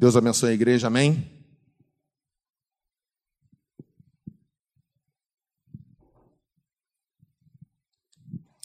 Deus 0.00 0.16
abençoe 0.16 0.48
a 0.48 0.54
igreja, 0.54 0.86
amém? 0.86 1.30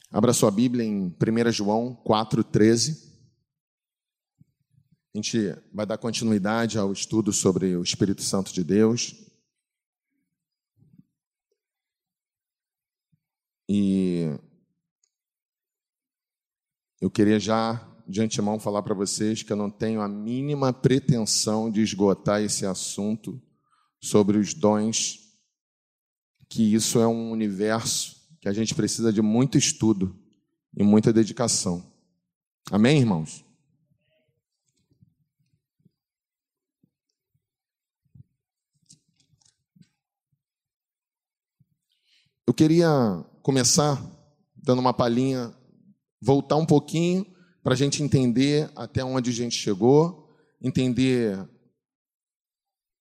Abra 0.09 0.31
sua 0.31 0.49
Bíblia 0.49 0.85
em 0.85 1.07
1 1.07 1.51
João 1.51 2.01
4,13. 2.05 3.13
A 5.13 5.17
gente 5.17 5.37
vai 5.73 5.85
dar 5.85 5.97
continuidade 5.97 6.78
ao 6.78 6.94
estudo 6.94 7.33
sobre 7.33 7.76
o 7.76 7.83
Espírito 7.83 8.22
Santo 8.22 8.54
de 8.54 8.63
Deus. 8.63 9.13
E 13.67 14.40
eu 17.02 17.12
queria 17.12 17.41
já 17.41 17.94
de 18.08 18.22
antemão 18.22 18.59
falar 18.59 18.84
para 18.84 18.94
vocês 18.94 19.41
que 19.41 19.52
eu 19.52 19.58
não 19.58 19.70
tenho 19.70 20.02
a 20.02 20.08
mínima 20.08 20.71
pretensão 20.71 21.71
de 21.71 21.81
esgotar 21.81 22.41
esse 22.41 22.66
assunto 22.66 23.41
sobre 23.99 24.38
os 24.38 24.53
dons, 24.53 25.20
que 26.48 26.73
isso 26.73 26.99
é 26.99 27.07
um 27.07 27.31
universo 27.31 28.15
que 28.39 28.48
a 28.48 28.53
gente 28.53 28.76
precisa 28.76 29.12
de 29.12 29.21
muito 29.21 29.57
estudo 29.57 30.15
e 30.77 30.84
muita 30.84 31.12
dedicação. 31.12 31.91
Amém, 32.71 32.99
irmãos? 32.99 33.43
Eu 42.48 42.53
queria 42.53 42.87
começar 43.41 43.99
dando 44.55 44.79
uma 44.79 44.93
palhinha, 44.93 45.51
voltar 46.21 46.55
um 46.55 46.65
pouquinho 46.65 47.34
para 47.65 47.73
a 47.73 47.75
gente 47.75 48.03
entender 48.03 48.71
até 48.75 49.03
onde 49.03 49.31
a 49.31 49.33
gente 49.33 49.57
chegou, 49.57 50.29
entender 50.61 51.35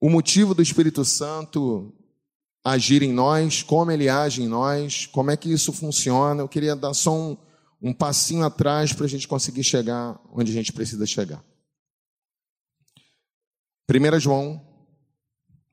o 0.00 0.08
motivo 0.08 0.54
do 0.54 0.62
Espírito 0.62 1.04
Santo 1.04 1.94
agir 2.64 3.02
em 3.02 3.12
nós, 3.12 3.62
como 3.62 3.90
ele 3.90 4.08
age 4.08 4.42
em 4.42 4.48
nós, 4.48 5.04
como 5.04 5.30
é 5.30 5.36
que 5.36 5.52
isso 5.52 5.70
funciona. 5.70 6.40
Eu 6.40 6.48
queria 6.48 6.74
dar 6.74 6.94
só 6.94 7.14
um, 7.14 7.36
um 7.82 7.92
passinho 7.92 8.42
atrás 8.42 8.90
para 8.90 9.04
a 9.04 9.08
gente 9.08 9.28
conseguir 9.28 9.62
chegar 9.62 10.18
onde 10.32 10.50
a 10.50 10.54
gente 10.54 10.72
precisa 10.72 11.04
chegar. 11.04 11.44
1 13.86 14.18
João 14.18 14.66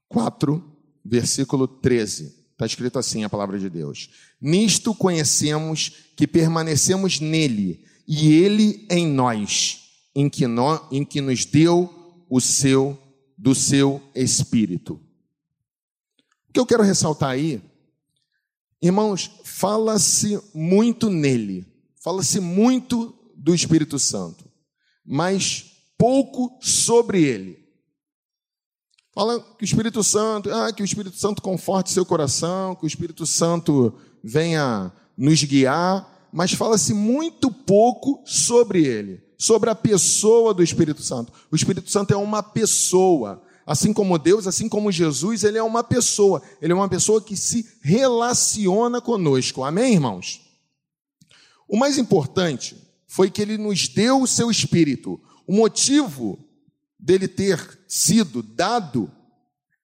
4, 0.09 0.61
versículo 1.05 1.65
13. 1.65 2.25
Está 2.51 2.65
escrito 2.65 2.99
assim 2.99 3.23
a 3.23 3.29
palavra 3.29 3.57
de 3.57 3.69
Deus. 3.69 4.09
Nisto 4.41 4.93
conhecemos 4.93 6.11
que 6.17 6.27
permanecemos 6.27 7.21
nele 7.21 7.89
e 8.13 8.33
ele 8.33 8.85
em 8.89 9.07
nós, 9.07 9.83
em 10.13 10.29
que, 10.29 10.45
nós, 10.45 10.81
em 10.91 11.05
que 11.05 11.21
nos 11.21 11.45
deu 11.45 11.89
o 12.29 12.41
seu 12.41 13.01
do 13.37 13.55
seu 13.55 14.03
espírito. 14.13 14.95
O 16.49 16.51
que 16.53 16.59
eu 16.59 16.65
quero 16.65 16.83
ressaltar 16.83 17.29
aí, 17.29 17.63
irmãos, 18.81 19.31
fala-se 19.45 20.37
muito 20.53 21.09
nele, 21.09 21.65
fala-se 22.03 22.41
muito 22.41 23.17
do 23.33 23.55
Espírito 23.55 23.97
Santo, 23.97 24.43
mas 25.05 25.71
pouco 25.97 26.59
sobre 26.61 27.23
ele. 27.23 27.65
Fala 29.13 29.39
que 29.57 29.63
o 29.63 29.65
Espírito 29.65 30.03
Santo, 30.03 30.53
ah, 30.53 30.73
que 30.73 30.83
o 30.83 30.85
Espírito 30.85 31.15
Santo 31.15 31.41
conforte 31.41 31.91
seu 31.91 32.05
coração, 32.05 32.75
que 32.75 32.83
o 32.83 32.87
Espírito 32.87 33.25
Santo 33.25 33.97
venha 34.21 34.91
nos 35.15 35.41
guiar, 35.45 36.11
mas 36.31 36.53
fala-se 36.53 36.93
muito 36.93 37.51
pouco 37.51 38.21
sobre 38.25 38.85
ele, 38.85 39.21
sobre 39.37 39.69
a 39.69 39.75
pessoa 39.75 40.53
do 40.53 40.63
Espírito 40.63 41.01
Santo. 41.01 41.33
O 41.51 41.55
Espírito 41.55 41.89
Santo 41.89 42.13
é 42.13 42.17
uma 42.17 42.41
pessoa. 42.41 43.43
Assim 43.65 43.93
como 43.93 44.17
Deus, 44.17 44.47
assim 44.47 44.67
como 44.67 44.91
Jesus, 44.91 45.43
ele 45.43 45.57
é 45.57 45.63
uma 45.63 45.83
pessoa. 45.83 46.41
Ele 46.61 46.73
é 46.73 46.75
uma 46.75 46.89
pessoa 46.89 47.21
que 47.21 47.35
se 47.35 47.67
relaciona 47.81 49.01
conosco. 49.01 49.63
Amém, 49.63 49.93
irmãos? 49.93 50.41
O 51.67 51.77
mais 51.77 51.97
importante 51.97 52.75
foi 53.07 53.29
que 53.29 53.41
ele 53.41 53.57
nos 53.57 53.87
deu 53.87 54.21
o 54.21 54.27
seu 54.27 54.49
espírito. 54.49 55.19
O 55.45 55.53
motivo 55.53 56.39
dele 56.97 57.27
ter 57.27 57.79
sido 57.87 58.41
dado 58.41 59.11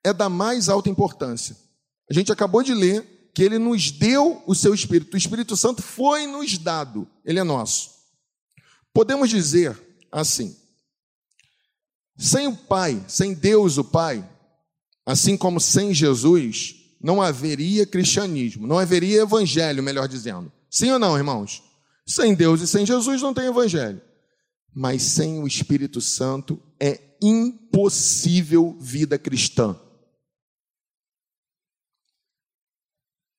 é 0.03 0.13
da 0.13 0.29
mais 0.29 0.69
alta 0.69 0.89
importância. 0.89 1.57
A 2.09 2.13
gente 2.13 2.31
acabou 2.31 2.63
de 2.63 2.73
ler 2.73 3.16
que 3.37 3.43
ele 3.43 3.59
nos 3.59 3.91
deu 3.91 4.41
o 4.47 4.55
seu 4.55 4.73
Espírito. 4.73 5.13
O 5.13 5.17
Espírito 5.17 5.55
Santo 5.55 5.83
foi 5.83 6.25
nos 6.25 6.57
dado, 6.57 7.07
ele 7.23 7.37
é 7.37 7.43
nosso. 7.43 7.91
Podemos 8.91 9.29
dizer 9.29 9.79
assim: 10.11 10.57
sem 12.17 12.47
o 12.47 12.57
Pai, 12.57 12.99
sem 13.07 13.35
Deus 13.35 13.77
o 13.77 13.83
Pai, 13.83 14.27
assim 15.05 15.37
como 15.37 15.59
sem 15.59 15.93
Jesus, 15.93 16.77
não 16.99 17.21
haveria 17.21 17.85
cristianismo, 17.85 18.65
não 18.65 18.79
haveria 18.79 19.21
evangelho, 19.21 19.83
melhor 19.83 20.07
dizendo. 20.07 20.51
Sim 20.67 20.89
ou 20.89 20.97
não, 20.97 21.15
irmãos? 21.15 21.61
Sem 22.07 22.33
Deus 22.33 22.59
e 22.61 22.65
sem 22.65 22.87
Jesus 22.87 23.21
não 23.21 23.35
tem 23.35 23.45
evangelho. 23.45 24.01
Mas 24.73 25.03
sem 25.03 25.37
o 25.37 25.45
Espírito 25.45 26.01
Santo 26.01 26.59
é 26.79 26.99
impossível 27.21 28.75
vida 28.79 29.19
cristã. 29.19 29.79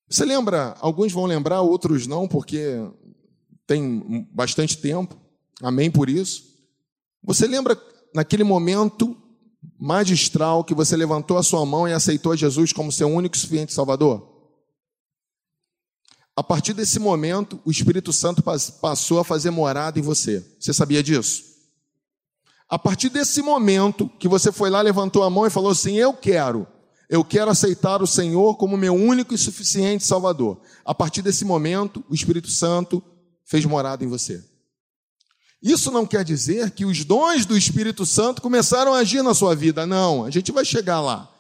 Você 0.09 0.25
lembra? 0.25 0.75
Alguns 0.81 1.13
vão 1.13 1.27
lembrar, 1.27 1.61
outros 1.61 2.07
não, 2.07 2.27
porque 2.27 2.83
tem 3.67 4.27
bastante 4.33 4.79
tempo. 4.79 5.17
Amém 5.63 5.91
por 5.91 6.09
isso. 6.09 6.45
Você 7.23 7.47
lembra 7.47 7.79
naquele 8.15 8.43
momento 8.43 9.17
magistral 9.79 10.65
que 10.65 10.75
você 10.75 10.97
levantou 10.97 11.37
a 11.37 11.43
sua 11.43 11.65
mão 11.67 11.87
e 11.87 11.93
aceitou 11.93 12.37
Jesus 12.37 12.73
como 12.73 12.91
seu 12.91 13.09
único 13.09 13.37
e 13.37 13.39
suficiente 13.39 13.73
Salvador? 13.73 14.37
A 16.35 16.43
partir 16.43 16.73
desse 16.73 16.99
momento, 16.99 17.61
o 17.65 17.71
Espírito 17.71 18.13
Santo 18.13 18.43
passou 18.81 19.19
a 19.19 19.25
fazer 19.25 19.51
morada 19.51 19.99
em 19.99 20.03
você. 20.03 20.45
Você 20.59 20.73
sabia 20.73 21.03
disso? 21.03 21.43
A 22.69 22.79
partir 22.79 23.09
desse 23.09 23.43
momento 23.43 24.09
que 24.19 24.29
você 24.29 24.53
foi 24.53 24.71
lá, 24.71 24.81
levantou 24.81 25.23
a 25.25 25.31
mão 25.31 25.47
e 25.47 25.51
falou 25.51 25.73
assim: 25.73 25.97
Eu 25.97 26.15
quero 26.15 26.67
eu 27.09 27.25
quero 27.25 27.51
aceitar 27.51 28.03
o 28.03 28.07
Senhor 28.07 28.57
como 28.57 28.77
meu 28.77 28.95
único 28.95 29.35
e 29.35 29.39
suficiente 29.39 30.05
Salvador. 30.05 30.61
A 30.85 30.95
partir 30.95 31.23
desse 31.23 31.45
momento, 31.45 32.05
o 32.09 32.15
Espírito 32.15 32.51
Santo 32.51 33.03
fez 33.47 33.65
morada 33.65 34.05
em 34.05 34.09
você. 34.09 34.45
Isso 35.63 35.91
não 35.91 36.07
quer 36.07 36.23
dizer 36.23 36.71
que 36.73 36.85
os 36.85 37.05
dons 37.05 37.47
do 37.47 37.57
Espírito 37.57 38.05
Santo 38.05 38.43
começaram 38.43 38.93
a 38.93 38.99
agir 38.99 39.23
na 39.23 39.35
sua 39.35 39.55
vida. 39.57 39.87
Não, 39.87 40.25
a 40.25 40.31
gente 40.31 40.53
vai 40.53 40.65
chegar 40.65 41.01
lá. 41.01 41.33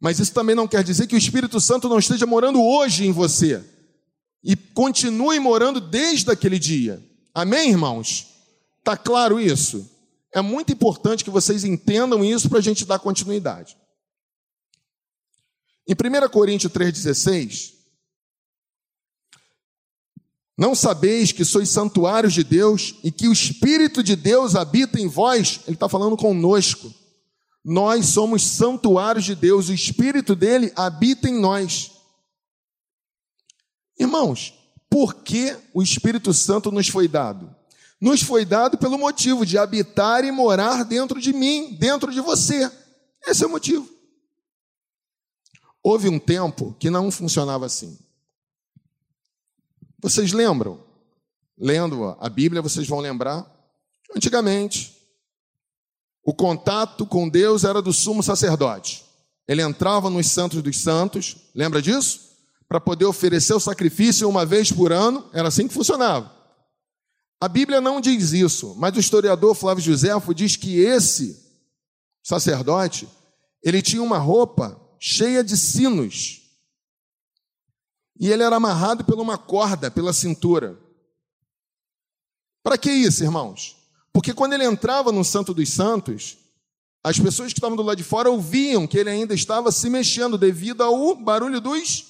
Mas 0.00 0.20
isso 0.20 0.32
também 0.32 0.54
não 0.54 0.68
quer 0.68 0.84
dizer 0.84 1.06
que 1.06 1.16
o 1.16 1.18
Espírito 1.18 1.60
Santo 1.60 1.88
não 1.88 1.98
esteja 1.98 2.24
morando 2.24 2.62
hoje 2.62 3.06
em 3.06 3.12
você 3.12 3.62
e 4.42 4.54
continue 4.54 5.40
morando 5.40 5.80
desde 5.80 6.30
aquele 6.30 6.58
dia. 6.58 7.04
Amém, 7.34 7.70
irmãos? 7.70 8.28
Tá 8.84 8.96
claro 8.96 9.40
isso? 9.40 9.90
É 10.32 10.40
muito 10.40 10.72
importante 10.72 11.24
que 11.24 11.30
vocês 11.30 11.64
entendam 11.64 12.24
isso 12.24 12.48
para 12.48 12.58
a 12.58 12.62
gente 12.62 12.84
dar 12.84 12.98
continuidade. 12.98 13.76
Em 15.86 15.94
1 15.94 16.28
Coríntios 16.28 16.72
3,16, 16.72 17.76
não 20.58 20.74
sabeis 20.74 21.32
que 21.32 21.44
sois 21.44 21.68
santuários 21.68 22.32
de 22.32 22.42
Deus 22.42 22.94
e 23.04 23.12
que 23.12 23.28
o 23.28 23.32
Espírito 23.32 24.02
de 24.02 24.16
Deus 24.16 24.56
habita 24.56 24.98
em 24.98 25.06
vós? 25.06 25.60
Ele 25.66 25.76
está 25.76 25.88
falando 25.88 26.16
conosco. 26.16 26.92
Nós 27.62 28.06
somos 28.06 28.42
santuários 28.42 29.24
de 29.24 29.34
Deus, 29.34 29.68
o 29.68 29.74
Espírito 29.74 30.34
dele 30.34 30.72
habita 30.74 31.28
em 31.28 31.38
nós. 31.38 31.90
Irmãos, 33.98 34.54
por 34.88 35.14
que 35.14 35.54
o 35.74 35.82
Espírito 35.82 36.32
Santo 36.32 36.70
nos 36.70 36.88
foi 36.88 37.08
dado? 37.08 37.54
Nos 38.00 38.22
foi 38.22 38.44
dado 38.44 38.78
pelo 38.78 38.98
motivo 38.98 39.44
de 39.44 39.58
habitar 39.58 40.24
e 40.24 40.30
morar 40.30 40.84
dentro 40.84 41.20
de 41.20 41.32
mim, 41.32 41.76
dentro 41.78 42.12
de 42.12 42.20
você. 42.20 42.70
Esse 43.26 43.42
é 43.42 43.46
o 43.46 43.50
motivo. 43.50 43.95
Houve 45.88 46.08
um 46.08 46.18
tempo 46.18 46.74
que 46.80 46.90
não 46.90 47.12
funcionava 47.12 47.64
assim. 47.64 47.96
Vocês 50.02 50.32
lembram? 50.32 50.80
Lendo 51.56 52.16
a 52.18 52.28
Bíblia, 52.28 52.60
vocês 52.60 52.88
vão 52.88 52.98
lembrar. 52.98 53.46
Antigamente, 54.12 54.96
o 56.24 56.34
contato 56.34 57.06
com 57.06 57.28
Deus 57.28 57.62
era 57.62 57.80
do 57.80 57.92
sumo 57.92 58.20
sacerdote. 58.20 59.04
Ele 59.46 59.62
entrava 59.62 60.10
nos 60.10 60.26
santos 60.26 60.60
dos 60.60 60.76
santos, 60.76 61.36
lembra 61.54 61.80
disso? 61.80 62.32
Para 62.68 62.80
poder 62.80 63.04
oferecer 63.04 63.54
o 63.54 63.60
sacrifício 63.60 64.28
uma 64.28 64.44
vez 64.44 64.72
por 64.72 64.90
ano, 64.90 65.30
era 65.32 65.46
assim 65.46 65.68
que 65.68 65.74
funcionava. 65.74 66.34
A 67.40 67.46
Bíblia 67.46 67.80
não 67.80 68.00
diz 68.00 68.32
isso, 68.32 68.74
mas 68.76 68.96
o 68.96 68.98
historiador 68.98 69.54
Flávio 69.54 69.84
Josefo 69.84 70.34
diz 70.34 70.56
que 70.56 70.80
esse 70.80 71.40
sacerdote, 72.24 73.08
ele 73.62 73.80
tinha 73.80 74.02
uma 74.02 74.18
roupa 74.18 74.84
cheia 74.98 75.42
de 75.42 75.56
sinos. 75.56 76.42
E 78.18 78.30
ele 78.30 78.42
era 78.42 78.56
amarrado 78.56 79.04
por 79.04 79.18
uma 79.18 79.36
corda 79.36 79.90
pela 79.90 80.12
cintura. 80.12 80.78
Para 82.62 82.78
que 82.78 82.90
isso, 82.90 83.22
irmãos? 83.22 83.76
Porque 84.12 84.32
quando 84.32 84.54
ele 84.54 84.64
entrava 84.64 85.12
no 85.12 85.24
Santo 85.24 85.52
dos 85.52 85.68
Santos, 85.68 86.38
as 87.04 87.20
pessoas 87.20 87.52
que 87.52 87.58
estavam 87.58 87.76
do 87.76 87.82
lado 87.82 87.98
de 87.98 88.02
fora 88.02 88.30
ouviam 88.30 88.86
que 88.86 88.98
ele 88.98 89.10
ainda 89.10 89.34
estava 89.34 89.70
se 89.70 89.88
mexendo 89.88 90.36
devido 90.36 90.82
ao 90.82 91.14
barulho 91.14 91.60
dos 91.60 92.04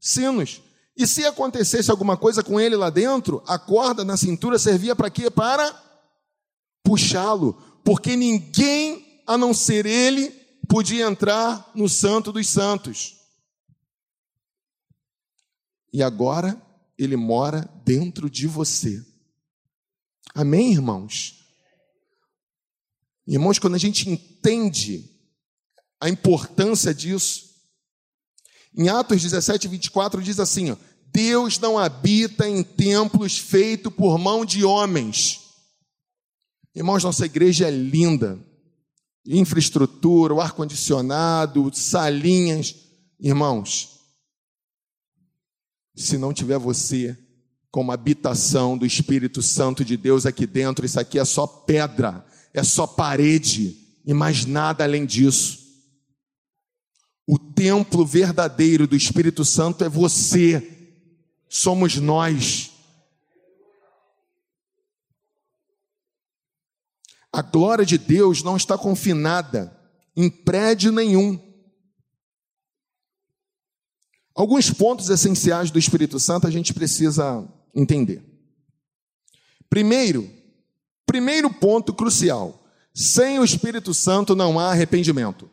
sinos. 0.00 0.60
E 0.96 1.06
se 1.06 1.24
acontecesse 1.26 1.90
alguma 1.90 2.16
coisa 2.16 2.42
com 2.42 2.58
ele 2.58 2.74
lá 2.74 2.90
dentro, 2.90 3.42
a 3.46 3.58
corda 3.58 4.04
na 4.04 4.16
cintura 4.16 4.58
servia 4.58 4.96
para 4.96 5.10
quê? 5.10 5.30
Para 5.30 5.72
puxá-lo, 6.82 7.52
porque 7.84 8.16
ninguém 8.16 9.22
a 9.26 9.36
não 9.36 9.52
ser 9.52 9.84
ele 9.84 10.34
podia 10.66 11.06
entrar 11.06 11.70
no 11.74 11.88
Santo 11.88 12.32
dos 12.32 12.48
Santos. 12.48 13.16
E 15.92 16.02
agora 16.02 16.60
ele 16.98 17.16
mora 17.16 17.68
dentro 17.84 18.28
de 18.28 18.46
você. 18.46 19.04
Amém, 20.34 20.72
irmãos? 20.72 21.46
Irmãos, 23.26 23.58
quando 23.58 23.74
a 23.74 23.78
gente 23.78 24.08
entende 24.08 25.10
a 26.00 26.08
importância 26.08 26.94
disso, 26.94 27.46
em 28.76 28.88
Atos 28.88 29.22
17, 29.22 29.66
24 29.68 30.22
diz 30.22 30.38
assim: 30.38 30.70
ó, 30.70 30.76
Deus 31.06 31.58
não 31.58 31.78
habita 31.78 32.46
em 32.48 32.62
templos 32.62 33.38
feitos 33.38 33.92
por 33.92 34.18
mão 34.18 34.44
de 34.44 34.64
homens. 34.64 35.40
Irmãos, 36.74 37.02
nossa 37.02 37.24
igreja 37.24 37.66
é 37.66 37.70
linda. 37.70 38.38
Infraestrutura, 39.26 40.34
o 40.34 40.40
ar-condicionado, 40.40 41.70
salinhas. 41.74 42.74
Irmãos, 43.18 44.00
se 45.94 46.18
não 46.18 46.32
tiver 46.32 46.58
você 46.58 47.18
como 47.70 47.92
habitação 47.92 48.76
do 48.78 48.86
Espírito 48.86 49.42
Santo 49.42 49.84
de 49.84 49.96
Deus 49.96 50.26
aqui 50.26 50.46
dentro, 50.46 50.86
isso 50.86 51.00
aqui 51.00 51.18
é 51.18 51.24
só 51.24 51.46
pedra, 51.46 52.24
é 52.54 52.62
só 52.62 52.86
parede 52.86 53.76
e 54.04 54.14
mais 54.14 54.46
nada 54.46 54.84
além 54.84 55.04
disso. 55.04 55.66
O 57.26 57.38
templo 57.38 58.06
verdadeiro 58.06 58.86
do 58.86 58.94
Espírito 58.94 59.44
Santo 59.44 59.84
é 59.84 59.88
você, 59.88 60.94
somos 61.48 61.96
nós. 61.96 62.70
A 67.36 67.42
glória 67.42 67.84
de 67.84 67.98
Deus 67.98 68.42
não 68.42 68.56
está 68.56 68.78
confinada 68.78 69.78
em 70.16 70.30
prédio 70.30 70.90
nenhum. 70.90 71.38
Alguns 74.34 74.70
pontos 74.70 75.10
essenciais 75.10 75.70
do 75.70 75.78
Espírito 75.78 76.18
Santo 76.18 76.46
a 76.46 76.50
gente 76.50 76.72
precisa 76.72 77.46
entender. 77.74 78.24
Primeiro, 79.68 80.30
primeiro 81.04 81.52
ponto 81.52 81.92
crucial: 81.92 82.66
sem 82.94 83.38
o 83.38 83.44
Espírito 83.44 83.92
Santo 83.92 84.34
não 84.34 84.58
há 84.58 84.70
arrependimento. 84.70 85.50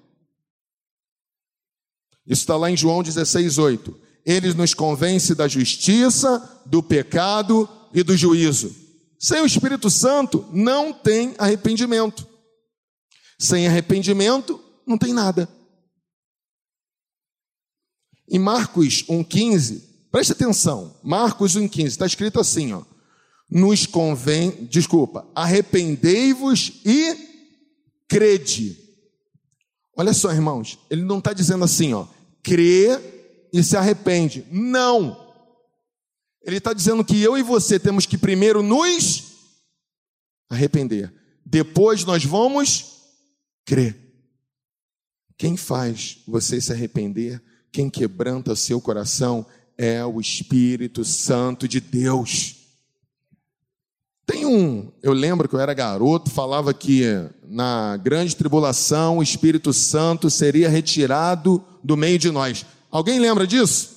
Isso 2.26 2.44
está 2.44 2.56
lá 2.56 2.72
em 2.72 2.78
João 2.78 3.04
16, 3.04 3.58
8. 3.58 4.00
Ele 4.26 4.54
nos 4.54 4.74
convence 4.74 5.36
da 5.36 5.50
justiça, 5.50 6.64
do 6.66 6.82
pecado 6.82 7.68
e 7.94 8.04
do 8.04 8.16
juízo. 8.16 8.83
Sem 9.24 9.40
o 9.40 9.46
Espírito 9.46 9.90
Santo, 9.90 10.46
não 10.52 10.92
tem 10.92 11.34
arrependimento. 11.38 12.28
Sem 13.40 13.66
arrependimento, 13.66 14.62
não 14.86 14.98
tem 14.98 15.14
nada. 15.14 15.48
Em 18.30 18.38
Marcos 18.38 19.06
1,15, 19.06 19.81
preste 20.12 20.34
atenção, 20.34 21.00
Marcos 21.02 21.56
1,15, 21.56 21.86
está 21.86 22.06
escrito 22.06 22.38
assim, 22.38 22.74
ó. 22.74 22.84
Nos 23.50 23.86
convém, 23.86 24.66
desculpa, 24.66 25.25
arrependei-vos 25.34 26.81
e 26.84 27.16
crede. 28.10 28.78
Olha 29.96 30.14
só, 30.14 30.34
irmãos, 30.34 30.78
ele 30.90 31.04
não 31.04 31.20
está 31.20 31.31
dizendo 31.31 31.64
assim, 31.64 31.94
ó, 31.94 32.08
crê 32.44 32.90
e 33.54 33.64
se 33.64 33.78
arrepende. 33.78 34.46
Não. 34.52 35.23
Ele 36.44 36.57
está 36.57 36.74
dizendo 36.74 37.04
que 37.06 37.22
eu 37.22 37.38
e 37.38 37.44
você 37.44 37.80
temos 37.80 38.06
que 38.06 38.18
primeiro 38.18 38.62
nos 38.62 39.24
arrepender. 40.50 41.13
Depois 41.45 42.04
nós 42.04 42.25
vamos 42.25 42.94
crer. 43.66 43.98
Quem 45.38 45.57
faz 45.57 46.19
você 46.28 46.60
se 46.60 46.72
arrepender, 46.72 47.42
quem 47.72 47.90
quebranta 47.90 48.56
seu 48.56 48.80
coração, 48.80 49.45
é 49.78 50.06
o 50.06 50.22
Espírito 50.22 51.04
Santo 51.04 51.68
de 51.68 51.80
Deus. 51.80 52.56
Tem 54.25 54.46
um, 54.46 54.92
eu 55.01 55.12
lembro 55.12 55.50
que 55.50 55.56
eu 55.56 55.60
era 55.60 55.74
garoto, 55.74 56.30
falava 56.30 56.74
que 56.74 57.04
na 57.46 57.98
grande 57.98 58.36
tribulação 58.36 59.18
o 59.18 59.24
Espírito 59.24 59.74
Santo 59.74 60.30
seria 60.30 60.69
retirado 60.69 61.63
do 61.84 61.98
meio 61.98 62.18
de 62.18 62.31
nós. 62.31 62.66
Alguém 62.89 63.19
lembra 63.19 63.46
disso? 63.46 63.93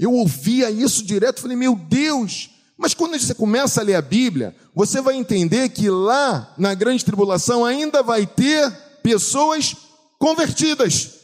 Eu 0.00 0.14
ouvia 0.14 0.70
isso 0.70 1.04
direto, 1.04 1.42
falei, 1.42 1.58
meu 1.58 1.76
Deus, 1.76 2.48
mas 2.74 2.94
quando 2.94 3.18
você 3.18 3.34
começa 3.34 3.82
a 3.82 3.84
ler 3.84 3.96
a 3.96 4.00
Bíblia, 4.00 4.56
você 4.74 5.02
vai 5.02 5.14
entender 5.14 5.68
que 5.68 5.90
lá 5.90 6.54
na 6.56 6.72
grande 6.72 7.04
tribulação 7.04 7.66
ainda 7.66 8.02
vai 8.02 8.26
ter 8.26 8.72
pessoas 9.02 9.76
convertidas. 10.18 11.16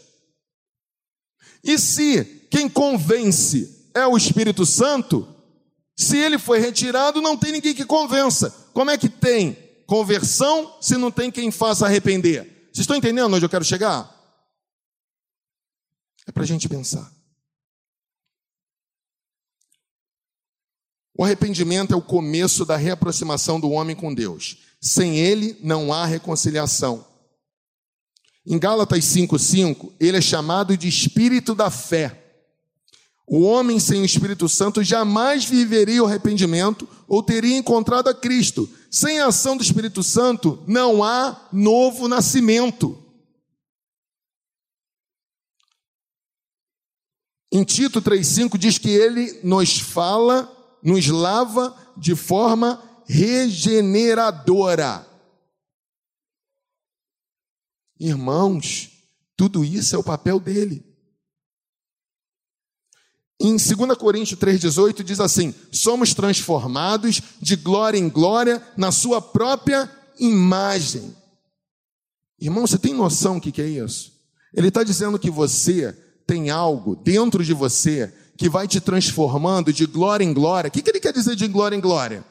E 1.65 1.79
se 1.79 2.23
quem 2.51 2.69
convence 2.69 3.89
é 3.95 4.07
o 4.07 4.15
Espírito 4.15 4.67
Santo, 4.67 5.27
se 5.97 6.19
ele 6.19 6.37
foi 6.37 6.59
retirado, 6.59 7.23
não 7.23 7.35
tem 7.35 7.53
ninguém 7.53 7.75
que 7.75 7.87
convença. 7.87 8.51
Como 8.75 8.91
é 8.91 8.99
que 8.99 9.09
tem 9.09 9.57
conversão 9.87 10.77
se 10.83 10.99
não 10.99 11.11
tem 11.11 11.31
quem 11.31 11.51
faça 11.51 11.87
arrepender? 11.87 12.43
Vocês 12.67 12.81
estão 12.81 12.95
entendendo 12.95 13.33
onde 13.33 13.43
eu 13.47 13.49
quero 13.49 13.65
chegar? 13.65 14.15
É 16.27 16.31
para 16.31 16.43
a 16.43 16.47
gente 16.47 16.69
pensar. 16.69 17.16
O 21.19 21.25
arrependimento 21.25 21.95
é 21.95 21.97
o 21.97 22.03
começo 22.03 22.65
da 22.67 22.77
reaproximação 22.77 23.59
do 23.59 23.71
homem 23.71 23.97
com 23.97 24.13
Deus. 24.13 24.59
Sem 24.81 25.19
ele 25.19 25.57
não 25.63 25.93
há 25.93 26.05
reconciliação. 26.05 27.07
Em 28.47 28.59
Gálatas 28.59 29.05
5:5, 29.05 29.93
ele 29.99 30.19
é 30.19 30.21
chamado 30.21 30.77
de 30.77 30.87
espírito 30.87 31.55
da 31.55 31.71
fé. 31.71 32.23
O 33.27 33.41
homem 33.41 33.81
sem 33.81 34.03
o 34.03 34.05
Espírito 34.05 34.49
Santo 34.49 34.85
jamais 34.85 35.45
viveria 35.45 36.01
o 36.01 36.07
arrependimento 36.07 36.89
ou 37.09 37.25
teria 37.25 37.57
encontrado 37.57 38.07
a 38.07 38.15
Cristo. 38.15 38.71
Sem 38.89 39.19
a 39.19 39.27
ação 39.27 39.57
do 39.57 39.65
Espírito 39.65 40.01
Santo 40.01 40.63
não 40.69 41.03
há 41.03 41.49
novo 41.53 42.07
nascimento. 42.07 43.03
Em 47.51 47.65
Tito 47.65 48.01
3,5 48.01 48.57
diz 48.57 48.79
que 48.79 48.91
ele 48.91 49.41
nos 49.43 49.81
fala 49.81 50.56
nos 50.87 51.09
lava 51.09 51.77
de 51.97 52.15
forma 52.15 52.81
regeneradora. 53.07 55.05
Irmãos, 57.99 58.93
tudo 59.37 59.65
isso 59.65 59.97
é 59.97 59.99
o 59.99 60.05
papel 60.05 60.39
dele. 60.39 60.87
Em 63.41 63.57
2 63.57 63.99
Coríntios 63.99 64.39
3,18 64.39 65.03
diz 65.03 65.19
assim: 65.19 65.53
somos 65.73 66.15
transformados 66.15 67.21
de 67.41 67.57
glória 67.57 67.99
em 67.99 68.09
glória 68.09 68.65
na 68.77 68.93
sua 68.93 69.21
própria 69.21 69.91
imagem. 70.21 71.17
Irmão, 72.39 72.65
você 72.67 72.79
tem 72.79 72.95
noção 72.95 73.41
do 73.41 73.51
que 73.51 73.61
é 73.61 73.67
isso? 73.67 74.13
Ele 74.55 74.69
está 74.69 74.85
dizendo 74.85 75.19
que 75.19 75.31
você 75.31 75.93
tem 76.27 76.49
algo 76.49 76.95
dentro 76.95 77.45
de 77.45 77.53
você 77.53 78.15
que 78.37 78.49
vai 78.49 78.69
te 78.69 78.81
transformando 78.81 79.73
de 79.73 79.87
glória 79.87 80.25
em 80.25 80.33
glória. 80.33 80.69
O 80.69 80.71
que, 80.71 80.83
que 80.83 80.91
ele 80.91 81.01
quer 81.01 81.13
dizer 81.13 81.35
de 81.35 81.49
glória 81.49 81.77
em 81.77 81.81
glória? 81.81 82.25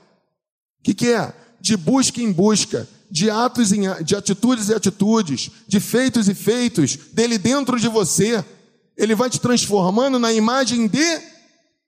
O 0.79 0.83
que, 0.83 0.93
que 0.93 1.07
é? 1.07 1.33
De 1.59 1.75
busca 1.75 2.21
em 2.21 2.31
busca, 2.31 2.87
de 3.09 3.29
atos 3.29 3.71
em 3.71 3.81
de 4.03 4.15
atitudes 4.15 4.69
e 4.69 4.73
atitudes, 4.73 5.49
de 5.67 5.79
feitos 5.79 6.29
e 6.29 6.35
feitos 6.35 6.95
dele 7.11 7.37
dentro 7.37 7.79
de 7.79 7.87
você. 7.87 8.43
Ele 8.95 9.15
vai 9.15 9.29
te 9.29 9.39
transformando 9.39 10.19
na 10.19 10.31
imagem 10.31 10.87
de 10.87 11.21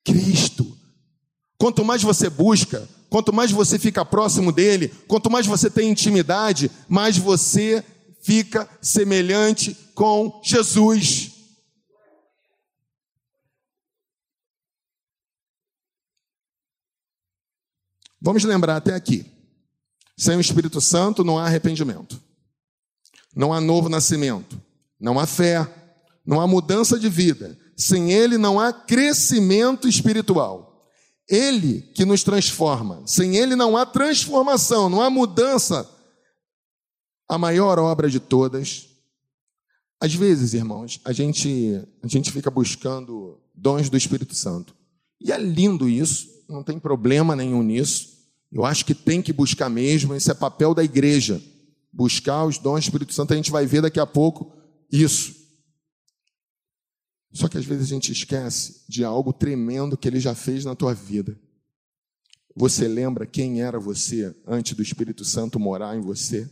Cristo. 0.04 0.76
Quanto 1.58 1.86
mais 1.86 2.02
você 2.02 2.30
busca, 2.30 2.88
quanto 3.10 3.32
mais 3.32 3.52
você 3.52 3.78
fica 3.78 4.06
próximo 4.06 4.52
dele, 4.52 4.92
quanto 5.08 5.30
mais 5.30 5.46
você 5.46 5.70
tem 5.70 5.90
intimidade, 5.90 6.72
mais 6.88 7.18
você 7.18 7.84
fica 8.22 8.68
semelhante 8.82 9.76
com 9.94 10.42
Jesus. 10.44 11.37
Vamos 18.22 18.44
lembrar 18.44 18.78
até 18.78 18.94
aqui. 18.94 19.26
Sem 20.18 20.36
o 20.36 20.42
Espírito 20.42 20.82
Santo 20.82 21.24
não 21.24 21.38
há 21.38 21.46
arrependimento. 21.46 22.20
Não 23.36 23.54
há 23.54 23.62
novo 23.62 23.88
nascimento. 23.88 24.60
Não 25.00 25.20
há 25.20 25.28
fé. 25.28 25.68
Não 26.26 26.42
há 26.42 26.48
mudança 26.48 27.00
de 27.00 27.08
vida. 27.08 27.58
Sem 27.76 28.12
ele 28.12 28.38
não 28.38 28.60
há 28.60 28.74
crescimento 28.74 29.88
espiritual. 29.88 30.68
Ele 31.30 31.82
que 31.94 32.06
nos 32.06 32.24
transforma. 32.24 33.04
Sem 33.06 33.36
ele 33.36 33.56
não 33.56 33.78
há 33.78 33.86
transformação, 33.86 34.90
não 34.90 35.02
há 35.02 35.10
mudança 35.10 35.88
a 37.30 37.38
maior 37.38 37.78
obra 37.78 38.10
de 38.10 38.20
todas. 38.20 38.88
Às 40.00 40.14
vezes, 40.14 40.54
irmãos, 40.54 41.02
a 41.04 41.12
gente, 41.12 41.82
a 42.02 42.08
gente 42.08 42.32
fica 42.32 42.50
buscando 42.50 43.40
dons 43.54 43.90
do 43.90 43.98
Espírito 43.98 44.36
Santo. 44.36 44.74
E 45.20 45.32
é 45.32 45.38
lindo 45.38 45.90
isso, 45.90 46.30
não 46.48 46.64
tem 46.64 46.80
problema 46.80 47.36
nenhum 47.36 47.62
nisso. 47.62 48.18
Eu 48.52 48.64
acho 48.64 48.86
que 48.86 48.94
tem 48.94 49.22
que 49.22 49.34
buscar 49.34 49.70
mesmo, 49.70 50.16
esse 50.16 50.32
é 50.32 50.34
papel 50.34 50.74
da 50.74 50.84
igreja. 50.84 51.42
Buscar 51.92 52.46
os 52.46 52.58
dons 52.58 52.82
do 52.82 52.84
Espírito 52.84 53.14
Santo, 53.14 53.34
a 53.34 53.36
gente 53.36 53.52
vai 53.52 53.66
ver 53.66 53.82
daqui 53.82 54.00
a 54.00 54.06
pouco 54.06 54.54
isso. 54.92 55.36
Só 57.34 57.48
que 57.48 57.58
às 57.58 57.66
vezes 57.66 57.86
a 57.86 57.90
gente 57.90 58.12
esquece 58.12 58.84
de 58.88 59.04
algo 59.04 59.34
tremendo 59.34 59.98
que 59.98 60.08
ele 60.08 60.20
já 60.20 60.34
fez 60.34 60.64
na 60.64 60.76
tua 60.76 60.94
vida. 60.94 61.38
Você 62.56 62.88
lembra 62.88 63.26
quem 63.26 63.62
era 63.62 63.80
você 63.80 64.36
antes 64.46 64.74
do 64.74 64.82
Espírito 64.82 65.24
Santo 65.24 65.60
morar 65.60 65.96
em 65.96 66.02
você? 66.02 66.50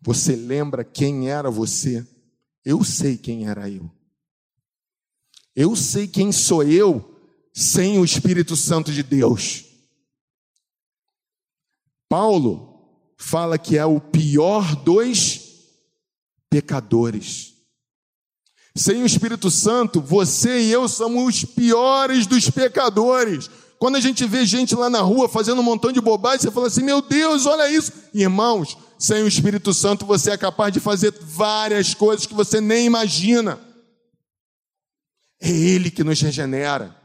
Você 0.00 0.36
lembra 0.36 0.84
quem 0.84 1.28
era 1.28 1.50
você? 1.50 2.06
Eu 2.64 2.84
sei 2.84 3.16
quem 3.16 3.48
era 3.48 3.68
eu. 3.68 3.90
Eu 5.56 5.74
sei 5.74 6.06
quem 6.06 6.30
sou 6.30 6.62
eu 6.62 7.19
sem 7.52 7.98
o 7.98 8.04
Espírito 8.04 8.56
Santo 8.56 8.92
de 8.92 9.02
Deus. 9.02 9.64
Paulo 12.08 12.70
fala 13.16 13.58
que 13.58 13.76
é 13.76 13.84
o 13.84 14.00
pior 14.00 14.74
dos 14.76 15.40
pecadores. 16.48 17.54
Sem 18.74 19.02
o 19.02 19.06
Espírito 19.06 19.50
Santo, 19.50 20.00
você 20.00 20.60
e 20.60 20.72
eu 20.72 20.88
somos 20.88 21.34
os 21.34 21.44
piores 21.44 22.26
dos 22.26 22.48
pecadores. 22.50 23.50
Quando 23.78 23.96
a 23.96 24.00
gente 24.00 24.26
vê 24.26 24.44
gente 24.44 24.74
lá 24.74 24.90
na 24.90 25.00
rua 25.00 25.28
fazendo 25.28 25.60
um 25.60 25.64
montão 25.64 25.90
de 25.92 26.00
bobagem, 26.00 26.40
você 26.40 26.50
fala 26.50 26.66
assim: 26.66 26.82
meu 26.82 27.00
Deus, 27.00 27.46
olha 27.46 27.70
isso. 27.70 27.92
Irmãos, 28.12 28.76
sem 28.98 29.22
o 29.22 29.28
Espírito 29.28 29.72
Santo 29.72 30.04
você 30.04 30.30
é 30.30 30.36
capaz 30.36 30.72
de 30.72 30.80
fazer 30.80 31.12
várias 31.20 31.94
coisas 31.94 32.26
que 32.26 32.34
você 32.34 32.60
nem 32.60 32.86
imagina. 32.86 33.58
É 35.40 35.48
Ele 35.48 35.90
que 35.90 36.04
nos 36.04 36.20
regenera. 36.20 36.99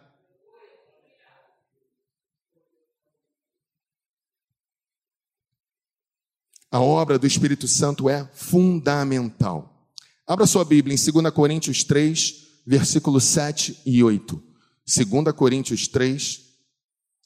A 6.75 6.81
obra 6.81 7.17
do 7.17 7.25
Espírito 7.25 7.69
Santo 7.69 8.09
é 8.09 8.29
fundamental. 8.33 9.89
Abra 10.27 10.45
sua 10.45 10.65
Bíblia 10.65 10.93
em 10.93 11.11
2 11.21 11.33
Coríntios 11.33 11.85
3, 11.85 12.35
versículos 12.67 13.23
7 13.23 13.79
e 13.85 14.03
8. 14.03 14.43
2 14.85 15.33
Coríntios 15.33 15.87
3, 15.87 16.41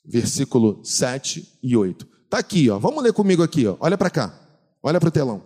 versículo 0.05 0.85
7 0.85 1.57
e 1.63 1.75
8. 1.75 2.07
Está 2.25 2.37
aqui, 2.37 2.69
ó. 2.69 2.77
Vamos 2.77 3.03
ler 3.03 3.11
comigo 3.11 3.41
aqui, 3.41 3.65
ó. 3.65 3.75
Olha 3.79 3.97
para 3.97 4.11
cá. 4.11 4.39
Olha 4.83 4.99
para 4.99 5.09
o 5.09 5.11
telão. 5.11 5.43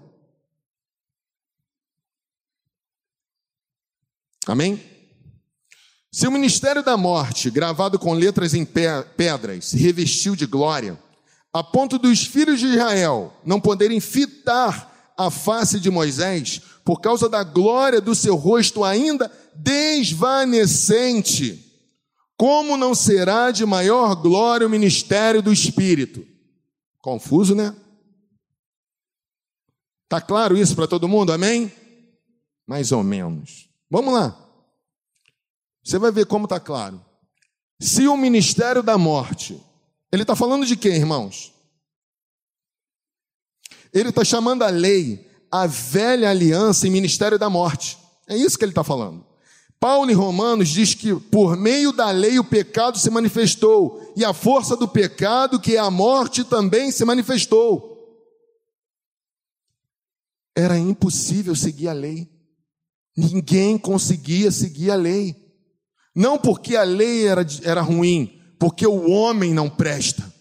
Amém? 4.45 4.83
Se 6.12 6.27
o 6.27 6.31
ministério 6.31 6.83
da 6.83 6.98
morte, 6.98 7.50
gravado 7.50 7.98
com 7.98 8.12
letras 8.12 8.53
em 8.53 8.65
pedras, 8.65 9.63
se 9.63 9.77
revestiu 9.77 10.36
de 10.36 10.45
glória, 10.45 11.01
a 11.53 11.63
ponto 11.63 12.00
dos 12.00 12.25
filhos 12.25 12.60
de 12.60 12.65
Israel 12.65 13.31
não 13.45 13.62
poderem 13.62 14.00
fitar 14.00 15.13
a 15.15 15.29
face 15.29 15.79
de 15.79 15.91
Moisés, 15.91 16.60
por 16.83 17.00
causa 17.00 17.29
da 17.29 17.43
glória 17.43 18.01
do 18.01 18.15
seu 18.15 18.36
rosto 18.36 18.83
ainda 18.83 19.31
desvanecente, 19.53 21.72
como 22.36 22.75
não 22.75 22.95
será 22.95 23.51
de 23.51 23.63
maior 23.65 24.15
glória 24.15 24.65
o 24.65 24.69
ministério 24.69 25.41
do 25.41 25.53
Espírito? 25.53 26.25
Confuso, 27.00 27.53
né? 27.53 27.75
Tá 30.10 30.19
claro 30.19 30.57
isso 30.57 30.75
para 30.75 30.88
todo 30.88 31.07
mundo? 31.07 31.31
Amém? 31.31 31.72
Mais 32.65 32.91
ou 32.91 33.03
menos. 33.03 33.69
Vamos 33.89 34.13
lá. 34.13 34.38
Você 35.83 36.00
vai 36.00 36.12
ver 36.12 36.25
como 36.25 36.45
está 36.45 36.60
claro. 36.60 37.03
Se 37.79 38.07
o 38.07 38.17
ministério 38.17 38.81
da 38.81 38.98
morte, 38.98 39.62
ele 40.13 40.22
está 40.24 40.36
falando 40.36 40.65
de 40.65 40.77
quem, 40.77 40.96
irmãos? 40.96 41.53
Ele 43.91 44.10
está 44.10 44.24
chamando 44.24 44.63
a 44.63 44.70
lei, 44.70 45.29
a 45.51 45.67
velha 45.67 46.29
aliança 46.29 46.88
e 46.88 46.89
ministério 46.89 47.38
da 47.38 47.50
morte. 47.50 47.98
É 48.27 48.38
isso 48.38 48.58
que 48.58 48.63
ele 48.63 48.72
está 48.72 48.84
falando. 48.84 49.25
Paulo 49.79 50.10
em 50.10 50.13
Romanos 50.13 50.70
diz 50.70 50.93
que 50.93 51.13
por 51.13 51.58
meio 51.58 51.91
da 51.91 52.10
lei 52.10 52.39
o 52.39 52.43
pecado 52.43 52.98
se 52.98 53.10
manifestou, 53.10 54.13
e 54.15 54.24
a 54.24 54.34
força 54.34 54.77
do 54.77 54.88
pecado, 54.88 55.60
que 55.60 55.75
é 55.75 55.79
a 55.79 55.91
morte, 55.91 56.43
também 56.46 56.91
se 56.91 57.03
manifestou 57.03 57.93
era 60.55 60.77
impossível 60.77 61.55
seguir 61.55 61.88
a 61.88 61.93
lei. 61.93 62.29
Ninguém 63.15 63.77
conseguia 63.77 64.51
seguir 64.51 64.91
a 64.91 64.96
lei. 64.96 65.36
Não 66.15 66.38
porque 66.38 66.75
a 66.75 66.84
lei 66.84 67.27
era, 67.27 67.46
era 67.63 67.82
ruim, 67.82 68.39
porque 68.63 68.88
o 68.88 69.10
homem 69.10 69.53
não 69.53 69.70
presta. 69.70 70.34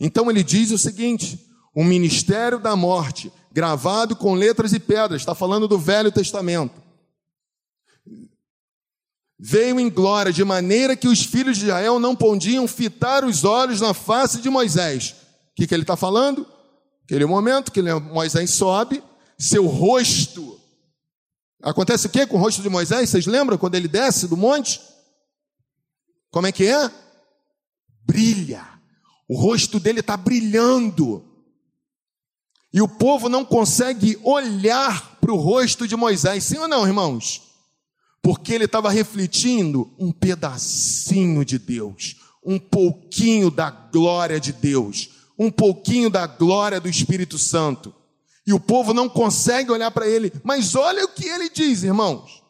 Então 0.00 0.30
ele 0.30 0.42
diz 0.42 0.70
o 0.70 0.78
seguinte: 0.78 1.38
o 1.74 1.84
ministério 1.84 2.58
da 2.58 2.74
morte, 2.74 3.30
gravado 3.52 4.16
com 4.16 4.32
letras 4.32 4.72
e 4.72 4.80
pedras, 4.80 5.20
está 5.20 5.34
falando 5.34 5.68
do 5.68 5.78
Velho 5.78 6.10
Testamento, 6.10 6.82
veio 9.38 9.78
em 9.78 9.90
glória, 9.90 10.32
de 10.32 10.42
maneira 10.42 10.96
que 10.96 11.08
os 11.08 11.22
filhos 11.22 11.58
de 11.58 11.64
Israel 11.64 11.98
não 11.98 12.16
podiam 12.16 12.66
fitar 12.66 13.22
os 13.22 13.44
olhos 13.44 13.82
na 13.82 13.92
face 13.92 14.40
de 14.40 14.48
Moisés. 14.48 15.14
O 15.52 15.56
que, 15.56 15.66
que 15.66 15.74
ele 15.74 15.82
está 15.82 15.94
falando? 15.94 16.46
Aquele 17.04 17.26
momento 17.26 17.70
que 17.70 17.82
Moisés 17.82 18.48
sobe, 18.48 19.04
seu 19.38 19.66
rosto. 19.66 20.58
Acontece 21.62 22.06
o 22.06 22.10
que 22.10 22.26
com 22.26 22.38
o 22.38 22.40
rosto 22.40 22.62
de 22.62 22.70
Moisés? 22.70 23.10
Vocês 23.10 23.26
lembram 23.26 23.58
quando 23.58 23.74
ele 23.74 23.88
desce 23.88 24.26
do 24.26 24.38
monte? 24.38 24.93
Como 26.34 26.48
é 26.48 26.52
que 26.52 26.66
é? 26.66 26.90
Brilha. 28.04 28.68
O 29.28 29.40
rosto 29.40 29.78
dele 29.78 30.00
está 30.00 30.16
brilhando. 30.16 31.24
E 32.72 32.82
o 32.82 32.88
povo 32.88 33.28
não 33.28 33.44
consegue 33.44 34.18
olhar 34.22 35.16
para 35.20 35.32
o 35.32 35.36
rosto 35.36 35.86
de 35.86 35.94
Moisés, 35.94 36.42
sim 36.42 36.58
ou 36.58 36.66
não, 36.66 36.84
irmãos? 36.84 37.40
Porque 38.20 38.52
ele 38.52 38.64
estava 38.64 38.90
refletindo 38.90 39.94
um 39.96 40.10
pedacinho 40.10 41.44
de 41.44 41.56
Deus, 41.56 42.16
um 42.44 42.58
pouquinho 42.58 43.48
da 43.48 43.70
glória 43.70 44.40
de 44.40 44.52
Deus 44.52 45.14
um 45.38 45.50
pouquinho 45.50 46.08
da 46.08 46.26
glória 46.26 46.80
do 46.80 46.88
Espírito 46.88 47.38
Santo. 47.38 47.94
E 48.46 48.52
o 48.52 48.60
povo 48.60 48.92
não 48.92 49.08
consegue 49.08 49.70
olhar 49.70 49.90
para 49.90 50.06
ele. 50.06 50.32
Mas 50.42 50.74
olha 50.74 51.04
o 51.04 51.08
que 51.08 51.26
ele 51.26 51.48
diz, 51.48 51.82
irmãos. 51.82 52.43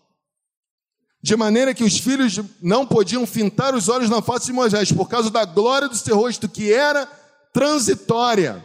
De 1.25 1.35
maneira 1.37 1.73
que 1.73 1.83
os 1.83 1.97
filhos 1.99 2.39
não 2.61 2.85
podiam 2.85 3.27
fintar 3.27 3.75
os 3.75 3.89
olhos 3.89 4.11
na 4.11 4.21
face 4.21 4.45
de 4.45 4.53
Moisés, 4.53 4.93
por 4.93 5.09
causa 5.09 5.31
da 5.31 5.47
glória 5.47 5.89
do 5.89 5.97
seu 5.97 6.15
rosto, 6.15 6.47
que 6.47 6.71
era 6.71 7.07
transitória. 7.51 8.63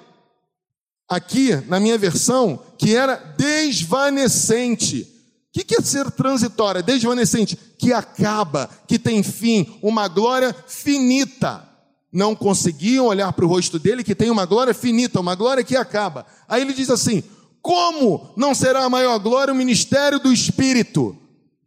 Aqui, 1.08 1.56
na 1.70 1.80
minha 1.80 1.98
versão, 1.98 2.60
que 2.78 2.94
era 2.94 3.16
desvanecente. 3.16 5.08
O 5.56 5.64
que 5.64 5.74
é 5.74 5.82
ser 5.82 6.12
transitória? 6.12 6.84
Desvanecente, 6.84 7.58
que 7.78 7.94
acaba, 7.94 8.70
que 8.86 9.00
tem 9.00 9.24
fim, 9.24 9.80
uma 9.82 10.10
glória 10.10 10.54
finita 10.68 11.66
não 12.12 12.36
conseguiam 12.36 13.06
olhar 13.06 13.32
para 13.32 13.46
o 13.46 13.48
rosto 13.48 13.80
dele, 13.80 14.04
que 14.04 14.16
tem 14.16 14.30
uma 14.30 14.46
glória 14.46 14.74
finita, 14.74 15.22
uma 15.22 15.36
glória 15.36 15.64
que 15.64 15.78
acaba. 15.78 16.26
Aí 16.46 16.62
ele 16.62 16.74
diz 16.74 16.90
assim: 16.90 17.24
como 17.62 18.34
não 18.36 18.54
será 18.54 18.84
a 18.84 18.90
maior 18.90 19.18
glória 19.20 19.54
o 19.54 19.58
ministério 19.58 20.20
do 20.20 20.34
Espírito, 20.34 21.16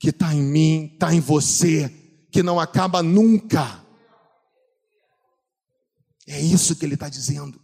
que 0.03 0.09
está 0.09 0.35
em 0.35 0.43
mim, 0.43 0.91
está 0.93 1.15
em 1.15 1.21
você, 1.21 1.89
que 2.33 2.43
não 2.43 2.59
acaba 2.59 3.05
nunca? 3.05 3.87
É 6.27 6.41
isso 6.41 6.75
que 6.75 6.85
ele 6.85 6.95
está 6.95 7.09
dizendo. 7.09 7.63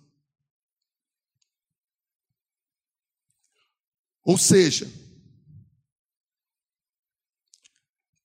Ou 4.24 4.38
seja, 4.38 4.88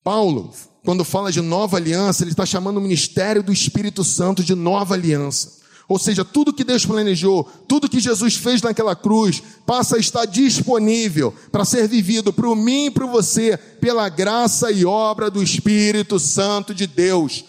Paulo 0.04 0.54
quando 0.86 1.04
fala 1.04 1.32
de 1.32 1.42
nova 1.42 1.78
aliança, 1.78 2.24
ele 2.24 2.32
está 2.32 2.46
chamando 2.46 2.78
o 2.78 2.82
ministério 2.82 3.42
do 3.42 3.52
Espírito 3.52 4.04
Santo 4.04 4.44
de 4.44 4.54
nova 4.54 4.94
aliança. 4.94 5.63
Ou 5.94 6.00
seja, 6.00 6.26
tudo 6.26 6.52
que 6.52 6.64
Deus 6.64 6.88
planejou, 6.88 7.44
tudo 7.68 7.88
que 7.88 8.00
Jesus 8.00 8.36
fez 8.36 8.64
naquela 8.64 8.96
cruz, 8.96 9.44
passa 9.64 9.96
a 9.96 10.00
estar 10.00 10.26
disponível 10.26 11.32
para 11.52 11.64
ser 11.64 11.88
vivido 11.88 12.34
para 12.34 12.56
mim 12.56 12.88
e 12.88 12.92
para 12.92 13.06
você, 13.06 13.56
pela 13.80 14.10
graça 14.10 14.72
e 14.72 14.86
obra 14.86 15.30
do 15.30 15.44
Espírito 15.44 16.18
Santo 16.18 16.74
de 16.74 16.88
Deus. 16.88 17.46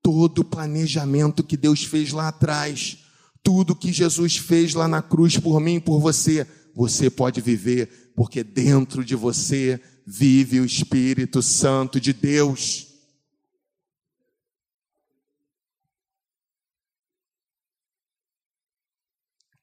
Todo 0.00 0.42
o 0.42 0.44
planejamento 0.44 1.42
que 1.42 1.56
Deus 1.56 1.82
fez 1.82 2.12
lá 2.12 2.28
atrás, 2.28 2.98
tudo 3.42 3.74
que 3.74 3.92
Jesus 3.92 4.36
fez 4.36 4.74
lá 4.74 4.86
na 4.86 5.02
cruz 5.02 5.36
por 5.36 5.58
mim 5.58 5.74
e 5.74 5.80
por 5.80 5.98
você, 5.98 6.46
você 6.76 7.10
pode 7.10 7.40
viver, 7.40 8.12
porque 8.14 8.44
dentro 8.44 9.04
de 9.04 9.16
você 9.16 9.80
vive 10.06 10.60
o 10.60 10.64
Espírito 10.64 11.42
Santo 11.42 12.00
de 12.00 12.12
Deus. 12.12 12.91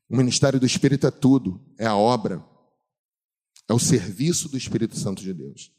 O 0.09 0.17
ministério 0.17 0.59
do 0.59 0.65
Espírito 0.65 1.05
é 1.05 1.11
tudo, 1.11 1.63
é 1.77 1.85
a 1.85 1.95
obra, 1.95 2.43
é 3.67 3.73
o 3.73 3.79
serviço 3.79 4.49
do 4.49 4.57
Espírito 4.57 4.97
Santo 4.97 5.21
de 5.21 5.33
Deus. 5.33 5.71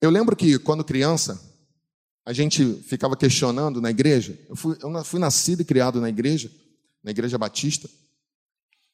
Eu 0.00 0.10
lembro 0.10 0.36
que 0.36 0.56
quando 0.60 0.84
criança, 0.84 1.44
a 2.24 2.32
gente 2.32 2.74
ficava 2.82 3.16
questionando 3.16 3.80
na 3.80 3.90
igreja. 3.90 4.38
Eu 4.48 4.54
fui, 4.54 4.76
eu 4.80 5.04
fui 5.04 5.18
nascido 5.18 5.62
e 5.62 5.64
criado 5.64 6.00
na 6.00 6.08
igreja, 6.08 6.48
na 7.02 7.10
igreja 7.10 7.36
batista. 7.36 7.90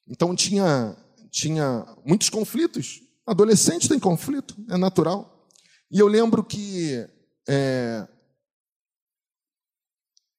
Então 0.06 0.34
tinha, 0.34 0.96
tinha 1.30 1.84
muitos 2.06 2.30
conflitos. 2.30 3.02
Adolescente 3.26 3.88
tem 3.88 3.98
conflito, 3.98 4.56
é 4.70 4.78
natural. 4.78 5.50
E 5.90 5.98
eu 5.98 6.06
lembro 6.06 6.42
que 6.42 7.06
é, 7.46 8.08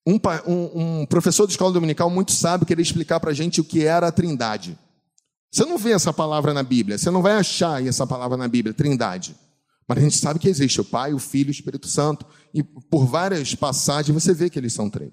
um, 0.05 0.19
um, 0.45 0.99
um, 1.01 1.05
professor 1.05 1.47
de 1.47 1.53
escola 1.53 1.71
dominical 1.71 2.09
muito 2.09 2.31
sábio 2.31 2.67
queria 2.67 2.83
explicar 2.83 3.19
para 3.19 3.31
a 3.31 3.33
gente 3.33 3.59
o 3.59 3.63
que 3.63 3.83
era 3.83 4.07
a 4.07 4.11
trindade. 4.11 4.77
Você 5.51 5.65
não 5.65 5.77
vê 5.77 5.91
essa 5.91 6.13
palavra 6.13 6.53
na 6.53 6.61
Bíblia, 6.61 6.97
você 6.97 7.09
não 7.09 7.21
vai 7.21 7.33
achar 7.33 7.83
essa 7.85 8.05
palavra 8.05 8.37
na 8.37 8.47
Bíblia, 8.47 8.73
trindade. 8.73 9.35
Mas 9.87 9.97
a 9.97 10.01
gente 10.01 10.17
sabe 10.17 10.39
que 10.39 10.49
existe 10.49 10.81
o 10.81 10.85
Pai, 10.85 11.13
o 11.13 11.19
Filho 11.19 11.49
o 11.49 11.51
Espírito 11.51 11.87
Santo. 11.87 12.25
E 12.53 12.63
por 12.63 13.05
várias 13.05 13.53
passagens 13.55 14.13
você 14.13 14.33
vê 14.33 14.49
que 14.49 14.59
eles 14.59 14.73
são 14.73 14.89
três. 14.89 15.11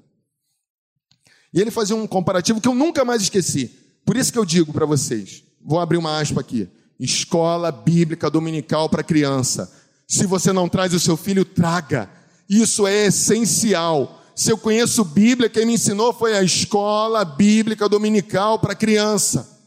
E 1.53 1.61
ele 1.61 1.71
fazia 1.71 1.95
um 1.95 2.07
comparativo 2.07 2.61
que 2.61 2.69
eu 2.69 2.75
nunca 2.75 3.05
mais 3.05 3.23
esqueci. 3.23 3.71
Por 4.05 4.17
isso 4.17 4.33
que 4.33 4.39
eu 4.39 4.45
digo 4.45 4.73
para 4.73 4.87
vocês, 4.87 5.45
vou 5.63 5.79
abrir 5.79 5.99
uma 5.99 6.19
aspa 6.19 6.41
aqui. 6.41 6.69
Escola 6.99 7.71
bíblica 7.71 8.31
dominical 8.31 8.89
para 8.89 9.03
criança. 9.03 9.71
Se 10.09 10.27
você 10.27 10.53
não 10.53 10.69
traz 10.69 10.95
o 10.95 11.01
seu 11.01 11.17
filho, 11.17 11.45
traga. 11.45 12.09
Isso 12.49 12.87
é 12.87 13.07
essencial. 13.07 14.22
Se 14.35 14.51
eu 14.51 14.59
conheço 14.59 15.05
Bíblia, 15.05 15.49
quem 15.49 15.67
me 15.67 15.75
ensinou 15.75 16.13
foi 16.13 16.37
a 16.37 16.43
escola 16.43 17.25
bíblica 17.25 17.89
dominical 17.89 18.59
para 18.59 18.75
criança. 18.75 19.61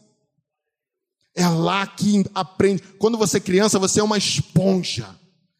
É 1.34 1.46
lá 1.48 1.86
que 1.86 2.24
aprende. 2.34 2.82
Quando 2.98 3.18
você 3.18 3.36
é 3.36 3.40
criança, 3.40 3.78
você 3.78 4.00
é 4.00 4.02
uma 4.02 4.18
esponja. 4.18 5.08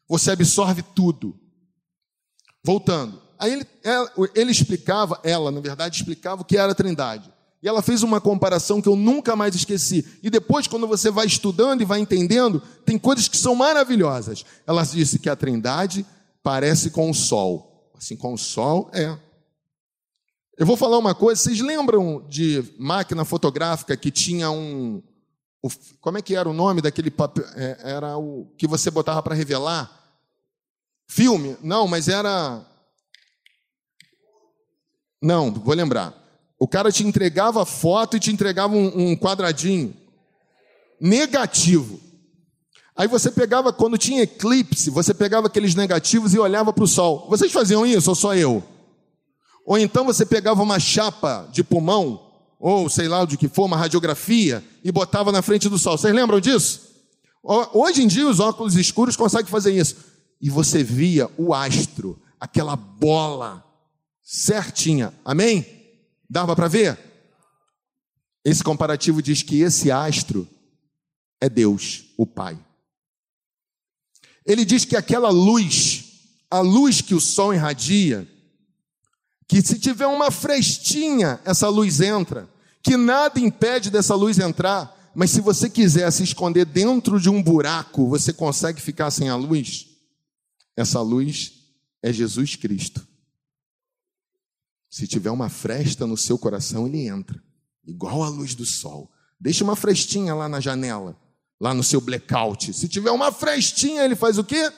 Você 0.09 0.31
absorve 0.31 0.83
tudo. 0.95 1.39
Voltando. 2.63 3.21
Aí 3.39 3.53
ele, 3.53 3.67
ela, 3.83 4.11
ele 4.33 4.51
explicava, 4.51 5.19
ela, 5.23 5.51
na 5.51 5.61
verdade, 5.61 5.97
explicava 5.97 6.41
o 6.41 6.45
que 6.45 6.57
era 6.57 6.71
a 6.71 6.75
trindade. 6.75 7.31
E 7.61 7.67
ela 7.67 7.81
fez 7.81 8.03
uma 8.03 8.21
comparação 8.21 8.81
que 8.81 8.89
eu 8.89 8.95
nunca 8.95 9.35
mais 9.35 9.55
esqueci. 9.55 10.05
E 10.21 10.29
depois, 10.29 10.67
quando 10.67 10.87
você 10.87 11.09
vai 11.09 11.25
estudando 11.25 11.81
e 11.81 11.85
vai 11.85 11.99
entendendo, 11.99 12.61
tem 12.85 12.97
coisas 12.97 13.27
que 13.27 13.37
são 13.37 13.55
maravilhosas. 13.55 14.45
Ela 14.65 14.83
disse 14.83 15.19
que 15.19 15.29
a 15.29 15.35
trindade 15.35 16.05
parece 16.43 16.89
com 16.89 17.09
o 17.09 17.13
sol. 17.13 17.66
Assim, 17.97 18.15
com 18.15 18.33
o 18.33 18.37
sol 18.37 18.89
é. 18.93 19.17
Eu 20.57 20.65
vou 20.65 20.77
falar 20.77 20.97
uma 20.97 21.13
coisa, 21.13 21.41
vocês 21.41 21.59
lembram 21.59 22.25
de 22.27 22.63
máquina 22.79 23.23
fotográfica 23.23 23.95
que 23.95 24.09
tinha 24.09 24.49
um, 24.49 25.03
o, 25.61 25.69
como 25.99 26.17
é 26.17 26.21
que 26.21 26.35
era 26.35 26.49
o 26.49 26.53
nome 26.53 26.81
daquele 26.81 27.11
papel? 27.11 27.45
É, 27.55 27.77
era 27.83 28.17
o 28.17 28.45
que 28.57 28.67
você 28.67 28.89
botava 28.91 29.21
para 29.21 29.35
revelar? 29.35 29.91
Filme? 31.07 31.57
Não, 31.61 31.87
mas 31.87 32.07
era. 32.07 32.65
Não, 35.21 35.51
vou 35.51 35.73
lembrar. 35.73 36.13
O 36.59 36.67
cara 36.67 36.91
te 36.91 37.05
entregava 37.05 37.65
foto 37.65 38.17
e 38.17 38.19
te 38.19 38.31
entregava 38.31 38.75
um, 38.75 39.11
um 39.11 39.15
quadradinho 39.15 39.95
negativo. 40.99 41.99
Aí 42.97 43.07
você 43.07 43.29
pegava, 43.29 43.71
quando 43.71 43.97
tinha 43.97 44.23
eclipse, 44.23 44.89
você 44.89 45.13
pegava 45.13 45.45
aqueles 45.45 45.75
negativos 45.75 46.33
e 46.33 46.39
olhava 46.39 46.73
para 46.73 46.83
o 46.83 46.87
sol. 46.87 47.27
Vocês 47.29 47.51
faziam 47.51 47.85
isso 47.85 48.09
ou 48.09 48.15
só 48.15 48.33
eu? 48.35 48.63
Ou 49.63 49.77
então 49.77 50.03
você 50.03 50.25
pegava 50.25 50.63
uma 50.63 50.79
chapa 50.79 51.47
de 51.51 51.63
pulmão 51.63 52.27
ou 52.59 52.89
sei 52.89 53.07
lá 53.07 53.23
de 53.23 53.37
que 53.37 53.47
for, 53.47 53.65
uma 53.65 53.77
radiografia, 53.77 54.63
e 54.83 54.91
botava 54.91 55.31
na 55.31 55.43
frente 55.43 55.69
do 55.69 55.77
sol. 55.77 55.95
Vocês 55.97 56.13
lembram 56.13 56.39
disso? 56.39 56.87
Hoje 57.43 58.01
em 58.01 58.07
dia 58.07 58.27
os 58.27 58.39
óculos 58.39 58.75
escuros 58.75 59.15
conseguem 59.15 59.51
fazer 59.51 59.71
isso. 59.71 59.95
E 60.41 60.49
você 60.49 60.83
via 60.83 61.29
o 61.37 61.53
astro, 61.53 62.19
aquela 62.39 62.75
bola 62.75 63.63
certinha. 64.23 65.13
Amém? 65.23 65.65
Dava 66.29 66.55
para 66.55 66.67
ver? 66.67 66.97
Esse 68.43 68.63
comparativo 68.63 69.21
diz 69.21 69.43
que 69.43 69.61
esse 69.61 69.91
astro 69.91 70.47
é 71.39 71.47
Deus, 71.47 72.05
o 72.17 72.25
Pai. 72.25 72.57
Ele 74.47 74.63
diz 74.63 74.85
que 74.85 74.95
aquela 74.95 75.29
luz, 75.29 76.05
a 76.49 76.61
luz 76.61 77.01
que 77.01 77.13
o 77.13 77.19
sol 77.19 77.53
irradia, 77.53 78.25
que 79.45 79.61
se 79.61 79.77
tiver 79.77 80.07
uma 80.07 80.31
frestinha, 80.31 81.39
essa 81.43 81.67
luz 81.67 81.99
entra, 81.99 82.49
que 82.81 82.95
nada 82.95 83.39
impede 83.39 83.91
dessa 83.91 84.15
luz 84.15 84.39
entrar, 84.39 85.11
mas 85.13 85.31
se 85.31 85.41
você 85.41 85.69
quiser 85.69 86.09
se 86.11 86.23
esconder 86.23 86.65
dentro 86.65 87.19
de 87.19 87.29
um 87.29 87.43
buraco, 87.43 88.07
você 88.07 88.31
consegue 88.31 88.79
ficar 88.79 89.11
sem 89.11 89.27
a 89.27 89.35
luz? 89.35 89.87
Essa 90.75 91.01
luz 91.01 91.53
é 92.01 92.13
Jesus 92.13 92.55
Cristo. 92.55 93.05
Se 94.89 95.05
tiver 95.07 95.31
uma 95.31 95.49
fresta 95.49 96.07
no 96.07 96.15
seu 96.15 96.37
coração, 96.37 96.87
ele 96.87 97.07
entra, 97.07 97.41
igual 97.85 98.23
a 98.23 98.29
luz 98.29 98.55
do 98.55 98.65
sol. 98.65 99.11
Deixa 99.39 99.63
uma 99.63 99.75
frestinha 99.75 100.33
lá 100.33 100.47
na 100.47 100.59
janela, 100.59 101.19
lá 101.59 101.73
no 101.73 101.83
seu 101.83 101.99
blackout. 101.99 102.73
Se 102.73 102.87
tiver 102.87 103.11
uma 103.11 103.31
frestinha, 103.31 104.03
ele 104.03 104.15
faz 104.15 104.37
o 104.37 104.43
quê? 104.43 104.71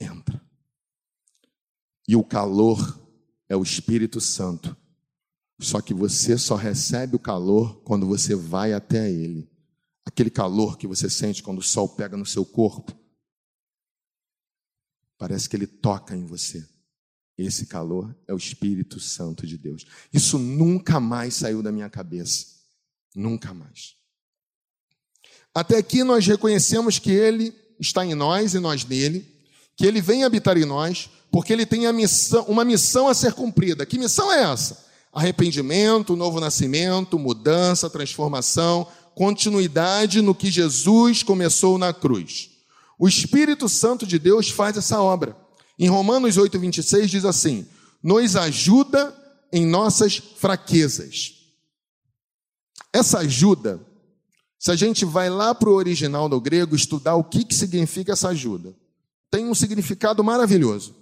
Entra. 0.00 0.40
E 2.08 2.16
o 2.16 2.24
calor 2.24 3.00
é 3.48 3.56
o 3.56 3.62
Espírito 3.62 4.20
Santo. 4.20 4.76
Só 5.60 5.80
que 5.80 5.94
você 5.94 6.36
só 6.36 6.56
recebe 6.56 7.14
o 7.14 7.20
calor 7.20 7.80
quando 7.82 8.06
você 8.06 8.34
vai 8.34 8.72
até 8.72 9.10
Ele. 9.10 9.48
Aquele 10.04 10.30
calor 10.30 10.76
que 10.76 10.86
você 10.86 11.08
sente 11.08 11.42
quando 11.42 11.58
o 11.58 11.62
sol 11.62 11.88
pega 11.88 12.16
no 12.16 12.26
seu 12.26 12.44
corpo. 12.44 12.92
Parece 15.16 15.48
que 15.48 15.54
ele 15.54 15.68
toca 15.68 16.16
em 16.16 16.26
você. 16.26 16.68
Esse 17.38 17.66
calor 17.66 18.12
é 18.26 18.34
o 18.34 18.36
Espírito 18.36 18.98
Santo 18.98 19.46
de 19.46 19.56
Deus. 19.56 19.86
Isso 20.12 20.36
nunca 20.38 20.98
mais 20.98 21.34
saiu 21.34 21.62
da 21.62 21.70
minha 21.70 21.88
cabeça. 21.88 22.46
Nunca 23.14 23.54
mais. 23.54 23.96
Até 25.54 25.76
aqui 25.76 26.02
nós 26.02 26.26
reconhecemos 26.26 26.98
que 26.98 27.10
Ele 27.10 27.54
está 27.78 28.04
em 28.04 28.14
nós 28.14 28.54
e 28.54 28.58
nós 28.58 28.84
nele, 28.84 29.26
que 29.76 29.86
Ele 29.86 30.00
vem 30.00 30.24
habitar 30.24 30.56
em 30.56 30.64
nós, 30.64 31.10
porque 31.32 31.50
ele 31.50 31.64
tem 31.64 31.90
missão, 31.94 32.44
uma 32.44 32.62
missão 32.62 33.08
a 33.08 33.14
ser 33.14 33.32
cumprida. 33.32 33.86
Que 33.86 33.98
missão 33.98 34.30
é 34.30 34.42
essa? 34.52 34.84
Arrependimento, 35.10 36.14
novo 36.14 36.38
nascimento, 36.38 37.18
mudança, 37.18 37.88
transformação, 37.88 38.86
continuidade 39.14 40.20
no 40.20 40.34
que 40.34 40.50
Jesus 40.50 41.22
começou 41.22 41.78
na 41.78 41.92
cruz. 41.92 42.50
O 42.98 43.08
Espírito 43.08 43.66
Santo 43.66 44.06
de 44.06 44.18
Deus 44.18 44.50
faz 44.50 44.76
essa 44.76 45.00
obra. 45.00 45.34
Em 45.78 45.88
Romanos 45.88 46.36
8, 46.36 46.58
26 46.58 47.10
diz 47.10 47.24
assim: 47.24 47.66
nos 48.02 48.36
ajuda 48.36 49.16
em 49.50 49.64
nossas 49.64 50.16
fraquezas. 50.36 51.32
Essa 52.92 53.20
ajuda, 53.20 53.80
se 54.62 54.70
a 54.70 54.76
gente 54.76 55.04
vai 55.04 55.28
lá 55.28 55.52
para 55.52 55.68
o 55.68 55.74
original 55.74 56.28
do 56.28 56.40
grego 56.40 56.76
estudar 56.76 57.16
o 57.16 57.24
que, 57.24 57.44
que 57.44 57.52
significa 57.52 58.12
essa 58.12 58.28
ajuda, 58.28 58.72
tem 59.28 59.44
um 59.44 59.56
significado 59.56 60.22
maravilhoso. 60.22 60.94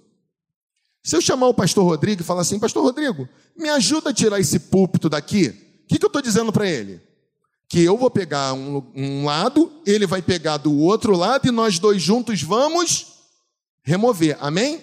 Se 1.02 1.14
eu 1.14 1.20
chamar 1.20 1.48
o 1.48 1.52
pastor 1.52 1.84
Rodrigo 1.84 2.22
e 2.22 2.24
falar 2.24 2.40
assim, 2.40 2.58
pastor 2.58 2.82
Rodrigo, 2.82 3.28
me 3.54 3.68
ajuda 3.68 4.08
a 4.08 4.14
tirar 4.14 4.40
esse 4.40 4.58
púlpito 4.58 5.10
daqui, 5.10 5.48
o 5.84 5.88
que, 5.88 5.98
que 5.98 6.04
eu 6.04 6.06
estou 6.06 6.22
dizendo 6.22 6.50
para 6.50 6.66
ele? 6.66 7.02
Que 7.68 7.82
eu 7.82 7.98
vou 7.98 8.10
pegar 8.10 8.54
um, 8.54 8.82
um 8.96 9.26
lado, 9.26 9.70
ele 9.84 10.06
vai 10.06 10.22
pegar 10.22 10.56
do 10.56 10.74
outro 10.78 11.14
lado 11.14 11.46
e 11.46 11.50
nós 11.50 11.78
dois 11.78 12.00
juntos 12.00 12.42
vamos 12.42 13.08
remover. 13.82 14.38
Amém? 14.40 14.82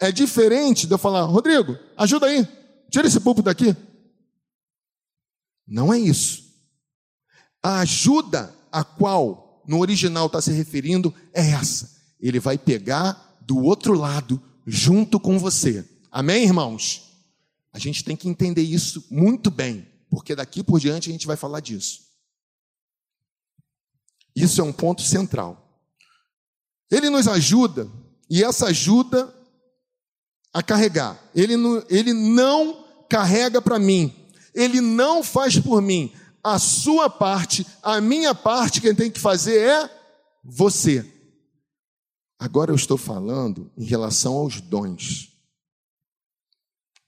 É 0.00 0.10
diferente 0.10 0.86
de 0.86 0.94
eu 0.94 0.98
falar, 0.98 1.24
Rodrigo, 1.24 1.76
ajuda 1.98 2.24
aí, 2.24 2.48
tira 2.90 3.06
esse 3.06 3.20
púlpito 3.20 3.44
daqui. 3.44 3.76
Não 5.68 5.92
é 5.92 5.98
isso. 5.98 6.41
A 7.62 7.80
ajuda 7.80 8.54
a 8.70 8.82
qual 8.82 9.62
no 9.66 9.78
original 9.78 10.26
está 10.26 10.40
se 10.40 10.52
referindo 10.52 11.14
é 11.32 11.50
essa. 11.50 11.90
Ele 12.20 12.40
vai 12.40 12.58
pegar 12.58 13.36
do 13.40 13.58
outro 13.62 13.94
lado 13.94 14.40
junto 14.66 15.20
com 15.20 15.38
você. 15.38 15.88
Amém, 16.10 16.44
irmãos? 16.44 17.10
A 17.72 17.78
gente 17.78 18.04
tem 18.04 18.16
que 18.16 18.28
entender 18.28 18.62
isso 18.62 19.04
muito 19.10 19.50
bem, 19.50 19.86
porque 20.10 20.34
daqui 20.34 20.62
por 20.62 20.78
diante 20.78 21.08
a 21.08 21.12
gente 21.12 21.26
vai 21.26 21.36
falar 21.36 21.60
disso. 21.60 22.02
Isso 24.34 24.60
é 24.60 24.64
um 24.64 24.72
ponto 24.72 25.02
central. 25.02 25.58
Ele 26.90 27.08
nos 27.08 27.26
ajuda, 27.26 27.88
e 28.28 28.42
essa 28.42 28.66
ajuda 28.66 29.32
a 30.52 30.62
carregar. 30.62 31.18
Ele 31.34 31.56
não, 31.56 31.82
ele 31.88 32.12
não 32.12 32.84
carrega 33.08 33.60
para 33.60 33.78
mim, 33.78 34.14
ele 34.54 34.80
não 34.80 35.22
faz 35.22 35.58
por 35.58 35.80
mim. 35.80 36.12
A 36.42 36.58
sua 36.58 37.08
parte, 37.08 37.66
a 37.82 38.00
minha 38.00 38.34
parte, 38.34 38.80
quem 38.80 38.94
tem 38.94 39.10
que 39.10 39.20
fazer 39.20 39.58
é 39.60 39.90
você. 40.42 41.08
Agora 42.38 42.72
eu 42.72 42.76
estou 42.76 42.98
falando 42.98 43.70
em 43.76 43.84
relação 43.84 44.34
aos 44.34 44.60
dons. 44.60 45.28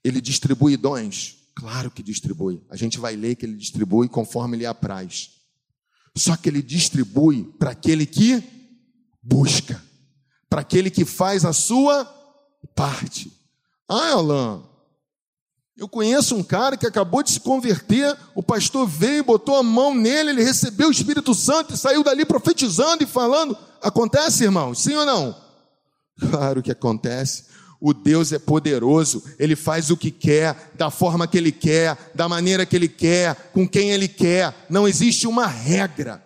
Ele 0.04 0.20
distribui 0.20 0.76
dons? 0.76 1.48
Claro 1.56 1.90
que 1.90 2.02
distribui. 2.02 2.64
A 2.70 2.76
gente 2.76 2.98
vai 2.98 3.16
ler 3.16 3.34
que 3.34 3.46
ele 3.46 3.56
distribui 3.56 4.08
conforme 4.08 4.56
lhe 4.56 4.66
apraz. 4.66 5.30
Só 6.16 6.36
que 6.36 6.48
ele 6.48 6.62
distribui 6.62 7.44
para 7.58 7.70
aquele 7.70 8.06
que 8.06 8.42
busca, 9.20 9.82
para 10.48 10.60
aquele 10.60 10.90
que 10.90 11.04
faz 11.04 11.44
a 11.44 11.52
sua 11.52 12.04
parte. 12.74 13.32
Ah, 13.88 14.12
Alain, 14.12 14.62
eu 15.76 15.88
conheço 15.88 16.36
um 16.36 16.42
cara 16.42 16.76
que 16.76 16.86
acabou 16.86 17.22
de 17.22 17.32
se 17.32 17.40
converter, 17.40 18.16
o 18.34 18.42
pastor 18.42 18.86
veio, 18.86 19.24
botou 19.24 19.56
a 19.56 19.62
mão 19.62 19.92
nele, 19.92 20.30
ele 20.30 20.44
recebeu 20.44 20.88
o 20.88 20.92
Espírito 20.92 21.34
Santo 21.34 21.74
e 21.74 21.76
saiu 21.76 22.04
dali 22.04 22.24
profetizando 22.24 23.02
e 23.02 23.06
falando. 23.06 23.56
Acontece, 23.82 24.44
irmãos? 24.44 24.80
Sim 24.80 24.94
ou 24.94 25.04
não? 25.04 25.36
Claro 26.30 26.62
que 26.62 26.70
acontece. 26.70 27.46
O 27.80 27.92
Deus 27.92 28.32
é 28.32 28.38
poderoso, 28.38 29.22
ele 29.38 29.56
faz 29.56 29.90
o 29.90 29.96
que 29.96 30.10
quer, 30.10 30.72
da 30.74 30.90
forma 30.90 31.26
que 31.26 31.36
ele 31.36 31.52
quer, 31.52 31.98
da 32.14 32.28
maneira 32.28 32.64
que 32.64 32.76
ele 32.76 32.88
quer, 32.88 33.50
com 33.52 33.68
quem 33.68 33.90
ele 33.90 34.06
quer. 34.08 34.54
Não 34.70 34.86
existe 34.86 35.26
uma 35.26 35.46
regra. 35.46 36.24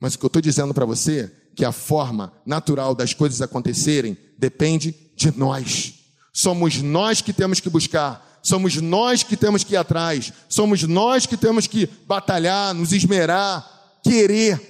Mas 0.00 0.14
o 0.14 0.18
que 0.18 0.24
eu 0.24 0.28
estou 0.28 0.42
dizendo 0.42 0.74
para 0.74 0.86
você, 0.86 1.30
que 1.54 1.64
a 1.64 1.70
forma 1.70 2.32
natural 2.44 2.94
das 2.94 3.12
coisas 3.12 3.42
acontecerem 3.42 4.16
depende 4.38 4.94
de 5.14 5.30
nós. 5.36 6.01
Somos 6.32 6.80
nós 6.80 7.20
que 7.20 7.32
temos 7.32 7.60
que 7.60 7.68
buscar, 7.68 8.40
somos 8.42 8.76
nós 8.76 9.22
que 9.22 9.36
temos 9.36 9.62
que 9.62 9.74
ir 9.74 9.76
atrás, 9.76 10.32
somos 10.48 10.82
nós 10.84 11.26
que 11.26 11.36
temos 11.36 11.66
que 11.66 11.86
batalhar, 12.06 12.74
nos 12.74 12.92
esmerar, 12.92 14.00
querer. 14.02 14.60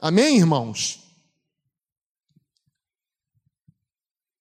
Amém, 0.00 0.38
irmãos? 0.38 1.00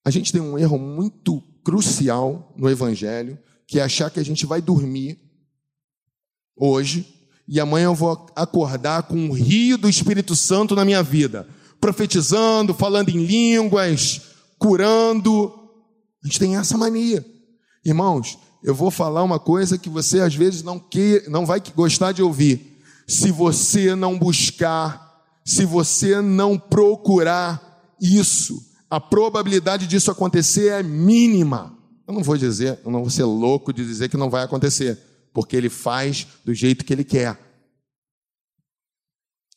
A 0.03 0.09
gente 0.09 0.31
tem 0.31 0.41
um 0.41 0.57
erro 0.57 0.79
muito 0.79 1.41
crucial 1.63 2.53
no 2.57 2.69
Evangelho, 2.69 3.37
que 3.67 3.79
é 3.79 3.83
achar 3.83 4.09
que 4.09 4.19
a 4.19 4.25
gente 4.25 4.45
vai 4.45 4.61
dormir 4.61 5.19
hoje 6.55 7.21
e 7.47 7.59
amanhã 7.59 7.85
eu 7.85 7.95
vou 7.95 8.27
acordar 8.33 9.03
com 9.03 9.15
um 9.15 9.33
rio 9.33 9.77
do 9.77 9.89
Espírito 9.89 10.37
Santo 10.37 10.73
na 10.73 10.85
minha 10.85 11.03
vida, 11.03 11.45
profetizando, 11.81 12.73
falando 12.73 13.09
em 13.09 13.25
línguas, 13.25 14.21
curando. 14.57 15.60
A 16.23 16.27
gente 16.27 16.39
tem 16.39 16.57
essa 16.57 16.77
mania. 16.77 17.25
Irmãos, 17.83 18.37
eu 18.63 18.75
vou 18.75 18.91
falar 18.91 19.23
uma 19.23 19.39
coisa 19.39 19.77
que 19.77 19.89
você 19.89 20.21
às 20.21 20.35
vezes 20.35 20.61
não, 20.61 20.79
quer, 20.79 21.27
não 21.29 21.45
vai 21.45 21.61
gostar 21.75 22.11
de 22.11 22.21
ouvir. 22.21 22.79
Se 23.07 23.31
você 23.31 23.95
não 23.95 24.17
buscar, 24.17 25.23
se 25.43 25.65
você 25.65 26.21
não 26.21 26.57
procurar 26.57 27.95
isso, 27.99 28.63
a 28.89 28.99
probabilidade 28.99 29.87
disso 29.87 30.11
acontecer 30.11 30.67
é 30.67 30.83
mínima. 30.83 31.77
Eu 32.07 32.13
não 32.13 32.23
vou 32.23 32.37
dizer, 32.37 32.79
eu 32.83 32.91
não 32.91 33.01
vou 33.01 33.09
ser 33.09 33.23
louco 33.23 33.73
de 33.73 33.85
dizer 33.85 34.09
que 34.09 34.17
não 34.17 34.29
vai 34.29 34.43
acontecer, 34.43 34.99
porque 35.33 35.55
ele 35.55 35.69
faz 35.69 36.27
do 36.45 36.53
jeito 36.53 36.85
que 36.85 36.93
ele 36.93 37.03
quer. 37.03 37.39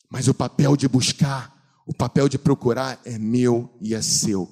Mas 0.09 0.27
o 0.27 0.33
papel 0.33 0.75
de 0.75 0.87
buscar, 0.87 1.53
o 1.85 1.93
papel 1.93 2.27
de 2.27 2.37
procurar 2.37 2.99
é 3.05 3.19
meu 3.19 3.69
e 3.81 3.93
é 3.93 4.01
seu. 4.01 4.49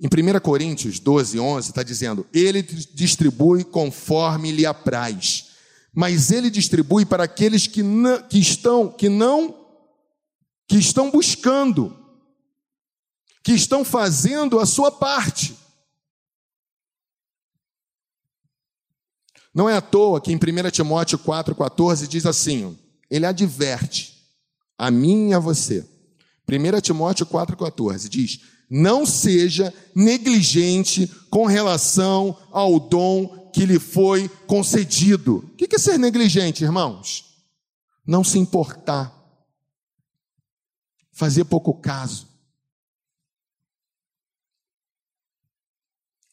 Em 0.00 0.06
1 0.06 0.40
Coríntios 0.40 0.98
12, 0.98 1.38
11, 1.38 1.68
está 1.68 1.82
dizendo: 1.82 2.26
Ele 2.32 2.62
distribui 2.62 3.64
conforme 3.64 4.52
lhe 4.52 4.66
apraz, 4.66 5.50
mas 5.94 6.30
ele 6.30 6.50
distribui 6.50 7.04
para 7.04 7.24
aqueles 7.24 7.66
que, 7.66 7.82
não, 7.82 8.22
que 8.22 8.38
estão, 8.38 8.88
que 8.88 9.08
não, 9.08 9.54
que 10.66 10.76
estão 10.76 11.10
buscando 11.10 12.02
que 13.42 13.52
estão 13.52 13.84
fazendo 13.84 14.60
a 14.60 14.66
sua 14.66 14.90
parte. 14.90 15.58
Não 19.54 19.68
é 19.68 19.76
à 19.76 19.80
toa 19.80 20.20
que 20.20 20.32
em 20.32 20.36
1 20.36 20.70
Timóteo 20.70 21.18
4,14 21.18 22.06
diz 22.06 22.24
assim: 22.24 22.78
ele 23.10 23.26
adverte 23.26 24.26
a 24.78 24.90
mim 24.90 25.30
e 25.30 25.34
a 25.34 25.38
você. 25.38 25.86
1 26.48 26.80
Timóteo 26.80 27.26
4,14 27.26 28.08
diz: 28.08 28.40
Não 28.74 29.04
seja 29.04 29.70
negligente 29.94 31.06
com 31.28 31.44
relação 31.44 32.38
ao 32.50 32.80
dom 32.80 33.50
que 33.52 33.66
lhe 33.66 33.78
foi 33.78 34.30
concedido. 34.46 35.38
O 35.38 35.56
que 35.56 35.74
é 35.74 35.78
ser 35.78 35.98
negligente, 35.98 36.64
irmãos? 36.64 37.44
Não 38.06 38.24
se 38.24 38.38
importar, 38.38 39.14
fazer 41.12 41.44
pouco 41.44 41.74
caso. 41.74 42.32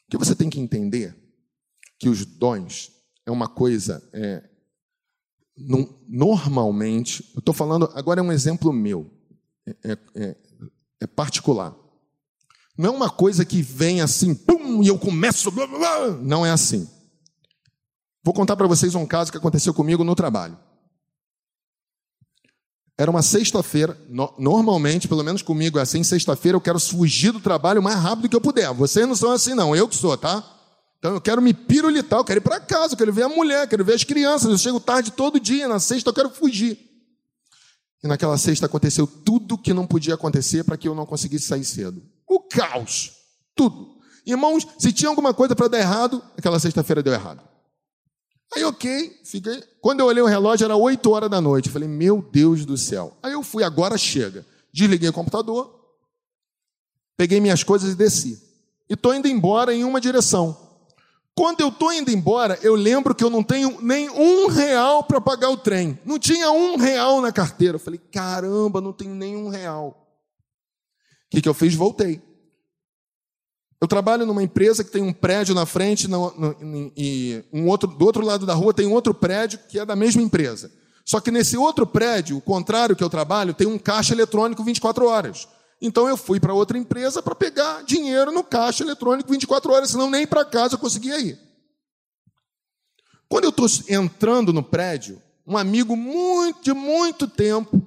que 0.09 0.17
você 0.17 0.35
tem 0.35 0.49
que 0.49 0.59
entender 0.59 1.15
que 1.99 2.09
os 2.09 2.25
dons 2.25 2.91
é 3.25 3.31
uma 3.31 3.47
coisa, 3.47 4.01
é, 4.11 4.49
normalmente, 6.07 7.31
eu 7.35 7.39
estou 7.39 7.53
falando, 7.53 7.91
agora 7.93 8.19
é 8.19 8.23
um 8.23 8.31
exemplo 8.31 8.73
meu, 8.73 9.11
é, 9.67 9.91
é, 10.15 10.35
é, 11.01 11.07
particular. 11.07 11.75
Não 12.79 12.93
é 12.93 12.95
uma 12.95 13.09
coisa 13.09 13.43
que 13.43 13.61
vem 13.61 13.99
assim, 13.99 14.33
pum, 14.33 14.81
e 14.81 14.87
eu 14.87 14.97
começo, 14.97 15.51
blá, 15.51 15.67
blá, 15.67 16.11
não 16.11 16.45
é 16.45 16.51
assim. 16.51 16.89
Vou 18.23 18.33
contar 18.33 18.55
para 18.55 18.67
vocês 18.67 18.95
um 18.95 19.05
caso 19.05 19.33
que 19.33 19.37
aconteceu 19.37 19.73
comigo 19.73 20.01
no 20.01 20.15
trabalho. 20.15 20.57
Era 22.97 23.11
uma 23.11 23.21
sexta-feira, 23.21 23.99
no, 24.07 24.33
normalmente, 24.39 25.09
pelo 25.09 25.25
menos 25.25 25.41
comigo 25.41 25.77
é 25.77 25.81
assim, 25.81 26.05
sexta-feira 26.05 26.55
eu 26.55 26.61
quero 26.61 26.79
fugir 26.79 27.33
do 27.33 27.41
trabalho 27.41 27.81
o 27.81 27.83
mais 27.83 27.97
rápido 27.97 28.29
que 28.29 28.35
eu 28.37 28.39
puder. 28.39 28.73
Vocês 28.73 29.05
não 29.05 29.15
são 29.15 29.31
assim, 29.31 29.53
não, 29.53 29.75
eu 29.75 29.85
que 29.85 29.97
sou, 29.97 30.15
tá? 30.15 30.41
Então 30.99 31.15
eu 31.15 31.19
quero 31.19 31.41
me 31.41 31.53
pirulitar, 31.53 32.19
eu 32.19 32.23
quero 32.23 32.39
ir 32.39 32.43
para 32.43 32.61
casa, 32.61 32.93
eu 32.93 32.97
quero 32.97 33.11
ver 33.11 33.23
a 33.23 33.29
mulher, 33.29 33.67
quero 33.67 33.83
ver 33.83 33.95
as 33.95 34.05
crianças, 34.05 34.49
eu 34.49 34.57
chego 34.57 34.79
tarde 34.79 35.11
todo 35.11 35.37
dia, 35.37 35.67
na 35.67 35.81
sexta 35.81 36.11
eu 36.11 36.13
quero 36.13 36.29
fugir. 36.29 36.79
E 38.01 38.07
naquela 38.07 38.37
sexta 38.37 38.67
aconteceu 38.67 39.05
tudo 39.05 39.57
que 39.57 39.73
não 39.73 39.85
podia 39.85 40.13
acontecer 40.13 40.63
para 40.63 40.77
que 40.77 40.87
eu 40.87 40.95
não 40.95 41.05
conseguisse 41.05 41.45
sair 41.45 41.65
cedo. 41.65 42.01
O 42.29 42.39
caos, 42.39 43.11
tudo. 43.55 43.97
Irmãos, 44.25 44.67
se 44.77 44.93
tinha 44.93 45.09
alguma 45.09 45.33
coisa 45.33 45.55
para 45.55 45.67
dar 45.67 45.79
errado, 45.79 46.23
aquela 46.37 46.59
sexta-feira 46.59 47.01
deu 47.01 47.11
errado. 47.11 47.41
Aí, 48.55 48.63
ok, 48.63 49.19
fiquei. 49.23 49.63
Quando 49.81 50.01
eu 50.01 50.05
olhei 50.05 50.21
o 50.21 50.27
relógio, 50.27 50.65
era 50.65 50.75
8 50.75 51.11
horas 51.11 51.29
da 51.29 51.41
noite. 51.41 51.69
Falei, 51.69 51.87
meu 51.87 52.21
Deus 52.21 52.65
do 52.65 52.77
céu. 52.77 53.17
Aí 53.21 53.33
eu 53.33 53.43
fui, 53.43 53.63
agora 53.63 53.97
chega. 53.97 54.45
Desliguei 54.71 55.09
o 55.09 55.13
computador, 55.13 55.73
peguei 57.17 57.39
minhas 57.39 57.63
coisas 57.63 57.93
e 57.93 57.95
desci. 57.95 58.39
E 58.87 58.93
estou 58.93 59.13
indo 59.13 59.27
embora 59.27 59.73
em 59.73 59.83
uma 59.83 59.99
direção. 59.99 60.55
Quando 61.35 61.61
eu 61.61 61.69
estou 61.69 61.91
indo 61.93 62.11
embora, 62.11 62.59
eu 62.61 62.75
lembro 62.75 63.15
que 63.15 63.23
eu 63.23 63.29
não 63.29 63.41
tenho 63.43 63.79
nem 63.81 64.09
um 64.09 64.47
real 64.47 65.03
para 65.03 65.21
pagar 65.21 65.49
o 65.49 65.57
trem. 65.57 65.97
Não 66.05 66.19
tinha 66.19 66.51
um 66.51 66.75
real 66.75 67.21
na 67.21 67.31
carteira. 67.31 67.75
Eu 67.75 67.79
falei, 67.79 67.99
caramba, 68.11 68.81
não 68.81 68.93
tenho 68.93 69.15
nem 69.15 69.37
um 69.37 69.47
real. 69.47 70.08
O 71.29 71.31
que, 71.31 71.41
que 71.43 71.49
eu 71.49 71.53
fiz? 71.53 71.75
Voltei. 71.75 72.19
Eu 73.79 73.87
trabalho 73.87 74.25
numa 74.25 74.43
empresa 74.43 74.83
que 74.83 74.91
tem 74.91 75.03
um 75.03 75.13
prédio 75.13 75.53
na 75.53 75.65
frente 75.65 76.07
no, 76.07 76.31
no, 76.31 76.91
e 76.97 77.43
um 77.53 77.67
outro, 77.67 77.87
do 77.87 78.03
outro 78.03 78.25
lado 78.25 78.45
da 78.45 78.53
rua 78.53 78.73
tem 78.73 78.87
outro 78.87 79.13
prédio 79.13 79.59
que 79.69 79.79
é 79.79 79.85
da 79.85 79.95
mesma 79.95 80.21
empresa. 80.21 80.71
Só 81.05 81.19
que 81.21 81.31
nesse 81.31 81.55
outro 81.55 81.87
prédio, 81.87 82.35
o 82.35 82.41
contrário 82.41 82.95
que 82.95 83.03
eu 83.03 83.09
trabalho, 83.09 83.53
tem 83.53 83.67
um 83.67 83.79
caixa 83.79 84.13
eletrônico 84.13 84.63
24 84.63 85.05
horas. 85.05 85.47
Então 85.81 86.09
eu 86.09 86.17
fui 86.17 86.39
para 86.39 86.53
outra 86.53 86.77
empresa 86.77 87.21
para 87.23 87.33
pegar 87.33 87.83
dinheiro 87.83 88.31
no 88.31 88.43
caixa 88.43 88.83
eletrônico 88.83 89.31
24 89.31 89.71
horas, 89.71 89.91
senão 89.91 90.09
nem 90.09 90.27
para 90.27 90.43
casa 90.43 90.75
eu 90.75 90.79
conseguia 90.79 91.19
ir. 91.19 91.39
Quando 93.29 93.45
eu 93.45 93.49
estou 93.51 93.67
entrando 93.87 94.51
no 94.51 94.63
prédio, 94.63 95.21
um 95.47 95.57
amigo 95.57 95.95
muito, 95.95 96.63
de 96.63 96.73
muito 96.73 97.27
tempo 97.27 97.81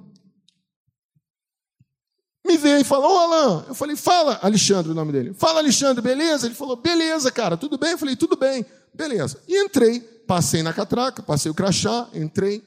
me 2.45 2.57
veio 2.57 2.79
e 2.79 2.83
falou, 2.83 3.09
ô 3.09 3.17
Alain, 3.19 3.65
eu 3.67 3.75
falei, 3.75 3.95
fala, 3.95 4.37
Alexandre, 4.41 4.91
o 4.91 4.95
nome 4.95 5.11
dele. 5.11 5.33
Fala, 5.33 5.59
Alexandre, 5.59 6.01
beleza? 6.01 6.45
Ele 6.45 6.55
falou, 6.55 6.75
beleza, 6.75 7.31
cara, 7.31 7.55
tudo 7.55 7.77
bem? 7.77 7.91
Eu 7.91 7.97
falei, 7.97 8.15
tudo 8.15 8.35
bem, 8.35 8.65
beleza. 8.93 9.41
E 9.47 9.63
entrei, 9.63 10.01
passei 10.01 10.61
na 10.61 10.73
catraca, 10.73 11.23
passei 11.23 11.49
o 11.49 11.55
crachá, 11.55 12.09
entrei. 12.13 12.61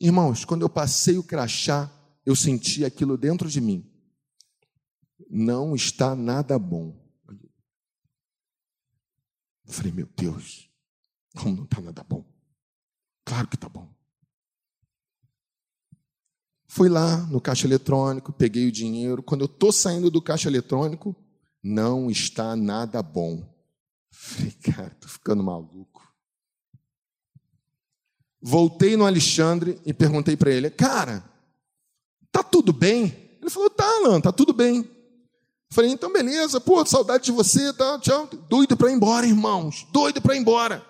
Irmãos, 0.00 0.44
quando 0.44 0.62
eu 0.62 0.68
passei 0.68 1.18
o 1.18 1.22
crachá, 1.22 1.90
eu 2.24 2.34
senti 2.34 2.84
aquilo 2.84 3.18
dentro 3.18 3.48
de 3.48 3.60
mim. 3.60 3.84
Não 5.30 5.74
está 5.74 6.14
nada 6.14 6.58
bom. 6.58 6.96
Eu 9.66 9.72
falei, 9.72 9.92
meu 9.92 10.08
Deus, 10.16 10.70
como 11.36 11.54
não 11.54 11.64
está 11.64 11.82
nada 11.82 12.02
bom? 12.02 12.24
Claro 13.24 13.46
que 13.46 13.56
está 13.56 13.68
bom. 13.68 13.97
Fui 16.68 16.88
lá 16.90 17.16
no 17.28 17.40
caixa 17.40 17.66
eletrônico, 17.66 18.30
peguei 18.30 18.68
o 18.68 18.72
dinheiro. 18.72 19.22
Quando 19.22 19.40
eu 19.40 19.46
estou 19.46 19.72
saindo 19.72 20.10
do 20.10 20.20
caixa 20.20 20.48
eletrônico, 20.48 21.16
não 21.62 22.10
está 22.10 22.54
nada 22.54 23.02
bom. 23.02 23.42
Falei, 24.10 24.52
cara, 24.62 24.92
estou 24.92 25.08
ficando 25.08 25.42
maluco. 25.42 26.06
Voltei 28.40 28.96
no 28.96 29.06
Alexandre 29.06 29.80
e 29.84 29.92
perguntei 29.92 30.36
para 30.36 30.50
ele, 30.50 30.70
cara, 30.70 31.24
tá 32.30 32.42
tudo 32.42 32.72
bem? 32.72 33.38
Ele 33.40 33.50
falou, 33.50 33.70
tá, 33.70 33.84
Alan, 33.84 34.20
tá 34.20 34.30
tudo 34.30 34.52
bem. 34.52 34.88
Falei, 35.70 35.90
então 35.90 36.12
beleza, 36.12 36.60
pô, 36.60 36.84
saudade 36.84 37.24
de 37.24 37.32
você, 37.32 37.72
tá, 37.72 37.98
tchau. 37.98 38.28
Doido 38.48 38.76
para 38.76 38.90
ir 38.90 38.94
embora, 38.94 39.26
irmãos, 39.26 39.86
doido 39.90 40.20
para 40.20 40.36
ir 40.36 40.40
embora. 40.40 40.86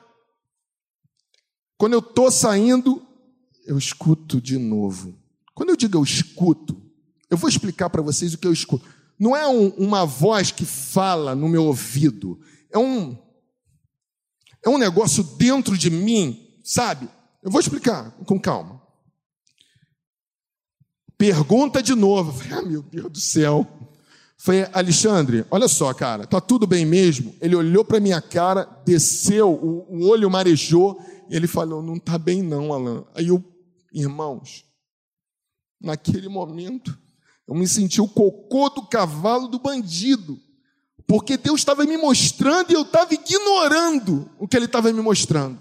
Quando 1.76 1.92
eu 1.92 2.02
tô 2.02 2.30
saindo, 2.30 3.00
eu 3.64 3.78
escuto 3.78 4.40
de 4.40 4.58
novo. 4.58 5.17
Quando 5.58 5.70
eu 5.70 5.76
digo 5.76 5.98
eu 5.98 6.04
escuto, 6.04 6.80
eu 7.28 7.36
vou 7.36 7.50
explicar 7.50 7.90
para 7.90 8.00
vocês 8.00 8.32
o 8.32 8.38
que 8.38 8.46
eu 8.46 8.52
escuto. 8.52 8.88
Não 9.18 9.36
é 9.36 9.44
um, 9.48 9.70
uma 9.70 10.06
voz 10.06 10.52
que 10.52 10.64
fala 10.64 11.34
no 11.34 11.48
meu 11.48 11.64
ouvido, 11.64 12.38
é 12.70 12.78
um 12.78 13.18
é 14.64 14.68
um 14.68 14.78
negócio 14.78 15.24
dentro 15.24 15.76
de 15.76 15.90
mim, 15.90 16.60
sabe? 16.62 17.08
Eu 17.42 17.50
vou 17.50 17.60
explicar 17.60 18.12
com 18.24 18.38
calma. 18.38 18.80
Pergunta 21.16 21.82
de 21.82 21.96
novo. 21.96 22.40
Ah, 22.54 22.62
meu 22.62 22.80
Deus 22.80 23.10
do 23.10 23.18
céu. 23.18 23.66
Foi 24.36 24.64
Alexandre, 24.72 25.44
olha 25.50 25.66
só, 25.66 25.92
cara, 25.92 26.24
tá 26.24 26.40
tudo 26.40 26.68
bem 26.68 26.86
mesmo? 26.86 27.34
Ele 27.40 27.56
olhou 27.56 27.84
para 27.84 27.98
minha 27.98 28.22
cara, 28.22 28.62
desceu, 28.86 29.50
o, 29.50 29.86
o 29.90 30.06
olho 30.06 30.30
marejou, 30.30 31.04
e 31.28 31.34
ele 31.34 31.48
falou: 31.48 31.82
Não 31.82 31.98
tá 31.98 32.16
bem, 32.16 32.42
não, 32.42 32.72
Alan. 32.72 33.04
Aí 33.12 33.26
eu, 33.26 33.42
irmãos, 33.92 34.67
naquele 35.80 36.28
momento, 36.28 36.98
eu 37.46 37.54
me 37.54 37.66
senti 37.66 38.00
o 38.00 38.08
cocô 38.08 38.68
do 38.68 38.82
cavalo 38.86 39.48
do 39.48 39.58
bandido, 39.58 40.38
porque 41.06 41.36
Deus 41.36 41.60
estava 41.60 41.84
me 41.84 41.96
mostrando 41.96 42.70
e 42.70 42.74
eu 42.74 42.82
estava 42.82 43.14
ignorando 43.14 44.30
o 44.38 44.46
que 44.46 44.56
Ele 44.56 44.66
estava 44.66 44.92
me 44.92 45.00
mostrando. 45.00 45.60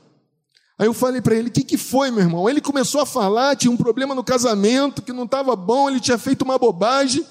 Aí 0.79 0.85
eu 0.87 0.93
falei 0.93 1.21
para 1.21 1.35
ele: 1.35 1.49
O 1.49 1.51
que, 1.51 1.63
que 1.63 1.77
foi, 1.77 2.11
meu 2.11 2.19
irmão? 2.19 2.49
Ele 2.49 2.61
começou 2.61 3.01
a 3.01 3.05
falar, 3.05 3.55
tinha 3.55 3.71
um 3.71 3.77
problema 3.77 4.13
no 4.13 4.23
casamento, 4.23 5.01
que 5.01 5.11
não 5.11 5.23
estava 5.23 5.55
bom, 5.55 5.89
ele 5.89 5.99
tinha 5.99 6.17
feito 6.17 6.43
uma 6.43 6.57
bobagem. 6.57 7.25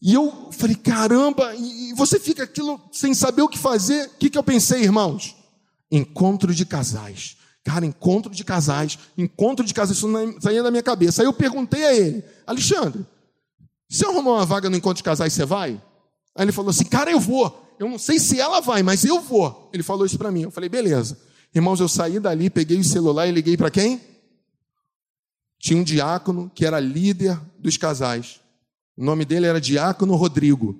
E 0.00 0.14
eu 0.14 0.50
falei, 0.50 0.74
caramba, 0.74 1.54
e 1.54 1.92
você 1.94 2.18
fica 2.18 2.42
aquilo 2.42 2.80
sem 2.90 3.14
saber 3.14 3.42
o 3.42 3.48
que 3.48 3.56
fazer. 3.56 4.08
O 4.08 4.18
que, 4.18 4.30
que 4.30 4.36
eu 4.36 4.42
pensei, 4.42 4.82
irmãos? 4.82 5.36
Encontro 5.88 6.52
de 6.52 6.66
casais. 6.66 7.36
Cara, 7.64 7.86
encontro 7.86 8.34
de 8.34 8.44
casais, 8.44 8.98
encontro 9.16 9.64
de 9.64 9.72
casais, 9.72 9.96
isso 9.96 10.08
saía 10.40 10.62
da 10.62 10.70
minha 10.70 10.82
cabeça. 10.82 11.22
Aí 11.22 11.26
eu 11.26 11.32
perguntei 11.32 11.84
a 11.84 11.94
ele, 11.94 12.24
Alexandre, 12.46 13.06
se 13.88 14.04
eu 14.04 14.10
arrumar 14.10 14.32
uma 14.32 14.46
vaga 14.46 14.68
no 14.68 14.76
encontro 14.76 14.96
de 14.96 15.02
casais, 15.02 15.32
você 15.32 15.44
vai? 15.44 15.80
Aí 16.34 16.44
ele 16.44 16.52
falou 16.52 16.70
assim, 16.70 16.84
cara, 16.84 17.10
eu 17.10 17.20
vou. 17.20 17.74
Eu 17.78 17.88
não 17.88 17.98
sei 17.98 18.18
se 18.18 18.40
ela 18.40 18.60
vai, 18.60 18.82
mas 18.82 19.04
eu 19.04 19.20
vou. 19.20 19.70
Ele 19.72 19.82
falou 19.82 20.06
isso 20.06 20.18
para 20.18 20.30
mim. 20.30 20.42
Eu 20.42 20.50
falei, 20.50 20.68
beleza. 20.68 21.20
Irmãos, 21.54 21.78
eu 21.80 21.88
saí 21.88 22.18
dali, 22.18 22.48
peguei 22.48 22.78
o 22.78 22.84
celular 22.84 23.26
e 23.26 23.32
liguei 23.32 23.56
para 23.56 23.70
quem? 23.70 24.00
Tinha 25.58 25.78
um 25.78 25.84
diácono 25.84 26.50
que 26.54 26.64
era 26.64 26.80
líder 26.80 27.38
dos 27.58 27.76
casais. 27.76 28.40
O 28.96 29.04
nome 29.04 29.24
dele 29.24 29.46
era 29.46 29.60
Diácono 29.60 30.16
Rodrigo. 30.16 30.76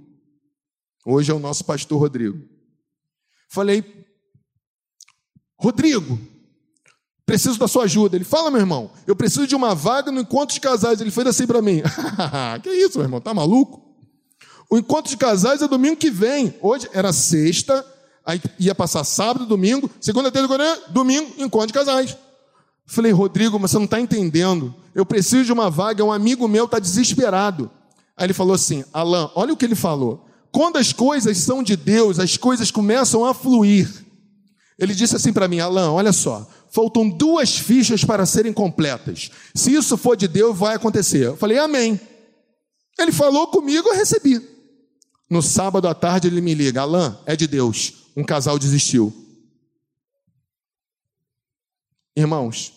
Hoje 1.04 1.30
é 1.30 1.34
o 1.34 1.38
nosso 1.38 1.64
pastor 1.64 2.00
Rodrigo. 2.00 2.38
Falei, 3.50 3.84
Rodrigo, 5.58 6.18
preciso 7.26 7.58
da 7.58 7.68
sua 7.68 7.84
ajuda. 7.84 8.16
Ele 8.16 8.24
fala, 8.24 8.50
meu 8.50 8.60
irmão, 8.60 8.90
eu 9.06 9.14
preciso 9.14 9.46
de 9.46 9.54
uma 9.54 9.74
vaga 9.74 10.10
no 10.10 10.20
encontro 10.20 10.54
de 10.54 10.60
casais. 10.60 11.00
Ele 11.00 11.10
fez 11.10 11.26
assim 11.26 11.46
para 11.46 11.62
mim. 11.62 11.82
que 12.62 12.70
isso, 12.70 12.98
meu 12.98 13.06
irmão, 13.06 13.20
tá 13.20 13.32
maluco? 13.32 13.82
O 14.70 14.78
encontro 14.78 15.10
de 15.10 15.16
casais 15.16 15.60
é 15.60 15.68
domingo 15.68 15.96
que 15.96 16.10
vem. 16.10 16.54
Hoje 16.60 16.88
era 16.92 17.12
sexta, 17.12 17.84
aí 18.24 18.40
ia 18.58 18.74
passar 18.74 19.04
sábado, 19.04 19.44
domingo, 19.44 19.90
segunda, 20.00 20.30
terça, 20.30 20.48
domingo, 20.88 21.30
encontro 21.38 21.66
de 21.66 21.72
casais. 21.74 22.16
Falei, 22.86 23.12
Rodrigo, 23.12 23.58
mas 23.58 23.70
você 23.70 23.78
não 23.78 23.84
está 23.84 24.00
entendendo. 24.00 24.74
Eu 24.94 25.06
preciso 25.06 25.44
de 25.44 25.52
uma 25.52 25.70
vaga, 25.70 26.04
um 26.04 26.12
amigo 26.12 26.48
meu 26.48 26.64
está 26.64 26.78
desesperado. 26.78 27.70
Aí 28.16 28.26
ele 28.26 28.34
falou 28.34 28.54
assim: 28.54 28.84
Alain, 28.92 29.30
olha 29.34 29.52
o 29.52 29.56
que 29.56 29.64
ele 29.64 29.74
falou. 29.74 30.26
Quando 30.50 30.76
as 30.76 30.92
coisas 30.92 31.38
são 31.38 31.62
de 31.62 31.76
Deus, 31.76 32.18
as 32.18 32.36
coisas 32.36 32.70
começam 32.70 33.24
a 33.24 33.32
fluir. 33.32 34.04
Ele 34.78 34.94
disse 34.94 35.16
assim 35.16 35.32
para 35.32 35.48
mim: 35.48 35.60
Alain, 35.60 35.88
olha 35.88 36.12
só, 36.12 36.46
faltam 36.72 37.08
duas 37.08 37.56
fichas 37.56 38.04
para 38.04 38.26
serem 38.26 38.52
completas. 38.52 39.30
Se 39.54 39.72
isso 39.72 39.96
for 39.96 40.16
de 40.16 40.26
Deus, 40.26 40.56
vai 40.56 40.74
acontecer. 40.74 41.26
Eu 41.26 41.36
falei: 41.36 41.58
Amém. 41.58 42.00
Ele 42.98 43.12
falou 43.12 43.46
comigo, 43.46 43.88
eu 43.88 43.94
recebi. 43.94 44.40
No 45.30 45.40
sábado 45.42 45.86
à 45.86 45.94
tarde 45.94 46.26
ele 46.26 46.40
me 46.40 46.54
liga: 46.54 46.82
Alain, 46.82 47.16
é 47.26 47.36
de 47.36 47.46
Deus. 47.46 48.10
Um 48.16 48.24
casal 48.24 48.58
desistiu. 48.58 49.12
Irmãos, 52.16 52.72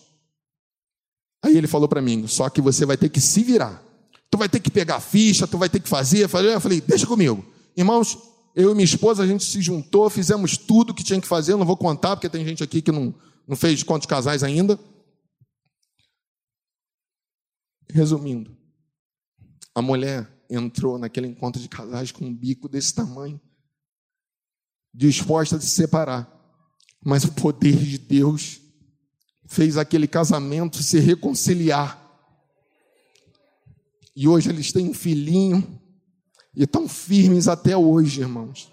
aí 1.42 1.56
ele 1.56 1.66
falou 1.66 1.88
para 1.88 2.00
mim: 2.00 2.26
só 2.26 2.48
que 2.48 2.60
você 2.60 2.86
vai 2.86 2.96
ter 2.96 3.08
que 3.08 3.20
se 3.20 3.42
virar 3.42 3.86
tu 4.30 4.38
vai 4.38 4.48
ter 4.48 4.60
que 4.60 4.70
pegar 4.70 4.96
a 4.96 5.00
ficha, 5.00 5.46
tu 5.46 5.58
vai 5.58 5.68
ter 5.68 5.80
que 5.80 5.88
fazer. 5.88 6.24
Eu 6.24 6.60
falei, 6.60 6.80
deixa 6.80 7.06
comigo. 7.06 7.44
Irmãos, 7.76 8.18
eu 8.54 8.70
e 8.70 8.74
minha 8.74 8.84
esposa, 8.84 9.22
a 9.22 9.26
gente 9.26 9.44
se 9.44 9.60
juntou, 9.60 10.08
fizemos 10.10 10.56
tudo 10.56 10.94
que 10.94 11.04
tinha 11.04 11.20
que 11.20 11.26
fazer. 11.26 11.52
Eu 11.52 11.58
não 11.58 11.66
vou 11.66 11.76
contar, 11.76 12.16
porque 12.16 12.28
tem 12.28 12.44
gente 12.44 12.62
aqui 12.62 12.82
que 12.82 12.92
não, 12.92 13.14
não 13.46 13.56
fez 13.56 13.82
contos 13.82 14.06
casais 14.06 14.42
ainda. 14.42 14.78
Resumindo, 17.88 18.56
a 19.74 19.80
mulher 19.80 20.28
entrou 20.50 20.98
naquele 20.98 21.28
encontro 21.28 21.60
de 21.60 21.68
casais 21.68 22.10
com 22.10 22.24
um 22.24 22.34
bico 22.34 22.68
desse 22.68 22.94
tamanho, 22.94 23.40
disposta 24.92 25.56
a 25.56 25.60
se 25.60 25.68
separar. 25.68 26.32
Mas 27.04 27.24
o 27.24 27.32
poder 27.32 27.76
de 27.76 27.98
Deus 27.98 28.60
fez 29.46 29.76
aquele 29.76 30.08
casamento 30.08 30.82
se 30.82 30.98
reconciliar. 30.98 32.02
E 34.14 34.26
hoje 34.26 34.48
eles 34.48 34.72
têm 34.72 34.88
um 34.88 34.94
filhinho 34.94 35.80
e 36.54 36.64
estão 36.64 36.88
firmes 36.88 37.46
até 37.46 37.76
hoje, 37.76 38.22
irmãos. 38.22 38.72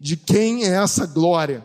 De 0.00 0.16
quem 0.16 0.64
é 0.64 0.82
essa 0.82 1.06
glória? 1.06 1.64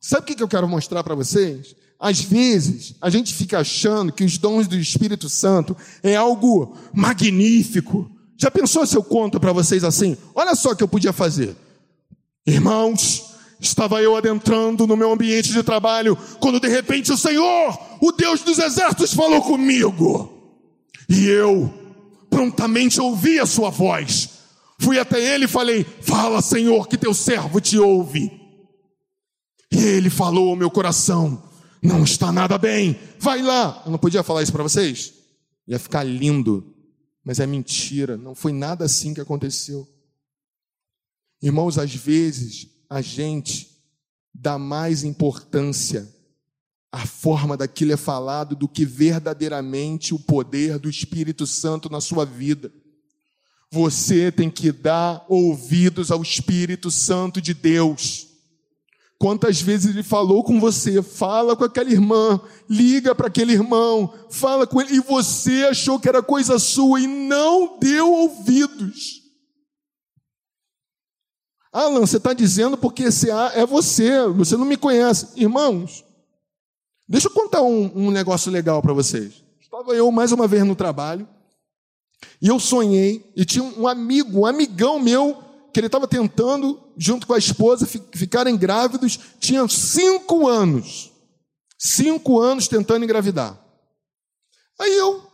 Sabe 0.00 0.32
o 0.32 0.36
que 0.36 0.42
eu 0.42 0.48
quero 0.48 0.66
mostrar 0.66 1.04
para 1.04 1.14
vocês? 1.14 1.76
Às 2.00 2.20
vezes, 2.20 2.94
a 3.02 3.10
gente 3.10 3.34
fica 3.34 3.58
achando 3.58 4.10
que 4.10 4.24
os 4.24 4.38
dons 4.38 4.66
do 4.66 4.74
Espírito 4.74 5.28
Santo 5.28 5.76
é 6.02 6.16
algo 6.16 6.74
magnífico. 6.94 8.10
Já 8.38 8.50
pensou 8.50 8.86
se 8.86 8.96
eu 8.96 9.02
conto 9.02 9.38
para 9.38 9.52
vocês 9.52 9.84
assim? 9.84 10.16
Olha 10.34 10.54
só 10.54 10.70
o 10.70 10.76
que 10.76 10.82
eu 10.82 10.88
podia 10.88 11.12
fazer. 11.12 11.54
Irmãos, 12.46 13.34
estava 13.60 14.00
eu 14.00 14.16
adentrando 14.16 14.86
no 14.86 14.96
meu 14.96 15.12
ambiente 15.12 15.52
de 15.52 15.62
trabalho, 15.62 16.16
quando 16.40 16.58
de 16.58 16.68
repente 16.68 17.12
o 17.12 17.18
Senhor, 17.18 17.78
o 18.00 18.10
Deus 18.12 18.40
dos 18.40 18.58
exércitos, 18.58 19.12
falou 19.12 19.42
comigo. 19.42 20.56
E 21.06 21.26
eu 21.26 21.70
prontamente 22.30 22.98
ouvi 22.98 23.38
a 23.38 23.44
sua 23.44 23.68
voz. 23.68 24.30
Fui 24.78 24.98
até 24.98 25.34
ele 25.34 25.44
e 25.44 25.48
falei: 25.48 25.84
Fala, 26.00 26.40
Senhor, 26.40 26.88
que 26.88 26.96
teu 26.96 27.12
servo 27.12 27.60
te 27.60 27.78
ouve. 27.78 28.39
E 29.72 29.78
ele 29.78 30.10
falou 30.10 30.50
ao 30.50 30.56
meu 30.56 30.70
coração: 30.70 31.42
Não 31.82 32.04
está 32.04 32.32
nada 32.32 32.58
bem, 32.58 32.98
vai 33.18 33.42
lá. 33.42 33.82
Eu 33.84 33.92
não 33.92 33.98
podia 33.98 34.22
falar 34.22 34.42
isso 34.42 34.52
para 34.52 34.62
vocês? 34.62 35.12
Ia 35.66 35.78
ficar 35.78 36.02
lindo, 36.02 36.74
mas 37.24 37.38
é 37.38 37.46
mentira, 37.46 38.16
não 38.16 38.34
foi 38.34 38.52
nada 38.52 38.84
assim 38.84 39.14
que 39.14 39.20
aconteceu. 39.20 39.86
Irmãos, 41.42 41.78
às 41.78 41.94
vezes 41.94 42.68
a 42.88 43.00
gente 43.00 43.70
dá 44.34 44.58
mais 44.58 45.04
importância 45.04 46.08
à 46.92 47.06
forma 47.06 47.56
daquilo 47.56 47.92
é 47.92 47.96
falado 47.96 48.56
do 48.56 48.66
que 48.66 48.84
verdadeiramente 48.84 50.12
o 50.12 50.18
poder 50.18 50.78
do 50.78 50.90
Espírito 50.90 51.46
Santo 51.46 51.88
na 51.88 52.00
sua 52.00 52.24
vida. 52.24 52.72
Você 53.70 54.32
tem 54.32 54.50
que 54.50 54.72
dar 54.72 55.24
ouvidos 55.28 56.10
ao 56.10 56.20
Espírito 56.22 56.90
Santo 56.90 57.40
de 57.40 57.54
Deus. 57.54 58.26
Quantas 59.20 59.60
vezes 59.60 59.90
ele 59.90 60.02
falou 60.02 60.42
com 60.42 60.58
você? 60.58 61.02
Fala 61.02 61.54
com 61.54 61.62
aquela 61.62 61.90
irmã, 61.90 62.40
liga 62.66 63.14
para 63.14 63.26
aquele 63.26 63.52
irmão, 63.52 64.14
fala 64.30 64.66
com 64.66 64.80
ele, 64.80 64.94
e 64.94 65.00
você 65.00 65.66
achou 65.68 66.00
que 66.00 66.08
era 66.08 66.22
coisa 66.22 66.58
sua 66.58 66.98
e 66.98 67.06
não 67.06 67.78
deu 67.78 68.10
ouvidos. 68.10 69.20
Alan, 71.70 72.00
você 72.00 72.16
está 72.16 72.32
dizendo 72.32 72.78
porque 72.78 73.02
esse 73.02 73.30
é 73.30 73.66
você, 73.66 74.26
você 74.28 74.56
não 74.56 74.64
me 74.64 74.78
conhece. 74.78 75.28
Irmãos, 75.36 76.02
deixa 77.06 77.28
eu 77.28 77.32
contar 77.32 77.60
um, 77.60 77.92
um 77.94 78.10
negócio 78.10 78.50
legal 78.50 78.80
para 78.80 78.94
vocês. 78.94 79.44
Estava 79.60 79.92
eu 79.92 80.10
mais 80.10 80.32
uma 80.32 80.48
vez 80.48 80.64
no 80.64 80.74
trabalho, 80.74 81.28
e 82.40 82.48
eu 82.48 82.58
sonhei, 82.58 83.30
e 83.36 83.44
tinha 83.44 83.62
um 83.62 83.86
amigo, 83.86 84.40
um 84.40 84.46
amigão 84.46 84.98
meu, 84.98 85.44
que 85.72 85.80
ele 85.80 85.86
estava 85.86 86.06
tentando, 86.06 86.80
junto 86.96 87.26
com 87.26 87.34
a 87.34 87.38
esposa, 87.38 87.86
ficarem 87.86 88.56
grávidos, 88.56 89.18
tinha 89.38 89.66
cinco 89.68 90.48
anos. 90.48 91.10
Cinco 91.78 92.40
anos 92.40 92.68
tentando 92.68 93.04
engravidar. 93.04 93.58
Aí 94.78 94.96
eu 94.96 95.30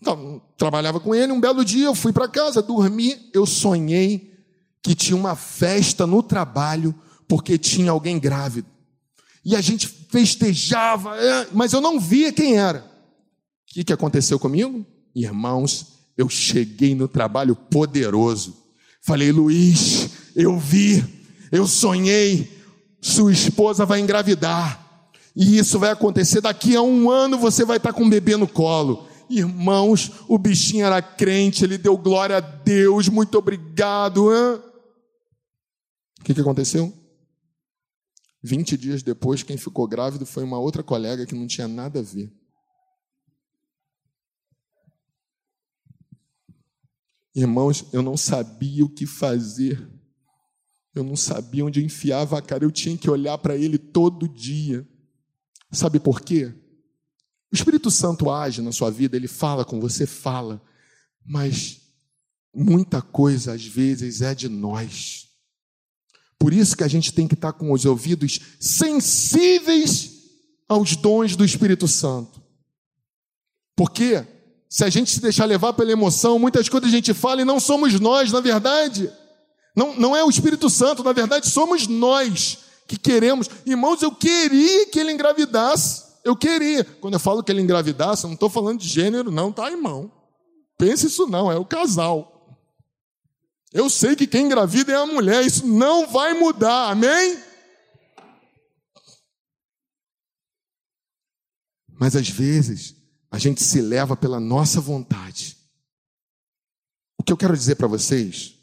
não, 0.00 0.40
trabalhava 0.56 0.98
com 0.98 1.14
ele, 1.14 1.32
um 1.32 1.40
belo 1.40 1.64
dia 1.64 1.86
eu 1.86 1.94
fui 1.94 2.12
para 2.12 2.28
casa, 2.28 2.62
dormi, 2.62 3.30
eu 3.34 3.44
sonhei 3.44 4.30
que 4.82 4.94
tinha 4.94 5.16
uma 5.16 5.36
festa 5.36 6.06
no 6.06 6.22
trabalho 6.22 6.94
porque 7.28 7.58
tinha 7.58 7.90
alguém 7.90 8.18
grávido. 8.18 8.66
E 9.44 9.54
a 9.54 9.60
gente 9.60 9.86
festejava, 9.86 11.16
é, 11.16 11.48
mas 11.52 11.72
eu 11.72 11.80
não 11.80 12.00
via 12.00 12.32
quem 12.32 12.58
era. 12.58 12.80
O 12.80 13.74
que, 13.74 13.84
que 13.84 13.92
aconteceu 13.92 14.38
comigo? 14.38 14.84
Irmãos, 15.14 15.86
eu 16.16 16.28
cheguei 16.28 16.94
no 16.94 17.08
trabalho 17.08 17.54
poderoso. 17.54 18.56
Falei, 19.00 19.32
Luiz, 19.32 20.10
eu 20.36 20.58
vi, 20.58 21.04
eu 21.50 21.66
sonhei, 21.66 22.50
sua 23.00 23.32
esposa 23.32 23.86
vai 23.86 24.00
engravidar. 24.00 25.08
E 25.34 25.58
isso 25.58 25.78
vai 25.78 25.90
acontecer 25.90 26.40
daqui 26.40 26.76
a 26.76 26.82
um 26.82 27.10
ano, 27.10 27.38
você 27.38 27.64
vai 27.64 27.76
estar 27.78 27.92
com 27.92 28.04
um 28.04 28.10
bebê 28.10 28.36
no 28.36 28.48
colo. 28.48 29.08
Irmãos, 29.28 30.10
o 30.28 30.36
bichinho 30.36 30.84
era 30.84 31.00
crente, 31.00 31.64
ele 31.64 31.78
deu 31.78 31.96
glória 31.96 32.36
a 32.36 32.40
Deus, 32.40 33.08
muito 33.08 33.38
obrigado. 33.38 34.32
Hein? 34.34 34.60
O 36.20 36.24
que, 36.24 36.34
que 36.34 36.40
aconteceu? 36.40 36.92
20 38.42 38.76
dias 38.76 39.02
depois, 39.02 39.42
quem 39.42 39.56
ficou 39.56 39.86
grávido 39.86 40.26
foi 40.26 40.42
uma 40.42 40.58
outra 40.58 40.82
colega 40.82 41.26
que 41.26 41.34
não 41.34 41.46
tinha 41.46 41.68
nada 41.68 42.00
a 42.00 42.02
ver. 42.02 42.32
Irmãos, 47.34 47.84
eu 47.92 48.02
não 48.02 48.16
sabia 48.16 48.84
o 48.84 48.88
que 48.88 49.06
fazer. 49.06 49.88
Eu 50.94 51.04
não 51.04 51.16
sabia 51.16 51.64
onde 51.64 51.84
enfiava 51.84 52.38
a 52.38 52.42
cara. 52.42 52.64
Eu 52.64 52.70
tinha 52.70 52.96
que 52.96 53.08
olhar 53.08 53.38
para 53.38 53.56
ele 53.56 53.78
todo 53.78 54.28
dia. 54.28 54.86
Sabe 55.70 56.00
por 56.00 56.20
quê? 56.20 56.52
O 57.52 57.54
Espírito 57.54 57.90
Santo 57.90 58.30
age 58.30 58.62
na 58.62 58.72
sua 58.72 58.90
vida, 58.90 59.16
ele 59.16 59.28
fala 59.28 59.64
com 59.64 59.80
você, 59.80 60.06
fala, 60.06 60.62
mas 61.24 61.80
muita 62.54 63.02
coisa 63.02 63.52
às 63.52 63.64
vezes 63.64 64.22
é 64.22 64.34
de 64.34 64.48
nós. 64.48 65.28
Por 66.38 66.52
isso 66.52 66.76
que 66.76 66.84
a 66.84 66.88
gente 66.88 67.12
tem 67.12 67.28
que 67.28 67.34
estar 67.34 67.52
com 67.52 67.72
os 67.72 67.84
ouvidos 67.84 68.40
sensíveis 68.58 70.12
aos 70.68 70.96
dons 70.96 71.36
do 71.36 71.44
Espírito 71.44 71.86
Santo. 71.86 72.40
Porque 73.76 74.26
se 74.70 74.84
a 74.84 74.88
gente 74.88 75.10
se 75.10 75.20
deixar 75.20 75.46
levar 75.46 75.72
pela 75.72 75.90
emoção, 75.90 76.38
muitas 76.38 76.68
coisas 76.68 76.88
a 76.88 76.92
gente 76.92 77.12
fala 77.12 77.42
e 77.42 77.44
não 77.44 77.58
somos 77.58 77.98
nós, 77.98 78.30
na 78.30 78.38
verdade. 78.38 79.12
Não, 79.74 79.96
não 79.96 80.16
é 80.16 80.22
o 80.22 80.30
Espírito 80.30 80.70
Santo, 80.70 81.02
na 81.02 81.12
verdade 81.12 81.48
somos 81.48 81.88
nós 81.88 82.58
que 82.86 82.96
queremos. 82.96 83.50
Irmãos, 83.66 84.00
eu 84.00 84.12
queria 84.12 84.86
que 84.86 85.00
ele 85.00 85.10
engravidasse. 85.10 86.04
Eu 86.24 86.36
queria. 86.36 86.84
Quando 86.84 87.14
eu 87.14 87.20
falo 87.20 87.42
que 87.42 87.50
ele 87.50 87.60
engravidasse, 87.60 88.22
eu 88.22 88.28
não 88.28 88.34
estou 88.34 88.48
falando 88.48 88.78
de 88.78 88.88
gênero, 88.88 89.32
não, 89.32 89.50
tá, 89.50 89.68
irmão? 89.68 90.12
Pense 90.78 91.08
isso 91.08 91.26
não, 91.26 91.50
é 91.50 91.56
o 91.56 91.64
casal. 91.64 92.56
Eu 93.72 93.90
sei 93.90 94.14
que 94.14 94.26
quem 94.26 94.46
engravida 94.46 94.92
é 94.92 94.96
a 94.96 95.06
mulher, 95.06 95.44
isso 95.44 95.66
não 95.66 96.06
vai 96.06 96.32
mudar, 96.34 96.90
amém? 96.90 97.42
Mas 101.98 102.14
às 102.14 102.28
vezes, 102.28 102.99
a 103.30 103.38
gente 103.38 103.62
se 103.62 103.80
leva 103.80 104.16
pela 104.16 104.40
nossa 104.40 104.80
vontade. 104.80 105.56
O 107.16 107.22
que 107.22 107.32
eu 107.32 107.36
quero 107.36 107.56
dizer 107.56 107.76
para 107.76 107.86
vocês? 107.86 108.54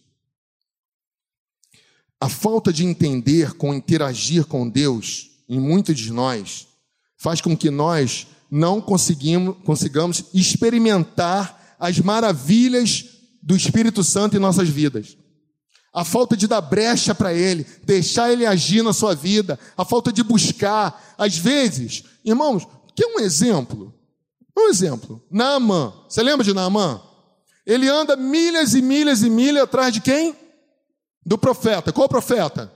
A 2.19 2.27
falta 2.27 2.73
de 2.73 2.83
entender 2.83 3.53
com 3.53 3.73
interagir 3.73 4.45
com 4.45 4.67
Deus 4.67 5.29
em 5.47 5.59
muitos 5.59 5.97
de 5.97 6.11
nós 6.11 6.67
faz 7.15 7.39
com 7.39 7.55
que 7.55 7.69
nós 7.69 8.27
não 8.49 8.81
consigamos 8.81 10.25
experimentar 10.33 11.75
as 11.79 11.99
maravilhas 11.99 13.05
do 13.41 13.55
Espírito 13.55 14.03
Santo 14.03 14.35
em 14.35 14.39
nossas 14.39 14.67
vidas. 14.67 15.17
A 15.93 16.03
falta 16.03 16.35
de 16.35 16.47
dar 16.47 16.61
brecha 16.61 17.15
para 17.15 17.33
Ele, 17.33 17.65
deixar 17.83 18.31
Ele 18.31 18.45
agir 18.45 18.83
na 18.83 18.93
sua 18.93 19.15
vida, 19.15 19.59
a 19.75 19.85
falta 19.85 20.11
de 20.11 20.23
buscar. 20.23 21.15
Às 21.17 21.37
vezes, 21.37 22.03
irmãos, 22.25 22.67
que 22.95 23.05
um 23.05 23.19
exemplo? 23.19 23.96
Um 24.57 24.69
exemplo. 24.69 25.23
Naamã. 25.29 25.93
Você 26.09 26.23
lembra 26.23 26.43
de 26.43 26.51
Naamã? 26.51 26.99
Ele 27.63 27.87
anda 27.87 28.15
milhas 28.15 28.73
e 28.73 28.81
milhas 28.81 29.21
e 29.21 29.29
milhas 29.29 29.63
atrás 29.63 29.93
de 29.93 30.01
quem? 30.01 30.35
Do 31.23 31.37
profeta. 31.37 31.93
Qual 31.93 32.09
profeta? 32.09 32.73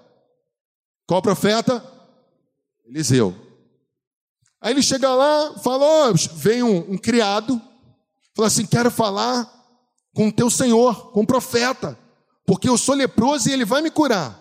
Qual 1.07 1.21
profeta? 1.23 1.83
Eliseu. 2.85 3.35
Aí 4.61 4.73
ele 4.73 4.83
chega 4.83 5.11
lá, 5.11 5.55
fala: 5.57 6.11
oh, 6.11 6.13
vem 6.35 6.61
um, 6.61 6.91
um 6.91 6.97
criado, 6.97 7.59
fala 8.35 8.47
assim: 8.47 8.65
quero 8.65 8.91
falar 8.91 9.51
com 10.13 10.27
o 10.27 10.31
teu 10.31 10.51
Senhor, 10.51 11.11
com 11.11 11.21
o 11.21 11.27
profeta, 11.27 11.97
porque 12.45 12.69
eu 12.69 12.77
sou 12.77 12.93
leproso 12.93 13.49
e 13.49 13.53
ele 13.53 13.65
vai 13.65 13.81
me 13.81 13.89
curar. 13.89 14.39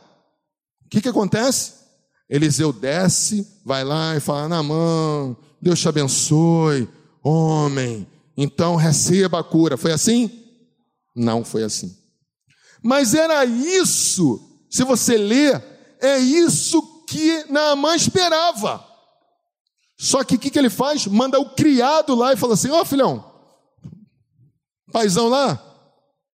O 0.84 0.88
que, 0.90 1.00
que 1.00 1.08
acontece? 1.08 1.74
Eliseu 2.28 2.72
desce, 2.72 3.46
vai 3.64 3.82
lá 3.82 4.14
e 4.14 4.20
fala: 4.20 4.48
Namã, 4.48 5.34
Deus 5.62 5.80
te 5.80 5.88
abençoe, 5.88 6.88
homem, 7.22 8.06
então 8.36 8.76
receba 8.76 9.40
a 9.40 9.44
cura. 9.44 9.76
Foi 9.76 9.92
assim? 9.92 10.30
Não 11.14 11.44
foi 11.44 11.62
assim. 11.62 11.96
Mas 12.82 13.14
era 13.14 13.44
isso, 13.44 14.40
se 14.70 14.84
você 14.84 15.16
ler, 15.16 15.62
é 16.00 16.18
isso 16.18 16.80
que 17.06 17.44
Naamã 17.50 17.94
esperava. 17.94 18.86
Só 19.98 20.24
que 20.24 20.36
o 20.36 20.38
que, 20.38 20.48
que 20.48 20.58
ele 20.58 20.70
faz? 20.70 21.06
Manda 21.06 21.38
o 21.38 21.50
criado 21.50 22.14
lá 22.14 22.32
e 22.32 22.36
fala 22.36 22.54
assim: 22.54 22.70
Ó 22.70 22.80
oh, 22.80 22.84
filhão, 22.86 23.22
paizão 24.90 25.28
lá, 25.28 25.62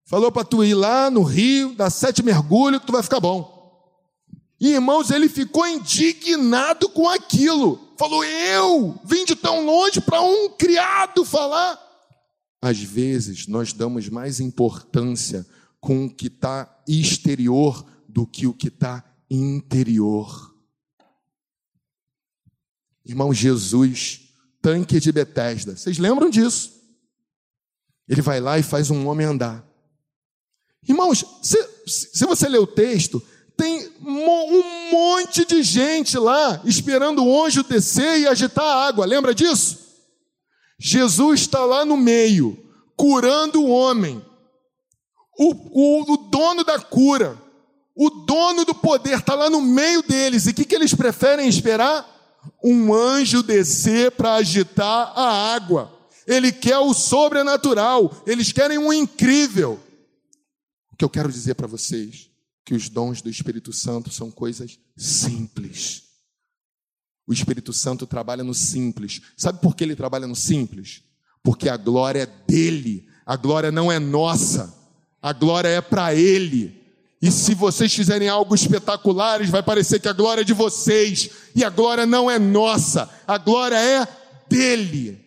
falou 0.09 0.31
para 0.31 0.45
tu 0.45 0.63
ir 0.63 0.75
lá 0.75 1.11
no 1.11 1.23
rio, 1.23 1.75
dar 1.75 1.91
sete 1.91 2.23
mergulhos, 2.23 2.83
tu 2.87 2.93
vai 2.93 3.03
ficar 3.03 3.19
bom. 3.19 3.57
E 4.61 4.73
irmãos, 4.73 5.11
ele 5.11 5.29
ficou 5.29 5.67
indignado 5.67 6.89
com 6.89 7.09
aquilo. 7.09 7.86
Falou: 7.99 8.25
Eu 8.25 9.01
vim 9.05 9.25
de 9.25 9.35
tão 9.35 9.65
longe 9.65 10.01
para 10.01 10.21
um 10.21 10.51
criado 10.51 11.25
falar. 11.25 11.81
Às 12.61 12.79
vezes 12.79 13.47
nós 13.47 13.73
damos 13.73 14.09
mais 14.09 14.41
importância 14.41 15.47
com 15.81 16.07
o 16.07 16.11
que 16.11 16.27
está 16.27 16.83
exterior 16.89 17.85
do 18.09 18.27
que 18.27 18.47
o 18.47 18.55
que 18.55 18.69
está 18.69 19.05
interior. 19.31 20.55
Irmão 23.05 23.33
Jesus, 23.33 24.33
tanque 24.61 24.99
de 24.99 25.13
Betesda, 25.13 25.77
vocês 25.77 25.99
lembram 25.99 26.29
disso? 26.29 26.73
Ele 28.09 28.23
vai 28.23 28.41
lá 28.41 28.59
e 28.59 28.63
faz 28.63 28.91
um 28.91 29.07
homem 29.07 29.27
andar. 29.27 29.65
Irmãos, 30.89 31.25
se, 31.43 31.57
se 31.87 32.25
você 32.27 32.49
ler 32.49 32.59
o 32.59 32.67
texto, 32.67 33.23
tem 33.57 33.91
um 34.05 34.91
monte 34.93 35.45
de 35.47 35.63
gente 35.63 36.19
lá 36.19 36.61
esperando 36.65 37.25
o 37.25 37.45
anjo 37.45 37.63
descer 37.63 38.21
e 38.21 38.27
agitar 38.27 38.65
a 38.65 38.87
água. 38.87 39.07
Lembra 39.07 39.35
disso? 39.35 39.79
Jesus 40.79 41.41
está 41.41 41.65
lá 41.65 41.85
no 41.85 41.97
meio, 41.97 42.59
curando 42.95 43.63
o 43.63 43.71
homem. 43.71 44.23
O, 45.39 45.53
o, 45.53 46.13
o 46.13 46.17
dono 46.17 46.65
da 46.65 46.79
cura, 46.79 47.41
o 47.95 48.11
dono 48.11 48.65
do 48.65 48.75
poder 48.75 49.19
está 49.19 49.35
lá 49.35 49.49
no 49.49 49.61
meio 49.61 50.03
deles. 50.03 50.47
E 50.47 50.51
o 50.51 50.55
que, 50.55 50.65
que 50.65 50.75
eles 50.75 50.95
preferem 50.95 51.49
esperar? 51.49 52.15
Um 52.63 52.93
anjo 52.93 53.43
descer 53.43 54.13
para 54.13 54.35
agitar 54.35 55.13
a 55.17 55.55
água. 55.55 55.93
Ele 56.27 56.53
quer 56.53 56.79
o 56.79 56.93
sobrenatural, 56.93 58.13
eles 58.27 58.53
querem 58.53 58.77
um 58.77 58.93
incrível. 58.93 59.81
O 60.93 60.97
que 60.97 61.05
eu 61.05 61.11
quero 61.11 61.31
dizer 61.31 61.55
para 61.55 61.67
vocês 61.67 62.36
que 62.67 62.75
os 62.75 62.89
dons 62.89 63.23
do 63.23 63.31
Espírito 63.31 63.73
Santo 63.73 64.11
são 64.11 64.29
coisas 64.29 64.77
simples. 64.97 66.03
O 67.25 67.33
Espírito 67.33 67.73
Santo 67.73 68.09
trabalha 68.09 68.43
no 68.43 68.53
simples. 68.53 69.23
Sabe 69.37 69.61
por 69.61 69.77
que 69.77 69.85
ele 69.85 69.95
trabalha 69.95 70.27
no 70.27 70.35
simples? 70.35 71.01
Porque 71.45 71.69
a 71.69 71.77
glória 71.77 72.23
é 72.23 72.27
dele. 72.27 73.09
A 73.25 73.37
glória 73.37 73.71
não 73.71 73.91
é 73.91 74.01
nossa. 74.01 74.77
A 75.23 75.33
glória 75.33 75.69
é 75.69 75.81
para 75.81 76.13
ele. 76.13 76.85
E 77.23 77.31
se 77.31 77.55
vocês 77.55 77.95
fizerem 77.95 78.29
algo 78.29 78.53
espetacular, 78.53 79.45
vai 79.47 79.63
parecer 79.63 80.01
que 80.01 80.09
a 80.09 80.13
glória 80.13 80.41
é 80.41 80.45
de 80.45 80.53
vocês. 80.53 81.31
E 81.55 81.63
a 81.63 81.71
glória 81.71 82.05
não 82.05 82.29
é 82.29 82.37
nossa. 82.37 83.09
A 83.29 83.39
glória 83.39 83.77
é 83.77 84.09
dele. 84.49 85.25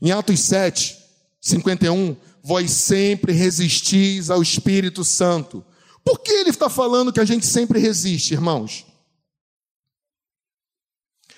Em 0.00 0.12
Atos 0.12 0.40
7, 0.40 0.96
51, 1.40 2.14
vós 2.48 2.70
sempre 2.70 3.30
resistis 3.30 4.30
ao 4.30 4.40
Espírito 4.40 5.04
Santo. 5.04 5.62
Por 6.02 6.20
que 6.20 6.32
ele 6.32 6.48
está 6.48 6.70
falando 6.70 7.12
que 7.12 7.20
a 7.20 7.24
gente 7.26 7.44
sempre 7.44 7.78
resiste, 7.78 8.32
irmãos? 8.32 8.86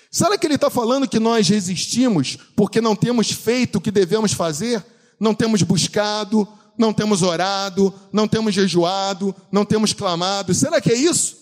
Será 0.09 0.37
que 0.37 0.47
ele 0.47 0.55
está 0.55 0.69
falando 0.69 1.09
que 1.09 1.19
nós 1.19 1.49
resistimos 1.49 2.37
porque 2.55 2.79
não 2.79 2.95
temos 2.95 3.29
feito 3.29 3.75
o 3.75 3.81
que 3.81 3.91
devemos 3.91 4.31
fazer? 4.31 4.85
Não 5.19 5.35
temos 5.35 5.61
buscado, 5.63 6.47
não 6.77 6.93
temos 6.93 7.21
orado, 7.21 7.93
não 8.13 8.25
temos 8.25 8.55
jejuado, 8.55 9.35
não 9.51 9.65
temos 9.65 9.91
clamado? 9.91 10.53
Será 10.53 10.79
que 10.79 10.93
é 10.93 10.95
isso? 10.95 11.40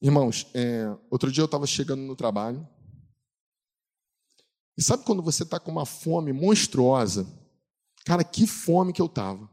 Irmãos, 0.00 0.46
é, 0.54 0.94
outro 1.10 1.30
dia 1.32 1.42
eu 1.42 1.46
estava 1.46 1.66
chegando 1.66 2.02
no 2.02 2.14
trabalho. 2.14 2.66
E 4.76 4.82
sabe 4.82 5.04
quando 5.04 5.22
você 5.22 5.42
está 5.42 5.58
com 5.58 5.72
uma 5.72 5.84
fome 5.84 6.32
monstruosa? 6.32 7.26
Cara, 8.04 8.22
que 8.22 8.46
fome 8.46 8.92
que 8.92 9.02
eu 9.02 9.06
estava. 9.06 9.50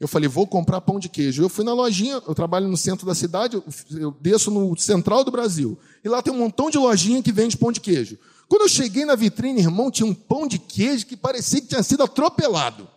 Eu 0.00 0.08
falei, 0.08 0.28
vou 0.28 0.46
comprar 0.46 0.80
pão 0.80 0.98
de 0.98 1.08
queijo. 1.08 1.42
Eu 1.42 1.48
fui 1.48 1.64
na 1.64 1.72
lojinha, 1.72 2.20
eu 2.26 2.34
trabalho 2.34 2.66
no 2.66 2.76
centro 2.76 3.06
da 3.06 3.14
cidade, 3.14 3.62
eu 3.90 4.10
desço 4.20 4.50
no 4.50 4.76
central 4.76 5.22
do 5.22 5.30
Brasil. 5.30 5.78
E 6.02 6.08
lá 6.08 6.20
tem 6.20 6.32
um 6.32 6.38
montão 6.38 6.68
de 6.68 6.76
lojinha 6.76 7.22
que 7.22 7.30
vende 7.30 7.56
pão 7.56 7.70
de 7.70 7.80
queijo. 7.80 8.18
Quando 8.48 8.62
eu 8.62 8.68
cheguei 8.68 9.04
na 9.04 9.14
vitrine, 9.14 9.60
irmão, 9.60 9.90
tinha 9.90 10.06
um 10.06 10.12
pão 10.12 10.46
de 10.46 10.58
queijo 10.58 11.06
que 11.06 11.16
parecia 11.16 11.60
que 11.60 11.68
tinha 11.68 11.82
sido 11.82 12.02
atropelado. 12.02 12.88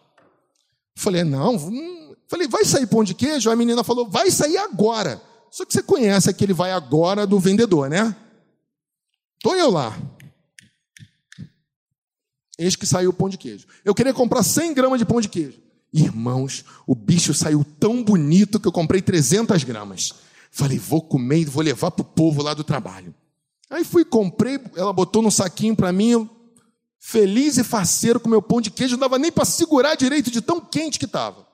Falei, 0.95 1.23
não, 1.23 1.55
hum. 1.55 2.15
falei, 2.27 2.47
vai 2.47 2.65
sair 2.65 2.87
pão 2.87 3.03
de 3.03 3.13
queijo? 3.13 3.51
A 3.51 3.55
menina 3.55 3.83
falou, 3.83 4.09
vai 4.09 4.31
sair 4.31 4.57
agora. 4.57 5.21
Só 5.49 5.65
que 5.65 5.73
você 5.73 5.81
conhece 5.81 6.29
aquele 6.29 6.53
vai 6.53 6.71
agora 6.71 7.25
do 7.25 7.39
vendedor, 7.39 7.89
né? 7.89 8.15
Estou 9.37 9.55
eu 9.55 9.69
lá. 9.69 9.97
Eis 12.57 12.75
que 12.75 12.85
saiu 12.85 13.11
o 13.11 13.13
pão 13.13 13.29
de 13.29 13.37
queijo. 13.37 13.67
Eu 13.85 13.93
queria 13.93 14.13
comprar 14.13 14.43
100 14.43 14.73
gramas 14.73 14.99
de 14.99 15.05
pão 15.05 15.21
de 15.21 15.29
queijo. 15.29 15.59
Irmãos, 15.93 16.65
o 16.85 16.95
bicho 16.95 17.33
saiu 17.33 17.65
tão 17.79 18.03
bonito 18.03 18.59
que 18.59 18.67
eu 18.67 18.71
comprei 18.71 19.01
300 19.01 19.63
gramas. 19.63 20.13
Falei, 20.51 20.79
vou 20.79 21.01
comer 21.01 21.41
e 21.41 21.45
vou 21.45 21.63
levar 21.63 21.91
para 21.91 22.01
o 22.01 22.05
povo 22.05 22.41
lá 22.41 22.53
do 22.53 22.63
trabalho. 22.63 23.13
Aí 23.69 23.83
fui, 23.83 24.03
comprei, 24.03 24.59
ela 24.75 24.91
botou 24.91 25.21
no 25.21 25.29
saquinho 25.29 25.75
para 25.75 25.91
mim, 25.91 26.29
feliz 26.99 27.57
e 27.57 27.63
faceiro 27.63 28.19
com 28.19 28.29
meu 28.29 28.41
pão 28.41 28.59
de 28.59 28.71
queijo, 28.71 28.93
não 28.93 29.01
dava 29.01 29.19
nem 29.19 29.31
para 29.31 29.45
segurar 29.45 29.95
direito 29.95 30.31
de 30.31 30.41
tão 30.41 30.59
quente 30.59 30.97
que 30.97 31.05
estava. 31.05 31.45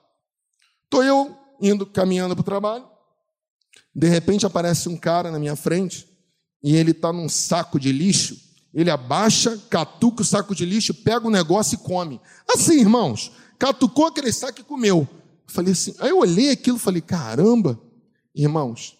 Estou 0.84 1.02
eu 1.02 1.36
indo, 1.60 1.84
caminhando 1.84 2.34
para 2.34 2.42
o 2.42 2.44
trabalho, 2.44 2.86
de 3.94 4.08
repente 4.08 4.44
aparece 4.44 4.88
um 4.88 4.96
cara 4.96 5.30
na 5.30 5.38
minha 5.38 5.54
frente, 5.54 6.08
e 6.62 6.74
ele 6.74 6.90
está 6.90 7.12
num 7.12 7.28
saco 7.28 7.78
de 7.78 7.92
lixo, 7.92 8.36
ele 8.72 8.90
abaixa, 8.90 9.56
catuca 9.70 10.22
o 10.22 10.24
saco 10.24 10.54
de 10.54 10.64
lixo, 10.64 10.92
pega 10.92 11.26
o 11.26 11.30
negócio 11.30 11.76
e 11.76 11.78
come. 11.78 12.20
Assim, 12.48 12.80
irmãos, 12.80 13.30
catucou 13.58 14.06
aquele 14.06 14.32
saco 14.32 14.60
e 14.60 14.64
comeu. 14.64 15.08
falei 15.46 15.72
assim, 15.72 15.94
aí 16.00 16.10
eu 16.10 16.18
olhei 16.18 16.50
aquilo 16.50 16.76
e 16.76 16.80
falei, 16.80 17.00
caramba, 17.00 17.80
irmãos, 18.34 18.98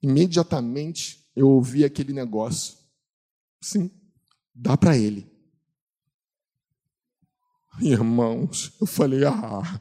imediatamente 0.00 1.28
eu 1.36 1.48
ouvi 1.50 1.84
aquele 1.84 2.12
negócio. 2.12 2.76
Sim, 3.60 3.90
dá 4.54 4.76
para 4.76 4.96
ele. 4.96 5.30
Irmãos, 7.80 8.72
eu 8.80 8.86
falei, 8.86 9.24
ah, 9.24 9.80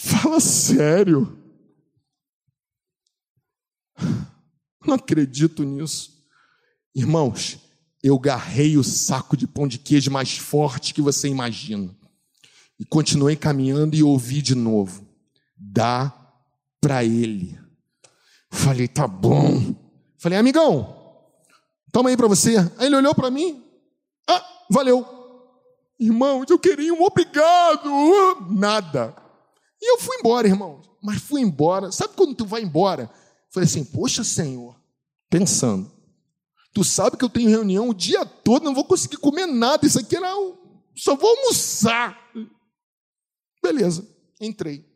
fala 0.00 0.40
sério. 0.40 1.38
Não 4.86 4.94
acredito 4.94 5.62
nisso. 5.62 6.24
Irmãos, 6.94 7.58
eu 8.02 8.18
garrei 8.18 8.78
o 8.78 8.82
saco 8.82 9.36
de 9.36 9.46
pão 9.46 9.68
de 9.68 9.78
queijo 9.78 10.10
mais 10.10 10.38
forte 10.38 10.94
que 10.94 11.02
você 11.02 11.28
imagina. 11.28 11.94
E 12.78 12.84
continuei 12.84 13.36
caminhando 13.36 13.94
e 13.94 14.02
ouvi 14.02 14.40
de 14.40 14.54
novo. 14.54 15.06
Dá 15.54 16.12
para 16.80 17.04
ele. 17.04 17.60
Falei, 18.50 18.88
tá 18.88 19.06
bom. 19.06 19.74
Falei, 20.18 20.38
amigão, 20.38 20.96
toma 21.92 22.08
aí 22.08 22.16
para 22.16 22.26
você. 22.26 22.56
Aí 22.78 22.86
ele 22.86 22.96
olhou 22.96 23.14
para 23.14 23.30
mim. 23.30 23.62
Ah, 24.26 24.44
valeu. 24.70 25.06
Irmãos, 25.98 26.46
eu 26.48 26.58
queria 26.58 26.94
um 26.94 27.02
obrigado. 27.02 27.90
Nada. 28.50 29.14
E 29.80 29.92
eu 29.92 29.98
fui 29.98 30.16
embora, 30.18 30.46
irmão. 30.46 30.82
Mas 31.02 31.22
fui 31.22 31.40
embora. 31.40 31.90
Sabe 31.90 32.14
quando 32.14 32.34
tu 32.34 32.44
vai 32.44 32.62
embora? 32.62 33.10
Falei 33.50 33.66
assim, 33.68 33.84
poxa, 33.84 34.22
Senhor. 34.22 34.78
Pensando. 35.28 35.90
Tu 36.72 36.84
sabe 36.84 37.16
que 37.16 37.24
eu 37.24 37.30
tenho 37.30 37.48
reunião 37.48 37.88
o 37.88 37.94
dia 37.94 38.24
todo, 38.24 38.64
não 38.64 38.74
vou 38.74 38.84
conseguir 38.84 39.16
comer 39.16 39.46
nada. 39.46 39.86
Isso 39.86 39.98
aqui 39.98 40.16
era. 40.16 40.30
Só 40.96 41.16
vou 41.16 41.36
almoçar. 41.36 42.16
Beleza, 43.62 44.06
entrei. 44.40 44.88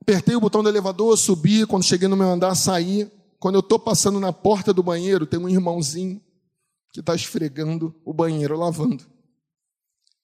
Apertei 0.00 0.36
o 0.36 0.40
botão 0.40 0.62
do 0.62 0.68
elevador, 0.68 1.16
subi. 1.18 1.66
Quando 1.66 1.84
cheguei 1.84 2.08
no 2.08 2.16
meu 2.16 2.28
andar, 2.28 2.54
saí. 2.54 3.10
Quando 3.38 3.56
eu 3.56 3.60
estou 3.60 3.78
passando 3.78 4.18
na 4.18 4.32
porta 4.32 4.72
do 4.72 4.82
banheiro, 4.82 5.26
tem 5.26 5.38
um 5.38 5.48
irmãozinho 5.48 6.22
que 6.92 7.00
está 7.00 7.14
esfregando 7.14 7.94
o 8.04 8.14
banheiro, 8.14 8.56
lavando. 8.56 9.04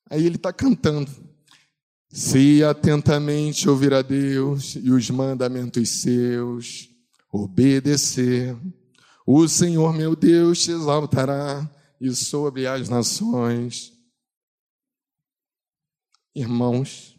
Aí 0.09 0.25
ele 0.25 0.37
está 0.37 0.53
cantando. 0.53 1.11
Se 2.15 2.63
atentamente 2.63 3.67
ouvir 3.67 3.95
a 3.95 4.03
Deus 4.03 4.75
e 4.75 4.91
os 4.91 5.09
mandamentos 5.09 5.89
seus, 5.89 6.91
obedecer, 7.33 8.55
o 9.27 9.49
Senhor 9.49 9.95
meu 9.95 10.15
Deus 10.15 10.63
te 10.63 10.73
exaltará 10.73 11.67
e 11.99 12.15
sobre 12.15 12.67
as 12.67 12.91
nações. 12.91 13.95
Irmãos, 16.35 17.19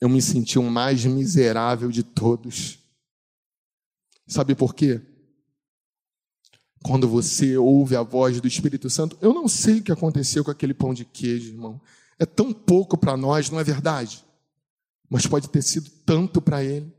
eu 0.00 0.08
me 0.08 0.22
senti 0.22 0.56
o 0.56 0.62
mais 0.62 1.04
miserável 1.04 1.90
de 1.90 2.04
todos. 2.04 2.78
Sabe 4.24 4.54
por 4.54 4.72
quê? 4.72 5.00
Quando 6.84 7.08
você 7.08 7.56
ouve 7.56 7.96
a 7.96 8.02
voz 8.02 8.40
do 8.40 8.46
Espírito 8.46 8.88
Santo, 8.88 9.18
eu 9.20 9.34
não 9.34 9.48
sei 9.48 9.80
o 9.80 9.82
que 9.82 9.90
aconteceu 9.90 10.44
com 10.44 10.52
aquele 10.52 10.72
pão 10.72 10.94
de 10.94 11.04
queijo, 11.04 11.48
irmão. 11.54 11.80
É 12.20 12.26
tão 12.26 12.52
pouco 12.52 12.98
para 12.98 13.16
nós, 13.16 13.48
não 13.48 13.58
é 13.58 13.64
verdade? 13.64 14.22
Mas 15.08 15.26
pode 15.26 15.48
ter 15.48 15.62
sido 15.62 15.90
tanto 16.04 16.42
para 16.42 16.62
ele. 16.62 16.92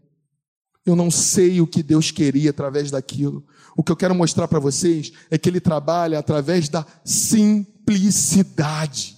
Eu 0.83 0.95
não 0.95 1.11
sei 1.11 1.61
o 1.61 1.67
que 1.67 1.83
Deus 1.83 2.09
queria 2.09 2.49
através 2.49 2.89
daquilo. 2.89 3.45
O 3.77 3.83
que 3.83 3.91
eu 3.91 3.95
quero 3.95 4.15
mostrar 4.15 4.47
para 4.47 4.59
vocês 4.59 5.13
é 5.29 5.37
que 5.37 5.47
ele 5.47 5.59
trabalha 5.59 6.17
através 6.17 6.67
da 6.67 6.83
simplicidade. 7.05 9.15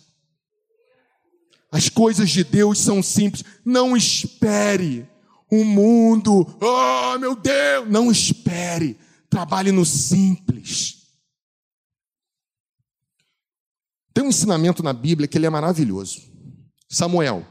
As 1.72 1.88
coisas 1.88 2.30
de 2.30 2.44
Deus 2.44 2.80
são 2.80 3.02
simples. 3.02 3.46
Não 3.64 3.96
espere 3.96 5.08
o 5.50 5.64
mundo, 5.64 6.46
oh 6.62 7.18
meu 7.18 7.36
Deus, 7.36 7.90
não 7.90 8.12
espere. 8.12 9.00
Trabalhe 9.30 9.72
no 9.72 9.86
simples. 9.86 11.03
Tem 14.14 14.24
um 14.24 14.30
ensinamento 14.30 14.84
na 14.84 14.94
Bíblia 14.94 15.28
que 15.28 15.38
ele 15.38 15.46
é 15.46 15.50
maravilhoso. 15.50 16.22
Samuel. 16.90 17.46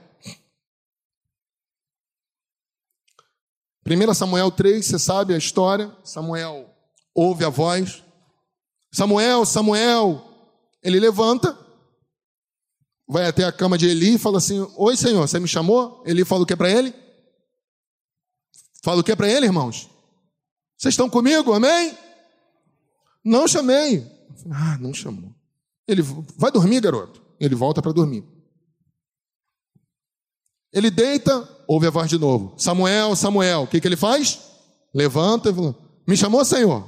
1 3.84 4.14
Samuel 4.14 4.50
3, 4.50 4.86
você 4.86 4.98
sabe 4.98 5.34
a 5.34 5.38
história. 5.38 5.94
Samuel 6.04 6.72
ouve 7.14 7.44
a 7.44 7.48
voz. 7.48 8.02
Samuel, 8.92 9.44
Samuel. 9.44 10.28
Ele 10.82 11.00
levanta, 11.00 11.56
vai 13.08 13.26
até 13.26 13.44
a 13.44 13.52
cama 13.52 13.76
de 13.76 13.86
Eli 13.88 14.14
e 14.14 14.18
fala 14.18 14.38
assim: 14.38 14.66
Oi, 14.76 14.96
Senhor, 14.96 15.26
você 15.26 15.40
me 15.40 15.48
chamou? 15.48 16.02
Eli 16.06 16.24
fala 16.24 16.42
o 16.42 16.46
que 16.46 16.56
para 16.56 16.70
ele? 16.70 16.94
Fala 18.82 19.00
o 19.00 19.04
que 19.04 19.14
para 19.14 19.30
ele, 19.30 19.46
irmãos? 19.46 19.88
Vocês 20.76 20.94
estão 20.94 21.08
comigo? 21.08 21.52
Amém? 21.52 21.96
Não 23.24 23.46
chamei. 23.46 24.04
Ah, 24.50 24.76
não 24.78 24.92
chamou. 24.92 25.31
Ele 25.92 26.02
vai 26.36 26.50
dormir, 26.50 26.80
garoto. 26.80 27.22
Ele 27.38 27.54
volta 27.54 27.82
para 27.82 27.92
dormir. 27.92 28.24
Ele 30.72 30.90
deita, 30.90 31.48
ouve 31.68 31.86
a 31.86 31.90
voz 31.90 32.08
de 32.08 32.18
novo. 32.18 32.54
Samuel, 32.56 33.14
Samuel. 33.14 33.62
O 33.62 33.66
que, 33.66 33.80
que 33.80 33.86
ele 33.86 33.96
faz? 33.96 34.40
Levanta 34.94 35.50
e 35.50 35.54
fala: 35.54 35.76
Me 36.06 36.16
chamou, 36.16 36.44
Senhor? 36.44 36.84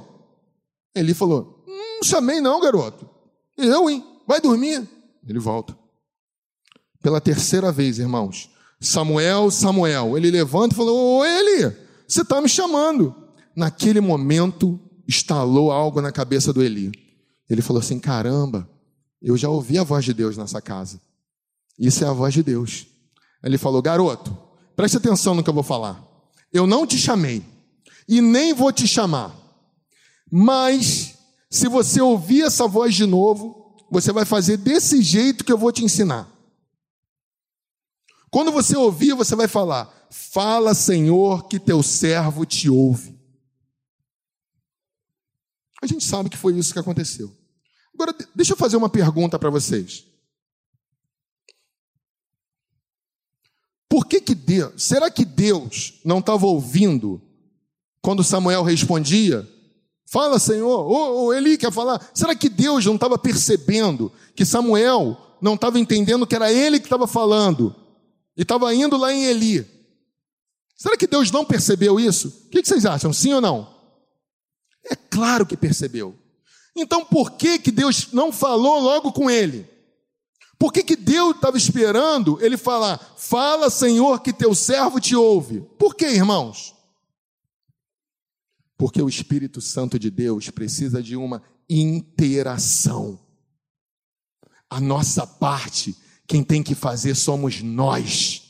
Ele 0.95 1.13
falou: 1.13 1.63
Não 1.67 2.03
chamei, 2.03 2.41
não, 2.41 2.59
garoto. 2.59 3.07
Eu, 3.57 3.89
hein? 3.89 4.03
Vai 4.27 4.41
dormir. 4.41 4.87
Ele 5.27 5.39
volta 5.39 5.77
pela 7.01 7.21
terceira 7.21 7.71
vez, 7.71 7.99
irmãos. 7.99 8.49
Samuel, 8.81 9.51
Samuel. 9.51 10.17
Ele 10.17 10.31
levanta 10.31 10.73
e 10.73 10.77
falou: 10.77 11.19
Ô 11.19 11.25
Eli, 11.25 11.75
você 12.07 12.21
está 12.21 12.41
me 12.41 12.49
chamando. 12.49 13.15
Naquele 13.55 14.01
momento, 14.01 14.79
estalou 15.07 15.71
algo 15.71 16.01
na 16.01 16.11
cabeça 16.11 16.51
do 16.51 16.63
Eli. 16.63 16.91
Ele 17.49 17.61
falou 17.61 17.79
assim: 17.79 17.99
caramba, 17.99 18.67
eu 19.25 19.35
já 19.35 19.49
ouvi 19.49 19.79
a 19.79 19.83
voz 19.83 20.05
de 20.05 20.13
Deus 20.13 20.37
nessa 20.37 20.61
casa. 20.61 21.01
Isso 21.79 22.03
é 22.05 22.07
a 22.07 22.13
voz 22.13 22.31
de 22.31 22.43
Deus. 22.43 22.85
Ele 23.43 23.57
falou: 23.57 23.81
garoto, 23.81 24.37
preste 24.75 24.97
atenção 24.97 25.33
no 25.33 25.43
que 25.43 25.49
eu 25.49 25.53
vou 25.53 25.63
falar. 25.63 25.99
Eu 26.53 26.67
não 26.67 26.85
te 26.85 26.95
chamei 26.95 27.43
e 28.07 28.21
nem 28.21 28.53
vou 28.53 28.71
te 28.71 28.87
chamar. 28.87 29.35
Mas, 30.31 31.17
se 31.49 31.67
você 31.67 31.99
ouvir 31.99 32.43
essa 32.43 32.67
voz 32.67 32.93
de 32.93 33.07
novo, 33.07 33.75
você 33.89 34.11
vai 34.11 34.25
fazer 34.25 34.57
desse 34.57 35.01
jeito 35.01 35.43
que 35.43 35.51
eu 35.51 35.57
vou 35.57 35.71
te 35.71 35.83
ensinar. 35.83 36.31
Quando 38.29 38.51
você 38.51 38.77
ouvir, 38.77 39.15
você 39.15 39.35
vai 39.35 39.47
falar: 39.47 39.91
Fala, 40.11 40.75
Senhor, 40.75 41.47
que 41.47 41.59
teu 41.59 41.81
servo 41.81 42.45
te 42.45 42.69
ouve. 42.69 43.19
A 45.81 45.87
gente 45.87 46.05
sabe 46.05 46.29
que 46.29 46.37
foi 46.37 46.55
isso 46.57 46.73
que 46.73 46.79
aconteceu. 46.79 47.35
Agora, 47.95 48.15
deixa 48.35 48.53
eu 48.53 48.57
fazer 48.57 48.77
uma 48.77 48.89
pergunta 48.89 49.39
para 49.39 49.49
vocês. 49.49 50.05
Por 53.89 54.05
que 54.05 54.21
que 54.21 54.35
Deus, 54.35 54.83
será 54.83 55.09
que 55.09 55.25
Deus 55.25 55.99
não 56.03 56.19
estava 56.19 56.45
ouvindo 56.45 57.21
quando 58.01 58.23
Samuel 58.23 58.61
respondia? 58.61 59.49
Fala, 60.05 60.37
Senhor, 60.37 60.85
ou, 60.85 61.33
Eli 61.33 61.57
quer 61.57 61.71
falar. 61.71 62.11
Será 62.13 62.35
que 62.35 62.49
Deus 62.49 62.85
não 62.85 62.95
estava 62.95 63.17
percebendo 63.17 64.11
que 64.35 64.45
Samuel 64.45 65.17
não 65.41 65.55
estava 65.55 65.79
entendendo 65.79 66.25
que 66.25 66.35
era 66.35 66.51
ele 66.51 66.79
que 66.79 66.85
estava 66.85 67.07
falando 67.07 67.75
e 68.35 68.41
estava 68.41 68.73
indo 68.73 68.97
lá 68.97 69.13
em 69.13 69.25
Eli. 69.25 69.65
Será 70.75 70.97
que 70.97 71.07
Deus 71.07 71.31
não 71.31 71.45
percebeu 71.45 71.99
isso? 71.99 72.27
O 72.47 72.49
que 72.49 72.63
vocês 72.63 72.85
acham? 72.85 73.13
Sim 73.13 73.33
ou 73.33 73.41
não? 73.41 73.73
É 74.83 74.95
claro 74.95 75.45
que 75.45 75.55
percebeu. 75.55 76.15
Então 76.75 77.05
por 77.05 77.31
que, 77.31 77.57
que 77.57 77.71
Deus 77.71 78.11
não 78.11 78.31
falou 78.31 78.79
logo 78.79 79.11
com 79.11 79.29
ele? 79.29 79.67
Por 80.57 80.71
que, 80.71 80.83
que 80.83 80.95
Deus 80.95 81.35
estava 81.35 81.57
esperando 81.57 82.37
ele 82.41 82.57
falar, 82.57 82.97
fala 83.17 83.69
Senhor 83.69 84.21
que 84.21 84.33
teu 84.33 84.55
servo 84.55 84.99
te 84.99 85.15
ouve? 85.15 85.61
Por 85.77 85.95
que, 85.95 86.05
irmãos? 86.05 86.73
Porque 88.77 89.01
o 89.01 89.09
Espírito 89.09 89.61
Santo 89.61 89.97
de 89.97 90.09
Deus 90.09 90.49
precisa 90.49 91.01
de 91.01 91.15
uma 91.15 91.41
interação. 91.69 93.19
A 94.69 94.79
nossa 94.79 95.25
parte, 95.25 95.95
quem 96.27 96.43
tem 96.43 96.61
que 96.61 96.75
fazer 96.75 97.15
somos 97.15 97.61
nós. 97.61 98.43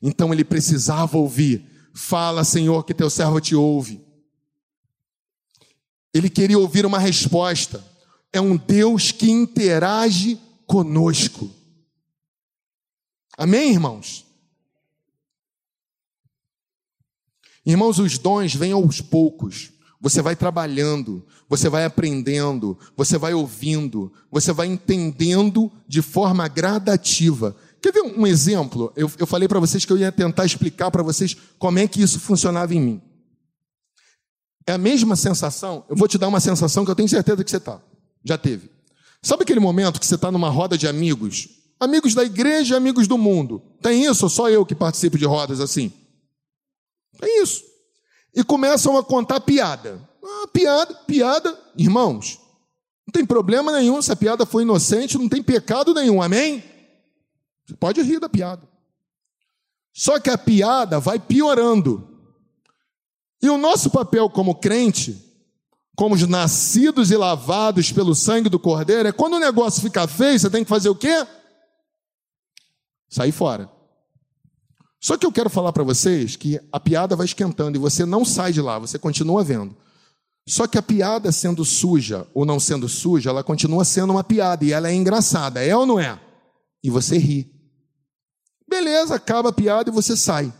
Então 0.00 0.32
ele 0.32 0.44
precisava 0.44 1.18
ouvir: 1.18 1.90
Fala, 1.94 2.44
Senhor, 2.44 2.84
que 2.84 2.94
teu 2.94 3.10
servo 3.10 3.40
te 3.40 3.54
ouve. 3.54 4.00
Ele 6.12 6.30
queria 6.30 6.58
ouvir 6.58 6.86
uma 6.86 6.98
resposta. 6.98 7.84
É 8.32 8.40
um 8.40 8.56
Deus 8.56 9.12
que 9.12 9.30
interage 9.30 10.38
conosco. 10.66 11.50
Amém, 13.36 13.70
irmãos? 13.72 14.26
Irmãos, 17.64 17.98
os 17.98 18.18
dons 18.18 18.54
vêm 18.54 18.72
aos 18.72 19.00
poucos. 19.00 19.70
Você 20.00 20.22
vai 20.22 20.36
trabalhando, 20.36 21.26
você 21.48 21.68
vai 21.68 21.84
aprendendo, 21.84 22.78
você 22.96 23.18
vai 23.18 23.34
ouvindo, 23.34 24.12
você 24.30 24.52
vai 24.52 24.68
entendendo 24.68 25.70
de 25.86 26.00
forma 26.00 26.46
gradativa. 26.46 27.56
Quer 27.80 27.92
ver 27.92 28.02
um 28.02 28.26
exemplo? 28.26 28.92
Eu, 28.96 29.10
eu 29.18 29.26
falei 29.26 29.48
para 29.48 29.60
vocês 29.60 29.84
que 29.84 29.92
eu 29.92 29.98
ia 29.98 30.12
tentar 30.12 30.44
explicar 30.44 30.90
para 30.90 31.02
vocês 31.02 31.36
como 31.58 31.78
é 31.78 31.86
que 31.86 32.00
isso 32.00 32.20
funcionava 32.20 32.74
em 32.74 32.80
mim. 32.80 33.02
É 34.68 34.72
a 34.72 34.78
mesma 34.78 35.16
sensação, 35.16 35.84
eu 35.88 35.96
vou 35.96 36.06
te 36.06 36.18
dar 36.18 36.28
uma 36.28 36.40
sensação 36.40 36.84
que 36.84 36.90
eu 36.90 36.94
tenho 36.94 37.08
certeza 37.08 37.42
que 37.42 37.50
você 37.50 37.56
está. 37.56 37.80
Já 38.22 38.36
teve. 38.36 38.70
Sabe 39.22 39.42
aquele 39.42 39.60
momento 39.60 39.98
que 39.98 40.06
você 40.06 40.14
está 40.14 40.30
numa 40.30 40.50
roda 40.50 40.76
de 40.76 40.86
amigos? 40.86 41.48
Amigos 41.80 42.14
da 42.14 42.22
igreja 42.22 42.74
e 42.74 42.76
amigos 42.76 43.08
do 43.08 43.16
mundo. 43.16 43.62
Tem 43.80 44.04
isso 44.04 44.28
só 44.28 44.50
eu 44.50 44.66
que 44.66 44.74
participo 44.74 45.16
de 45.16 45.24
rodas 45.24 45.58
assim? 45.60 45.90
Tem 47.18 47.42
isso 47.42 47.64
e 48.34 48.44
começam 48.44 48.96
a 48.96 49.02
contar 49.02 49.40
piada. 49.40 50.06
Ah, 50.22 50.46
piada, 50.52 50.94
piada, 51.06 51.58
irmãos, 51.76 52.38
não 53.06 53.12
tem 53.12 53.24
problema 53.24 53.72
nenhum 53.72 54.02
se 54.02 54.12
a 54.12 54.16
piada 54.16 54.44
foi 54.44 54.64
inocente, 54.64 55.16
não 55.16 55.30
tem 55.30 55.42
pecado 55.42 55.94
nenhum, 55.94 56.20
amém? 56.20 56.62
Você 57.66 57.74
pode 57.74 58.02
rir 58.02 58.20
da 58.20 58.28
piada. 58.28 58.68
Só 59.94 60.20
que 60.20 60.28
a 60.28 60.36
piada 60.38 61.00
vai 61.00 61.18
piorando. 61.18 62.07
E 63.42 63.48
o 63.48 63.58
nosso 63.58 63.90
papel 63.90 64.28
como 64.28 64.54
crente, 64.54 65.24
como 65.96 66.14
os 66.14 66.26
nascidos 66.26 67.10
e 67.10 67.16
lavados 67.16 67.92
pelo 67.92 68.14
sangue 68.14 68.48
do 68.48 68.58
Cordeiro, 68.58 69.08
é 69.08 69.12
quando 69.12 69.34
o 69.34 69.40
negócio 69.40 69.82
fica 69.82 70.06
feio, 70.06 70.38
você 70.38 70.50
tem 70.50 70.64
que 70.64 70.68
fazer 70.68 70.88
o 70.88 70.94
quê? 70.94 71.26
Sair 73.08 73.32
fora. 73.32 73.70
Só 75.00 75.16
que 75.16 75.24
eu 75.24 75.32
quero 75.32 75.48
falar 75.48 75.72
para 75.72 75.84
vocês 75.84 76.34
que 76.34 76.60
a 76.72 76.80
piada 76.80 77.14
vai 77.14 77.24
esquentando 77.24 77.76
e 77.76 77.80
você 77.80 78.04
não 78.04 78.24
sai 78.24 78.52
de 78.52 78.60
lá, 78.60 78.78
você 78.78 78.98
continua 78.98 79.44
vendo. 79.44 79.76
Só 80.48 80.66
que 80.66 80.78
a 80.78 80.82
piada 80.82 81.30
sendo 81.30 81.64
suja 81.64 82.26
ou 82.34 82.44
não 82.44 82.58
sendo 82.58 82.88
suja, 82.88 83.30
ela 83.30 83.44
continua 83.44 83.84
sendo 83.84 84.10
uma 84.10 84.24
piada 84.24 84.64
e 84.64 84.72
ela 84.72 84.88
é 84.88 84.94
engraçada, 84.94 85.64
é 85.64 85.76
ou 85.76 85.86
não 85.86 86.00
é? 86.00 86.18
E 86.82 86.90
você 86.90 87.18
ri. 87.18 87.52
Beleza, 88.68 89.14
acaba 89.14 89.50
a 89.50 89.52
piada 89.52 89.90
e 89.90 89.92
você 89.92 90.16
sai. 90.16 90.52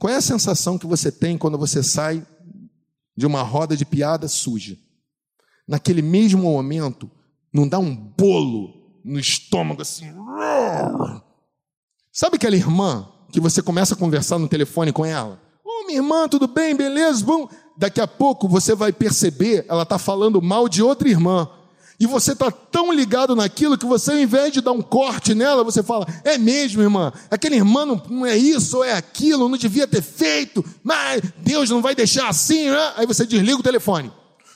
Qual 0.00 0.10
é 0.10 0.16
a 0.16 0.22
sensação 0.22 0.78
que 0.78 0.86
você 0.86 1.12
tem 1.12 1.36
quando 1.36 1.58
você 1.58 1.82
sai 1.82 2.26
de 3.14 3.26
uma 3.26 3.42
roda 3.42 3.76
de 3.76 3.84
piada 3.84 4.26
suja? 4.28 4.78
Naquele 5.68 6.00
mesmo 6.00 6.44
momento, 6.44 7.10
não 7.52 7.68
dá 7.68 7.78
um 7.78 7.94
bolo 7.94 8.98
no 9.04 9.20
estômago 9.20 9.82
assim. 9.82 10.06
Sabe 12.10 12.36
aquela 12.36 12.56
irmã 12.56 13.06
que 13.30 13.38
você 13.38 13.62
começa 13.62 13.92
a 13.92 13.96
conversar 13.96 14.38
no 14.38 14.48
telefone 14.48 14.90
com 14.90 15.04
ela? 15.04 15.38
Ô, 15.62 15.82
oh, 15.82 15.86
minha 15.86 15.98
irmã, 15.98 16.26
tudo 16.26 16.48
bem? 16.48 16.74
Beleza? 16.74 17.22
Bom. 17.22 17.46
Daqui 17.76 18.00
a 18.00 18.08
pouco 18.08 18.48
você 18.48 18.74
vai 18.74 18.94
perceber, 18.94 19.66
ela 19.68 19.82
está 19.82 19.98
falando 19.98 20.40
mal 20.40 20.66
de 20.66 20.82
outra 20.82 21.10
irmã. 21.10 21.46
E 22.00 22.06
você 22.06 22.32
está 22.32 22.50
tão 22.50 22.90
ligado 22.90 23.36
naquilo 23.36 23.76
que 23.76 23.84
você, 23.84 24.12
ao 24.12 24.18
invés 24.18 24.50
de 24.54 24.62
dar 24.62 24.72
um 24.72 24.80
corte 24.80 25.34
nela, 25.34 25.62
você 25.62 25.82
fala: 25.82 26.06
É 26.24 26.38
mesmo, 26.38 26.80
irmã, 26.80 27.12
aquele 27.30 27.56
irmã 27.56 27.84
não, 27.84 28.02
não 28.08 28.24
é 28.24 28.34
isso 28.38 28.78
ou 28.78 28.84
é 28.84 28.94
aquilo, 28.94 29.50
não 29.50 29.58
devia 29.58 29.86
ter 29.86 30.00
feito, 30.00 30.64
mas 30.82 31.20
Deus 31.36 31.68
não 31.68 31.82
vai 31.82 31.94
deixar 31.94 32.26
assim, 32.26 32.70
né? 32.70 32.94
Aí 32.96 33.06
você 33.06 33.26
desliga 33.26 33.58
o 33.58 33.62
telefone. 33.62 34.10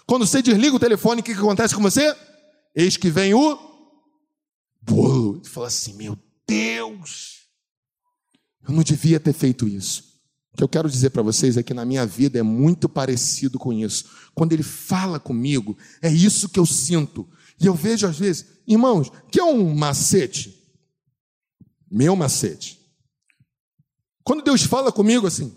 Quando 0.06 0.26
você 0.26 0.40
desliga 0.40 0.74
o 0.74 0.80
telefone, 0.80 1.20
o 1.20 1.24
que, 1.24 1.34
que 1.34 1.40
acontece 1.40 1.74
com 1.74 1.82
você? 1.82 2.16
Eis 2.74 2.96
que 2.96 3.10
vem 3.10 3.34
o 3.34 3.58
bolo. 4.80 5.40
Você 5.44 5.50
fala 5.50 5.66
assim: 5.66 5.92
Meu 5.92 6.16
Deus, 6.48 7.42
eu 8.66 8.74
não 8.74 8.82
devia 8.82 9.20
ter 9.20 9.34
feito 9.34 9.68
isso. 9.68 10.13
O 10.54 10.56
que 10.56 10.62
eu 10.62 10.68
quero 10.68 10.88
dizer 10.88 11.10
para 11.10 11.20
vocês 11.20 11.56
é 11.56 11.64
que 11.64 11.74
na 11.74 11.84
minha 11.84 12.06
vida 12.06 12.38
é 12.38 12.42
muito 12.42 12.88
parecido 12.88 13.58
com 13.58 13.72
isso. 13.72 14.04
Quando 14.32 14.52
ele 14.52 14.62
fala 14.62 15.18
comigo, 15.18 15.76
é 16.00 16.08
isso 16.08 16.48
que 16.48 16.60
eu 16.60 16.64
sinto. 16.64 17.28
E 17.60 17.66
eu 17.66 17.74
vejo 17.74 18.06
às 18.06 18.16
vezes, 18.16 18.46
irmãos, 18.64 19.10
que 19.32 19.40
é 19.40 19.44
um 19.44 19.74
macete. 19.74 20.56
Meu 21.90 22.14
macete. 22.14 22.78
Quando 24.22 24.44
Deus 24.44 24.62
fala 24.62 24.92
comigo 24.92 25.26
assim, 25.26 25.52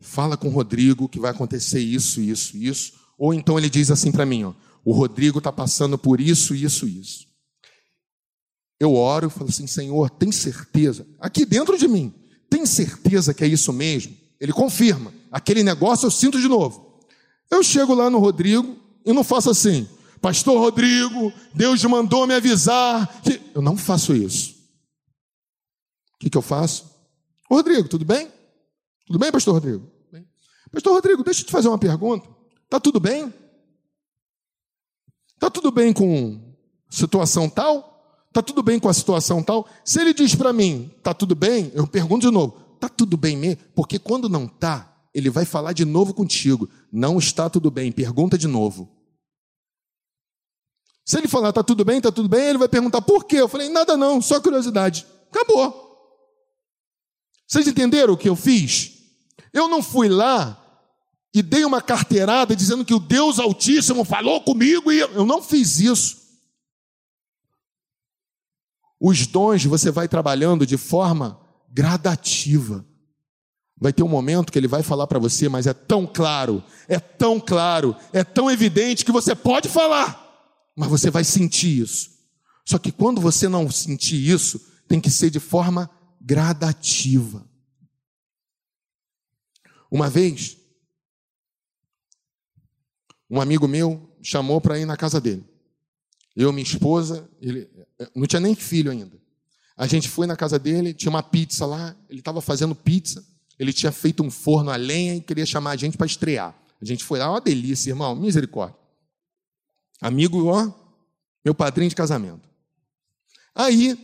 fala 0.00 0.36
com 0.36 0.48
o 0.48 0.52
Rodrigo 0.52 1.08
que 1.08 1.20
vai 1.20 1.30
acontecer 1.30 1.78
isso, 1.78 2.20
isso, 2.20 2.56
isso. 2.56 2.92
Ou 3.16 3.32
então 3.32 3.56
ele 3.56 3.70
diz 3.70 3.88
assim 3.88 4.10
para 4.10 4.26
mim, 4.26 4.42
ó, 4.42 4.54
o 4.84 4.92
Rodrigo 4.92 5.38
está 5.38 5.52
passando 5.52 5.96
por 5.96 6.20
isso, 6.20 6.56
isso, 6.56 6.88
isso. 6.88 7.28
Eu 8.80 8.94
oro 8.94 9.28
e 9.28 9.30
falo 9.30 9.48
assim: 9.48 9.68
Senhor, 9.68 10.10
tem 10.10 10.32
certeza? 10.32 11.06
Aqui 11.20 11.46
dentro 11.46 11.78
de 11.78 11.86
mim, 11.86 12.12
tem 12.54 12.64
certeza 12.64 13.34
que 13.34 13.42
é 13.42 13.48
isso 13.48 13.72
mesmo? 13.72 14.16
Ele 14.38 14.52
confirma. 14.52 15.12
Aquele 15.32 15.64
negócio 15.64 16.06
eu 16.06 16.10
sinto 16.10 16.40
de 16.40 16.46
novo. 16.46 17.02
Eu 17.50 17.64
chego 17.64 17.92
lá 17.92 18.08
no 18.08 18.20
Rodrigo 18.20 18.78
e 19.04 19.12
não 19.12 19.24
faço 19.24 19.50
assim. 19.50 19.88
Pastor 20.20 20.60
Rodrigo, 20.60 21.32
Deus 21.52 21.82
mandou 21.82 22.28
me 22.28 22.34
avisar. 22.34 23.20
Que... 23.22 23.40
Eu 23.52 23.60
não 23.60 23.76
faço 23.76 24.14
isso. 24.14 24.52
O 26.14 26.18
que, 26.20 26.30
que 26.30 26.38
eu 26.38 26.42
faço? 26.42 26.88
Rodrigo, 27.50 27.88
tudo 27.88 28.04
bem? 28.04 28.30
Tudo 29.04 29.18
bem, 29.18 29.32
Pastor 29.32 29.54
Rodrigo? 29.54 29.90
Bem. 30.12 30.24
Pastor 30.70 30.92
Rodrigo, 30.92 31.24
deixa 31.24 31.40
eu 31.40 31.46
te 31.46 31.52
fazer 31.52 31.66
uma 31.66 31.76
pergunta. 31.76 32.28
Tá 32.70 32.78
tudo 32.78 33.00
bem? 33.00 33.34
Tá 35.40 35.50
tudo 35.50 35.72
bem 35.72 35.92
com 35.92 36.54
situação 36.88 37.50
tal? 37.50 37.93
Tá 38.34 38.42
tudo 38.42 38.64
bem 38.64 38.80
com 38.80 38.88
a 38.88 38.92
situação 38.92 39.44
tal? 39.44 39.64
Se 39.84 40.00
ele 40.00 40.12
diz 40.12 40.34
para 40.34 40.52
mim, 40.52 40.90
tá 41.04 41.14
tudo 41.14 41.36
bem, 41.36 41.70
eu 41.72 41.86
pergunto 41.86 42.26
de 42.26 42.32
novo, 42.32 42.50
tá 42.80 42.88
tudo 42.88 43.16
bem 43.16 43.36
mesmo? 43.36 43.62
Porque 43.76 43.96
quando 43.96 44.28
não 44.28 44.48
tá, 44.48 44.92
ele 45.14 45.30
vai 45.30 45.44
falar 45.44 45.72
de 45.72 45.84
novo 45.84 46.12
contigo. 46.12 46.68
Não 46.90 47.16
está 47.16 47.48
tudo 47.48 47.70
bem, 47.70 47.92
pergunta 47.92 48.36
de 48.36 48.48
novo. 48.48 48.90
Se 51.06 51.16
ele 51.16 51.28
falar, 51.28 51.52
tá 51.52 51.62
tudo 51.62 51.84
bem, 51.84 52.00
tá 52.00 52.10
tudo 52.10 52.28
bem, 52.28 52.46
ele 52.46 52.58
vai 52.58 52.66
perguntar 52.66 53.02
por 53.02 53.24
quê? 53.24 53.36
Eu 53.36 53.48
falei, 53.48 53.68
nada 53.68 53.96
não, 53.96 54.20
só 54.20 54.40
curiosidade. 54.40 55.06
Acabou. 55.30 55.84
Vocês 57.46 57.68
entenderam 57.68 58.14
o 58.14 58.16
que 58.16 58.28
eu 58.28 58.34
fiz? 58.34 58.94
Eu 59.52 59.68
não 59.68 59.80
fui 59.80 60.08
lá 60.08 60.60
e 61.32 61.40
dei 61.40 61.64
uma 61.64 61.80
carteirada 61.80 62.56
dizendo 62.56 62.84
que 62.84 62.94
o 62.94 62.98
Deus 62.98 63.38
Altíssimo 63.38 64.04
falou 64.04 64.40
comigo 64.40 64.90
e 64.90 64.98
eu 64.98 65.24
não 65.24 65.40
fiz 65.40 65.78
isso. 65.78 66.23
Os 69.06 69.26
dons 69.26 69.62
você 69.66 69.90
vai 69.90 70.08
trabalhando 70.08 70.66
de 70.66 70.78
forma 70.78 71.38
gradativa. 71.68 72.86
Vai 73.78 73.92
ter 73.92 74.02
um 74.02 74.08
momento 74.08 74.50
que 74.50 74.58
ele 74.58 74.66
vai 74.66 74.82
falar 74.82 75.06
para 75.06 75.18
você, 75.18 75.46
mas 75.46 75.66
é 75.66 75.74
tão 75.74 76.06
claro, 76.06 76.64
é 76.88 76.98
tão 76.98 77.38
claro, 77.38 77.94
é 78.14 78.24
tão 78.24 78.50
evidente 78.50 79.04
que 79.04 79.12
você 79.12 79.34
pode 79.34 79.68
falar, 79.68 80.72
mas 80.74 80.88
você 80.88 81.10
vai 81.10 81.22
sentir 81.22 81.82
isso. 81.82 82.12
Só 82.66 82.78
que 82.78 82.90
quando 82.90 83.20
você 83.20 83.46
não 83.46 83.70
sentir 83.70 84.16
isso, 84.26 84.58
tem 84.88 84.98
que 84.98 85.10
ser 85.10 85.28
de 85.28 85.38
forma 85.38 85.90
gradativa. 86.18 87.46
Uma 89.90 90.08
vez, 90.08 90.56
um 93.28 93.38
amigo 93.38 93.68
meu 93.68 94.16
chamou 94.22 94.62
para 94.62 94.78
ir 94.78 94.86
na 94.86 94.96
casa 94.96 95.20
dele. 95.20 95.53
Eu, 96.36 96.52
minha 96.52 96.64
esposa, 96.64 97.28
ele 97.40 97.68
não 98.14 98.26
tinha 98.26 98.40
nem 98.40 98.54
filho 98.54 98.90
ainda. 98.90 99.16
A 99.76 99.86
gente 99.86 100.08
foi 100.08 100.26
na 100.26 100.36
casa 100.36 100.58
dele, 100.58 100.94
tinha 100.94 101.10
uma 101.10 101.22
pizza 101.22 101.66
lá, 101.66 101.96
ele 102.08 102.20
estava 102.20 102.40
fazendo 102.40 102.74
pizza, 102.74 103.24
ele 103.58 103.72
tinha 103.72 103.92
feito 103.92 104.22
um 104.22 104.30
forno 104.30 104.70
a 104.70 104.76
lenha 104.76 105.16
e 105.16 105.20
queria 105.20 105.46
chamar 105.46 105.72
a 105.72 105.76
gente 105.76 105.96
para 105.96 106.06
estrear. 106.06 106.54
A 106.80 106.84
gente 106.84 107.04
foi 107.04 107.18
lá, 107.18 107.30
uma 107.30 107.40
delícia, 107.40 107.90
irmão, 107.90 108.14
misericórdia. 108.14 108.76
Amigo, 110.00 110.46
ó, 110.46 110.70
Meu 111.44 111.54
padrinho 111.54 111.90
de 111.90 111.96
casamento. 111.96 112.48
Aí, 113.54 113.96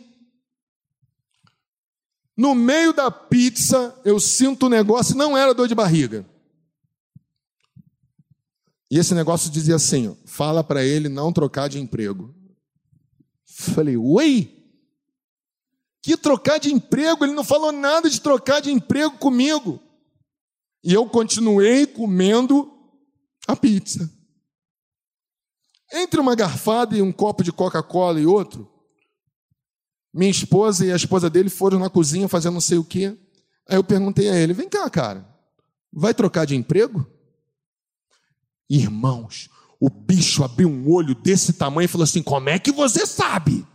no 2.36 2.54
meio 2.54 2.92
da 2.92 3.10
pizza, 3.10 3.94
eu 4.04 4.20
sinto 4.20 4.66
um 4.66 4.68
negócio, 4.68 5.16
não 5.16 5.36
era 5.36 5.52
dor 5.52 5.66
de 5.66 5.74
barriga. 5.74 6.24
E 8.90 8.98
esse 8.98 9.14
negócio 9.14 9.50
dizia 9.50 9.76
assim: 9.76 10.16
fala 10.26 10.64
para 10.64 10.84
ele 10.84 11.08
não 11.08 11.32
trocar 11.32 11.68
de 11.68 11.78
emprego. 11.78 12.34
Falei, 13.46 13.96
oi? 13.96 14.56
Que 16.02 16.16
trocar 16.16 16.58
de 16.58 16.72
emprego? 16.72 17.24
Ele 17.24 17.34
não 17.34 17.44
falou 17.44 17.70
nada 17.72 18.08
de 18.08 18.20
trocar 18.20 18.60
de 18.60 18.70
emprego 18.70 19.18
comigo. 19.18 19.80
E 20.82 20.92
eu 20.94 21.06
continuei 21.06 21.86
comendo 21.86 22.72
a 23.46 23.54
pizza. 23.54 24.10
Entre 25.92 26.18
uma 26.18 26.34
garfada 26.34 26.96
e 26.96 27.02
um 27.02 27.12
copo 27.12 27.44
de 27.44 27.52
Coca-Cola 27.52 28.20
e 28.20 28.26
outro, 28.26 28.70
minha 30.12 30.30
esposa 30.30 30.86
e 30.86 30.92
a 30.92 30.96
esposa 30.96 31.28
dele 31.28 31.50
foram 31.50 31.78
na 31.78 31.90
cozinha 31.90 32.28
fazer 32.28 32.50
não 32.50 32.60
sei 32.60 32.78
o 32.78 32.84
quê. 32.84 33.16
Aí 33.68 33.76
eu 33.76 33.84
perguntei 33.84 34.30
a 34.30 34.36
ele: 34.36 34.54
vem 34.54 34.68
cá, 34.68 34.88
cara, 34.88 35.28
vai 35.92 36.14
trocar 36.14 36.46
de 36.46 36.56
emprego? 36.56 37.06
Irmãos, 38.70 39.50
o 39.80 39.90
bicho 39.90 40.44
abriu 40.44 40.68
um 40.68 40.88
olho 40.88 41.12
desse 41.12 41.54
tamanho 41.54 41.86
e 41.86 41.88
falou 41.88 42.04
assim: 42.04 42.22
como 42.22 42.48
é 42.48 42.56
que 42.56 42.70
você 42.70 43.04
sabe? 43.04 43.66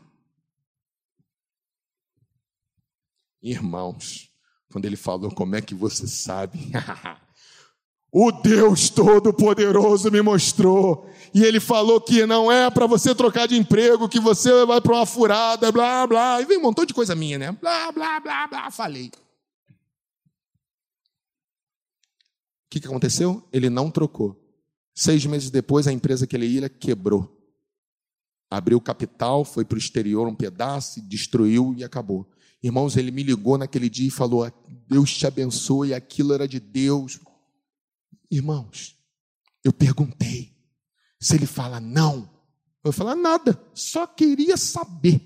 Irmãos, 3.44 4.32
quando 4.72 4.86
ele 4.86 4.96
falou, 4.96 5.30
como 5.32 5.56
é 5.56 5.62
que 5.62 5.76
você 5.76 6.08
sabe? 6.08 6.72
o 8.10 8.32
Deus 8.32 8.90
Todo-Poderoso 8.90 10.10
me 10.10 10.22
mostrou. 10.22 11.10
E 11.34 11.44
ele 11.44 11.60
falou 11.60 12.00
que 12.00 12.26
não 12.26 12.50
é 12.50 12.72
para 12.72 12.88
você 12.88 13.14
trocar 13.14 13.48
de 13.48 13.58
emprego, 13.58 14.08
que 14.08 14.22
você 14.22 14.66
vai 14.66 14.80
para 14.80 14.96
uma 14.96 15.06
furada, 15.06 15.70
blá, 15.72 16.08
blá. 16.08 16.42
E 16.42 16.46
vem 16.46 16.58
um 16.58 16.62
montão 16.62 16.86
de 16.86 16.94
coisa 16.94 17.14
minha, 17.14 17.38
né? 17.38 17.52
Blá, 17.52 17.92
blá, 17.92 18.20
blá, 18.22 18.48
blá. 18.48 18.72
Falei. 18.72 19.08
O 19.08 19.12
que, 22.70 22.80
que 22.80 22.88
aconteceu? 22.88 23.46
Ele 23.52 23.70
não 23.70 23.92
trocou. 23.92 24.45
Seis 24.96 25.26
meses 25.26 25.52
depois, 25.52 25.88
a 25.88 25.92
empresa 25.92 26.26
que 26.26 26.36
ele 26.36 26.46
ia 26.46 26.70
quebrou. 26.70 27.32
Abriu 28.50 28.80
capital, 28.80 29.44
foi 29.44 29.66
para 29.66 29.76
o 29.76 29.80
exterior 29.80 30.26
um 30.28 30.36
pedaço, 30.36 31.02
destruiu 31.02 31.76
e 31.78 31.84
acabou. 31.84 32.32
Irmãos, 32.64 32.96
ele 32.96 33.12
me 33.12 33.22
ligou 33.22 33.58
naquele 33.58 33.90
dia 33.90 34.08
e 34.08 34.12
falou: 34.12 34.50
Deus 34.88 35.14
te 35.14 35.28
abençoe, 35.28 35.94
aquilo 35.94 36.34
era 36.34 36.48
de 36.48 36.60
Deus. 36.60 37.20
Irmãos, 38.32 38.98
eu 39.64 39.74
perguntei. 39.74 40.56
Se 41.20 41.36
ele 41.36 41.46
fala 41.46 41.80
não, 41.80 42.30
eu 42.84 42.92
vou 42.92 42.94
falar 42.94 43.16
nada, 43.16 43.60
só 43.74 44.08
queria 44.08 44.56
saber. 44.56 45.22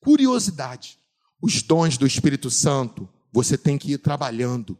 Curiosidade. 0.00 0.98
Os 1.40 1.62
dons 1.62 1.96
do 1.96 2.06
Espírito 2.06 2.50
Santo, 2.50 3.08
você 3.32 3.56
tem 3.56 3.78
que 3.78 3.92
ir 3.92 3.98
trabalhando 3.98 4.78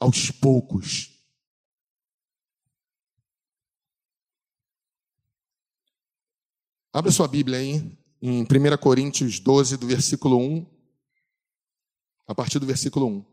aos 0.00 0.30
poucos. 0.30 1.13
Abra 6.94 7.10
sua 7.10 7.26
Bíblia 7.26 7.58
aí, 7.58 7.98
em 8.22 8.42
1 8.42 8.46
Coríntios 8.80 9.40
12, 9.40 9.76
do 9.76 9.84
versículo 9.84 10.38
1, 10.38 10.64
a 12.28 12.32
partir 12.32 12.60
do 12.60 12.66
versículo 12.66 13.08
1. 13.08 13.26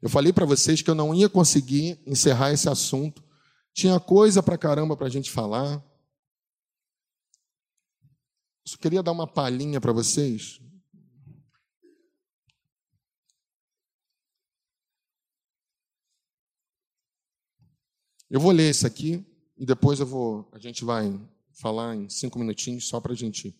Eu 0.00 0.08
falei 0.08 0.32
para 0.32 0.46
vocês 0.46 0.80
que 0.80 0.88
eu 0.88 0.94
não 0.94 1.14
ia 1.14 1.28
conseguir 1.28 2.02
encerrar 2.06 2.50
esse 2.50 2.66
assunto. 2.66 3.22
Tinha 3.74 4.00
coisa 4.00 4.42
para 4.42 4.56
caramba 4.56 4.96
para 4.96 5.08
a 5.08 5.10
gente 5.10 5.30
falar. 5.30 5.84
Só 8.66 8.78
queria 8.78 9.02
dar 9.02 9.12
uma 9.12 9.26
palhinha 9.26 9.82
para 9.82 9.92
vocês. 9.92 10.62
Eu 18.30 18.38
vou 18.38 18.52
ler 18.52 18.70
isso 18.70 18.86
aqui 18.86 19.26
e 19.58 19.66
depois 19.66 19.98
eu 19.98 20.06
vou, 20.06 20.48
a 20.52 20.58
gente 20.58 20.84
vai 20.84 21.20
falar 21.52 21.96
em 21.96 22.08
cinco 22.08 22.38
minutinhos 22.38 22.86
só 22.86 23.00
para 23.00 23.12
a 23.12 23.16
gente. 23.16 23.52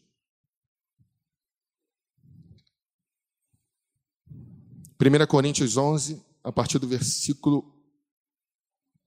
1 5.00 5.26
Coríntios 5.26 5.76
11, 5.76 6.22
a 6.44 6.52
partir 6.52 6.78
do 6.78 6.86
versículo. 6.86 7.74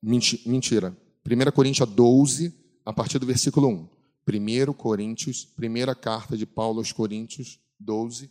Mentira. 0.02 0.98
1 1.26 1.52
Coríntios 1.52 1.90
12, 1.90 2.54
a 2.86 2.92
partir 2.92 3.18
do 3.18 3.26
versículo 3.26 3.70
1. 3.70 4.70
1 4.70 4.74
Coríntios, 4.74 5.46
primeira 5.46 5.96
carta 5.96 6.36
de 6.36 6.46
Paulo 6.46 6.80
aos 6.80 6.92
Coríntios 6.92 7.58
12, 7.80 8.30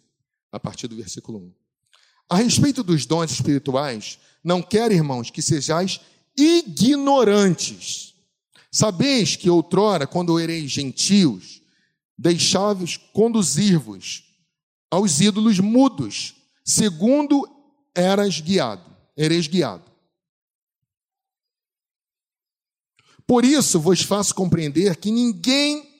a 0.51 0.61
partir 0.61 0.87
do 0.87 0.97
versículo 0.97 1.39
1. 1.39 1.55
A 2.29 2.37
respeito 2.37 2.83
dos 2.83 3.07
dons 3.07 3.31
espirituais, 3.31 4.19
não 4.45 4.63
quero, 4.63 4.93
irmãos, 4.93 5.31
que 5.31 5.41
sejais 5.41 6.01
ignorantes 6.37 8.13
Sabeis 8.75 9.37
que 9.37 9.51
outrora, 9.51 10.07
quando 10.07 10.41
ereis 10.41 10.71
gentios, 10.71 11.61
deixávos 12.17 12.97
conduzir-vos 12.97 14.25
aos 14.91 15.21
ídolos 15.21 15.61
mudos, 15.61 16.35
segundo 16.65 17.47
eras 17.95 18.41
guiado, 18.41 18.83
ereis 19.15 19.47
guiado. 19.47 19.93
Por 23.27 23.45
isso 23.45 23.79
vos 23.79 24.01
faço 24.01 24.35
compreender 24.35 24.97
que 24.97 25.11
ninguém 25.11 25.91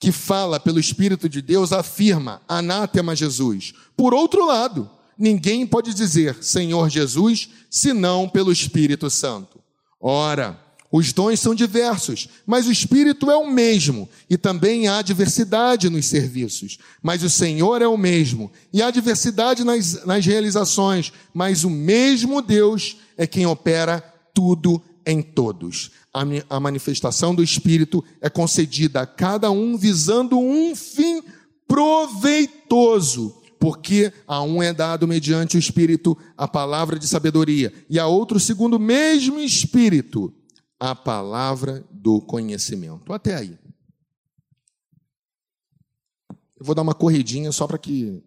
que 0.00 0.10
fala 0.10 0.58
pelo 0.58 0.80
Espírito 0.80 1.28
de 1.28 1.40
Deus 1.40 1.72
afirma 1.72 2.42
anátema 2.48 3.14
Jesus. 3.14 3.72
Por 3.96 4.12
outro 4.12 4.44
lado, 4.46 4.90
ninguém 5.18 5.66
pode 5.66 5.94
dizer 5.94 6.42
Senhor 6.42 6.88
Jesus 6.88 7.48
senão 7.70 8.28
pelo 8.28 8.52
Espírito 8.52 9.08
Santo. 9.10 9.60
Ora, 10.00 10.60
os 10.96 11.12
dons 11.12 11.40
são 11.40 11.56
diversos, 11.56 12.28
mas 12.46 12.68
o 12.68 12.70
Espírito 12.70 13.28
é 13.28 13.36
o 13.36 13.50
mesmo, 13.50 14.08
e 14.30 14.36
também 14.36 14.86
há 14.86 15.02
diversidade 15.02 15.90
nos 15.90 16.06
serviços, 16.06 16.78
mas 17.02 17.24
o 17.24 17.28
Senhor 17.28 17.82
é 17.82 17.88
o 17.88 17.96
mesmo, 17.96 18.52
e 18.72 18.80
há 18.80 18.92
diversidade 18.92 19.64
nas, 19.64 20.04
nas 20.04 20.24
realizações, 20.24 21.12
mas 21.34 21.64
o 21.64 21.70
mesmo 21.70 22.40
Deus 22.40 22.96
é 23.16 23.26
quem 23.26 23.44
opera 23.44 24.00
tudo 24.32 24.80
em 25.04 25.20
todos. 25.20 25.90
A, 26.12 26.22
a 26.48 26.60
manifestação 26.60 27.34
do 27.34 27.42
Espírito 27.42 28.04
é 28.20 28.30
concedida 28.30 29.00
a 29.00 29.06
cada 29.06 29.50
um 29.50 29.76
visando 29.76 30.38
um 30.38 30.76
fim 30.76 31.24
proveitoso 31.66 33.34
porque 33.58 34.12
a 34.26 34.42
um 34.42 34.62
é 34.62 34.72
dado 34.72 35.06
mediante 35.06 35.56
o 35.56 35.58
Espírito 35.58 36.16
a 36.36 36.46
palavra 36.46 36.98
de 36.98 37.06
sabedoria, 37.06 37.72
e 37.88 37.98
a 37.98 38.06
outro, 38.06 38.38
segundo 38.38 38.74
o 38.74 38.80
mesmo 38.80 39.38
Espírito, 39.38 40.34
a 40.78 40.94
palavra 40.94 41.84
do 41.90 42.20
conhecimento. 42.20 43.12
Até 43.12 43.34
aí. 43.36 43.58
Eu 46.58 46.64
vou 46.64 46.74
dar 46.74 46.82
uma 46.82 46.94
corridinha 46.94 47.50
só 47.52 47.66
para 47.66 47.78
que 47.78 48.22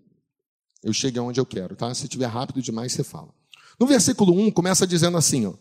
eu 0.84 0.94
chegue 0.94 1.20
aonde 1.20 1.40
eu 1.40 1.46
quero, 1.46 1.76
tá? 1.76 1.94
Se 1.94 2.08
tiver 2.08 2.28
rápido 2.28 2.62
demais, 2.62 2.94
você 2.94 3.04
fala. 3.04 3.34
No 3.80 3.86
versículo 3.86 4.34
1 4.34 4.52
começa 4.52 4.88
dizendo 4.88 5.18
assim, 5.18 5.46
ó, 5.46 5.54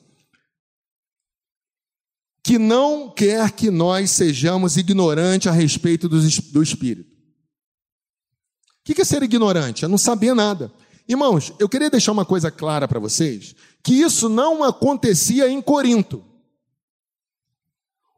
que 2.42 2.58
não 2.58 3.10
quer 3.10 3.50
que 3.50 3.70
nós 3.70 4.12
sejamos 4.12 4.76
ignorantes 4.76 5.48
a 5.48 5.52
respeito 5.52 6.08
do, 6.08 6.20
do 6.20 6.62
Espírito. 6.62 7.15
O 8.88 8.94
que 8.94 9.02
é 9.02 9.04
ser 9.04 9.22
ignorante? 9.22 9.84
É 9.84 9.88
não 9.88 9.98
saber 9.98 10.32
nada. 10.32 10.72
Irmãos, 11.08 11.52
eu 11.58 11.68
queria 11.68 11.90
deixar 11.90 12.12
uma 12.12 12.24
coisa 12.24 12.50
clara 12.52 12.86
para 12.86 13.00
vocês: 13.00 13.54
que 13.82 13.94
isso 13.94 14.28
não 14.28 14.62
acontecia 14.62 15.48
em 15.50 15.60
Corinto. 15.60 16.22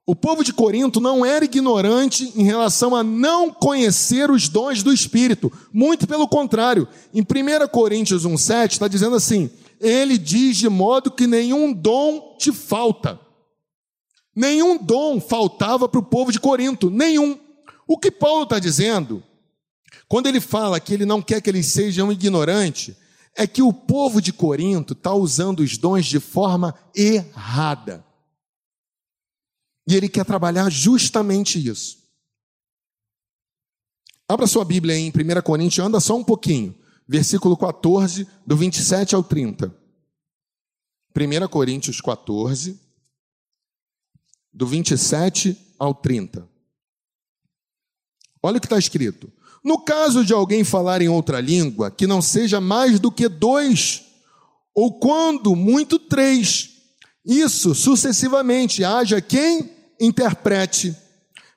O 0.07 0.17
povo 0.17 0.43
de 0.43 0.53
Corinto 0.55 1.01
não 1.01 1.25
era 1.25 1.45
ignorante 1.45 2.33
em 2.35 2.43
relação 2.43 2.97
a 2.97 3.03
não 3.03 3.51
conhecer 3.51 4.31
os 4.31 4.49
dons 4.49 4.83
do 4.83 4.93
Espírito. 4.93 5.53
Muito 5.73 6.07
pelo 6.07 6.27
contrário. 6.27 6.89
Em 7.13 7.21
1 7.21 7.69
Coríntios 7.69 8.27
1,7 8.27 8.73
está 8.73 8.89
dizendo 8.89 9.17
assim: 9.17 9.51
Ele 9.81 10.19
diz 10.19 10.57
de 10.57 10.69
modo 10.69 11.11
que 11.11 11.27
nenhum 11.27 11.73
dom 11.73 12.37
te 12.39 12.53
falta. 12.53 13.21
Nenhum 14.35 14.79
dom 14.79 15.21
faltava 15.21 15.89
para 15.89 16.01
o 16.01 16.05
povo 16.05 16.31
de 16.31 16.39
Corinto, 16.39 16.91
nenhum. 16.91 17.39
O 17.87 17.99
que 17.99 18.11
Paulo 18.11 18.45
está 18.45 18.59
dizendo, 18.59 19.23
quando 20.09 20.27
ele 20.27 20.41
fala 20.41 20.81
que 20.81 20.95
ele 20.95 21.05
não 21.05 21.21
quer 21.21 21.43
que 21.43 21.51
eles 21.51 21.67
sejam 21.67 22.11
ignorantes, 22.11 22.97
é 23.37 23.47
que 23.47 23.63
o 23.63 23.73
povo 23.73 24.21
de 24.21 24.33
Corinto 24.33 24.95
está 24.95 25.13
usando 25.13 25.61
os 25.61 25.77
dons 25.77 26.07
de 26.07 26.19
forma 26.19 26.75
errada. 26.95 28.05
E 29.87 29.95
ele 29.95 30.09
quer 30.09 30.25
trabalhar 30.25 30.71
justamente 30.71 31.65
isso. 31.65 31.99
Abra 34.27 34.47
sua 34.47 34.65
Bíblia 34.65 34.97
em 34.97 35.11
1 35.11 35.43
Coríntios, 35.43 35.87
anda 35.87 36.01
só 36.01 36.17
um 36.17 36.25
pouquinho. 36.25 36.75
Versículo 37.07 37.57
14, 37.57 38.27
do 38.47 38.57
27 38.57 39.15
ao 39.15 39.23
30. 39.23 39.75
1 41.17 41.49
Coríntios 41.49 42.01
14, 42.01 42.79
do 44.53 44.67
27 44.67 45.75
ao 45.79 45.95
30. 45.95 46.49
Olha 48.43 48.59
o 48.59 48.61
que 48.61 48.67
está 48.67 48.79
escrito. 48.79 49.33
No 49.65 49.79
caso 49.79 50.25
de 50.25 50.33
alguém 50.33 50.65
falar 50.65 51.03
em 51.03 51.09
outra 51.09 51.41
língua, 51.41 51.91
que 51.91 52.07
não 52.07 52.23
seja 52.23 52.61
mais 52.61 53.01
do 53.01 53.11
que 53.11 53.29
dois, 53.29 54.03
ou 54.75 54.93
quando 54.99 55.57
muito 55.57 55.99
três, 55.99 56.71
isso 57.25 57.75
sucessivamente, 57.75 58.85
haja 58.85 59.21
quem 59.21 59.71
interprete. 60.01 60.95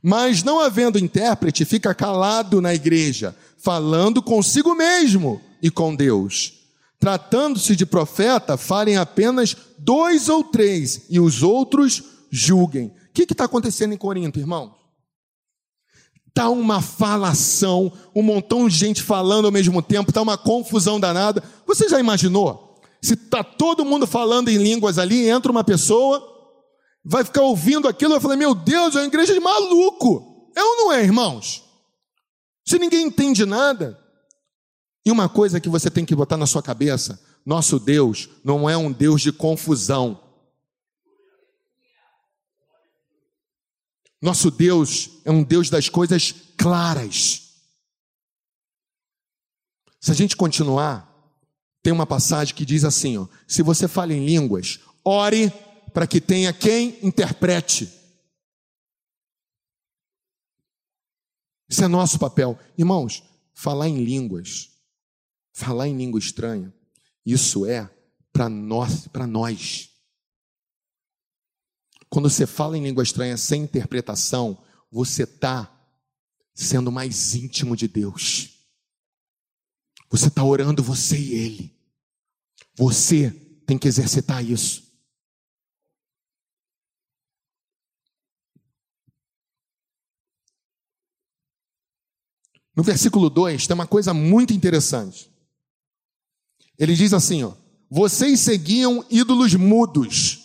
Mas 0.02 0.44
não 0.44 0.60
havendo 0.60 0.98
intérprete, 0.98 1.64
fica 1.64 1.94
calado 1.94 2.60
na 2.60 2.74
igreja, 2.74 3.36
falando 3.58 4.22
consigo 4.22 4.74
mesmo 4.74 5.40
e 5.62 5.70
com 5.70 5.96
Deus. 5.96 6.54
Tratando-se 7.00 7.76
de 7.76 7.86
profeta, 7.86 8.58
falem 8.58 8.98
apenas 8.98 9.56
dois 9.78 10.28
ou 10.28 10.44
três, 10.44 11.04
e 11.10 11.20
os 11.20 11.44
outros 11.44 12.04
julguem. 12.30 12.88
O 12.88 13.14
que 13.14 13.24
está 13.24 13.46
acontecendo 13.46 13.94
em 13.94 13.98
Corinto, 13.98 14.40
irmão? 14.40 14.81
Está 16.32 16.50
uma 16.50 16.82
falação, 16.82 17.92
um 18.16 18.24
montão 18.24 18.68
de 18.68 18.76
gente 18.76 19.04
falando 19.04 19.46
ao 19.46 19.52
mesmo 19.52 19.82
tempo, 19.82 20.12
está 20.12 20.22
uma 20.22 20.38
confusão 20.38 20.98
danada. 20.98 21.44
Você 21.68 21.90
já 21.90 22.00
imaginou? 22.00 22.80
Se 23.02 23.16
está 23.16 23.44
todo 23.44 23.84
mundo 23.84 24.08
falando 24.08 24.48
em 24.48 24.58
línguas 24.58 24.98
ali, 24.98 25.28
entra 25.28 25.52
uma 25.52 25.64
pessoa, 25.64 26.26
vai 27.04 27.26
ficar 27.26 27.42
ouvindo 27.42 27.86
aquilo, 27.86 28.12
vai 28.12 28.22
falar: 28.22 28.38
Meu 28.38 28.56
Deus, 28.56 28.96
é 28.96 29.00
uma 29.00 29.08
igreja 29.08 29.34
de 29.34 29.42
maluco. 29.42 30.50
É 30.56 30.64
ou 30.64 30.78
não 30.78 30.94
é, 30.94 31.04
irmãos? 31.04 31.64
Se 32.66 32.80
ninguém 32.80 33.08
entende 33.08 33.46
nada. 33.46 34.00
E 35.06 35.12
uma 35.12 35.28
coisa 35.28 35.60
que 35.60 35.68
você 35.68 35.90
tem 35.90 36.06
que 36.06 36.16
botar 36.16 36.38
na 36.38 36.46
sua 36.46 36.64
cabeça: 36.64 37.20
nosso 37.46 37.78
Deus 37.78 38.30
não 38.44 38.70
é 38.70 38.78
um 38.78 38.90
Deus 38.90 39.22
de 39.22 39.34
confusão. 39.34 40.31
Nosso 44.22 44.52
Deus 44.52 45.10
é 45.26 45.32
um 45.32 45.44
Deus 45.44 45.70
das 45.70 45.90
coisas 45.90 46.32
claras. 46.56 47.56
Se 50.00 50.12
a 50.12 50.14
gente 50.14 50.38
continuar, 50.38 51.08
tem 51.82 51.92
uma 51.92 52.06
passagem 52.06 52.54
que 52.54 52.66
diz 52.66 52.84
assim: 52.84 53.18
ó, 53.18 53.28
se 53.48 53.64
você 53.64 53.88
fala 53.88 54.14
em 54.14 54.24
línguas, 54.24 54.80
ore 55.04 55.52
para 55.94 56.06
que 56.06 56.22
tenha 56.22 56.54
quem 56.54 57.00
interprete. 57.06 57.92
Isso 61.68 61.84
é 61.84 61.88
nosso 61.88 62.20
papel. 62.20 62.60
Irmãos, 62.78 63.24
falar 63.54 63.88
em 63.88 64.04
línguas, 64.04 64.70
falar 65.54 65.88
em 65.88 65.96
língua 65.96 66.20
estranha, 66.20 66.74
isso 67.26 67.66
é 67.66 67.90
para 68.32 68.50
nós, 68.50 69.08
para 69.08 69.26
nós. 69.26 69.91
Quando 72.12 72.30
você 72.30 72.46
fala 72.46 72.78
em 72.78 72.84
língua 72.84 73.04
estranha 73.04 73.38
sem 73.38 73.64
interpretação, 73.64 74.62
você 74.92 75.24
está 75.24 75.74
sendo 76.54 76.92
mais 76.92 77.34
íntimo 77.36 77.74
de 77.74 77.88
Deus. 77.88 78.50
Você 80.10 80.28
está 80.28 80.44
orando 80.44 80.84
você 80.84 81.18
e 81.18 81.34
Ele. 81.34 81.82
Você 82.76 83.32
tem 83.66 83.78
que 83.78 83.88
exercitar 83.88 84.44
isso. 84.44 84.92
No 92.76 92.84
versículo 92.84 93.30
2 93.30 93.68
tem 93.68 93.74
uma 93.74 93.88
coisa 93.88 94.14
muito 94.14 94.52
interessante. 94.52 95.32
Ele 96.78 96.94
diz 96.94 97.14
assim: 97.14 97.44
ó, 97.44 97.54
vocês 97.90 98.42
seguiam 98.42 99.06
ídolos 99.10 99.56
mudos. 99.56 100.41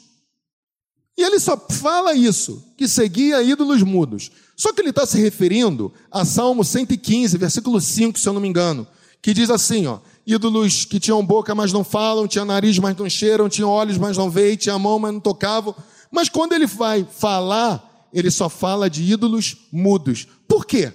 E 1.16 1.22
ele 1.22 1.40
só 1.40 1.56
fala 1.56 2.14
isso, 2.14 2.62
que 2.76 2.86
seguia 2.86 3.42
ídolos 3.42 3.82
mudos. 3.82 4.30
Só 4.54 4.72
que 4.72 4.80
ele 4.82 4.90
está 4.90 5.06
se 5.06 5.18
referindo 5.18 5.92
a 6.10 6.24
Salmo 6.24 6.62
115, 6.62 7.38
versículo 7.38 7.80
5, 7.80 8.18
se 8.18 8.28
eu 8.28 8.34
não 8.34 8.40
me 8.40 8.48
engano, 8.48 8.86
que 9.22 9.32
diz 9.32 9.48
assim: 9.48 9.86
ó, 9.86 10.00
ídolos 10.26 10.84
que 10.84 11.00
tinham 11.00 11.24
boca, 11.24 11.54
mas 11.54 11.72
não 11.72 11.82
falam, 11.82 12.28
tinham 12.28 12.44
nariz, 12.44 12.78
mas 12.78 12.96
não 12.96 13.08
cheiram, 13.08 13.48
tinham 13.48 13.70
olhos, 13.70 13.96
mas 13.96 14.16
não 14.16 14.30
veem, 14.30 14.56
tinham 14.56 14.78
mão, 14.78 14.98
mas 14.98 15.12
não 15.12 15.20
tocavam. 15.20 15.74
Mas 16.10 16.28
quando 16.28 16.52
ele 16.52 16.66
vai 16.66 17.04
falar, 17.04 18.08
ele 18.12 18.30
só 18.30 18.48
fala 18.48 18.88
de 18.88 19.02
ídolos 19.02 19.68
mudos. 19.72 20.26
Por 20.46 20.66
quê? 20.66 20.92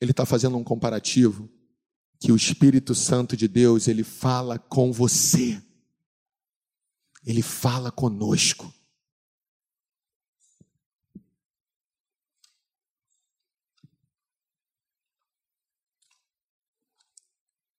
Ele 0.00 0.12
está 0.12 0.24
fazendo 0.24 0.56
um 0.56 0.64
comparativo 0.64 1.48
que 2.18 2.30
o 2.30 2.36
Espírito 2.36 2.94
Santo 2.94 3.36
de 3.36 3.48
Deus, 3.48 3.88
ele 3.88 4.04
fala 4.04 4.58
com 4.58 4.92
você. 4.92 5.60
Ele 7.24 7.42
fala 7.42 7.90
conosco. 7.90 8.72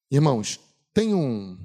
Irmãos, 0.09 0.59
tem 0.93 1.13
um 1.15 1.57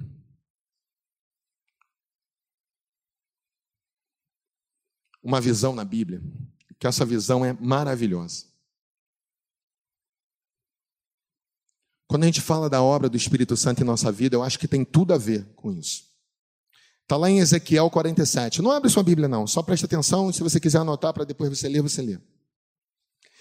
uma 5.21 5.41
visão 5.41 5.75
na 5.75 5.83
Bíblia, 5.83 6.21
que 6.79 6.87
essa 6.87 7.05
visão 7.05 7.43
é 7.43 7.51
maravilhosa. 7.51 8.45
Quando 12.07 12.23
a 12.23 12.25
gente 12.27 12.39
fala 12.39 12.69
da 12.69 12.81
obra 12.81 13.09
do 13.09 13.17
Espírito 13.17 13.57
Santo 13.57 13.81
em 13.81 13.85
nossa 13.85 14.09
vida, 14.09 14.37
eu 14.37 14.43
acho 14.43 14.57
que 14.57 14.69
tem 14.69 14.85
tudo 14.85 15.13
a 15.13 15.17
ver 15.17 15.45
com 15.55 15.69
isso. 15.73 16.06
Está 17.07 17.15
lá 17.15 17.29
em 17.29 17.39
Ezequiel 17.39 17.89
47. 17.89 18.61
Não 18.61 18.69
abre 18.69 18.89
sua 18.89 19.01
Bíblia, 19.01 19.29
não. 19.29 19.47
Só 19.47 19.63
preste 19.63 19.85
atenção. 19.85 20.29
Se 20.33 20.43
você 20.43 20.59
quiser 20.59 20.79
anotar 20.79 21.13
para 21.13 21.23
depois 21.23 21.49
você 21.49 21.69
ler, 21.69 21.81
você 21.81 22.01
lê. 22.01 22.19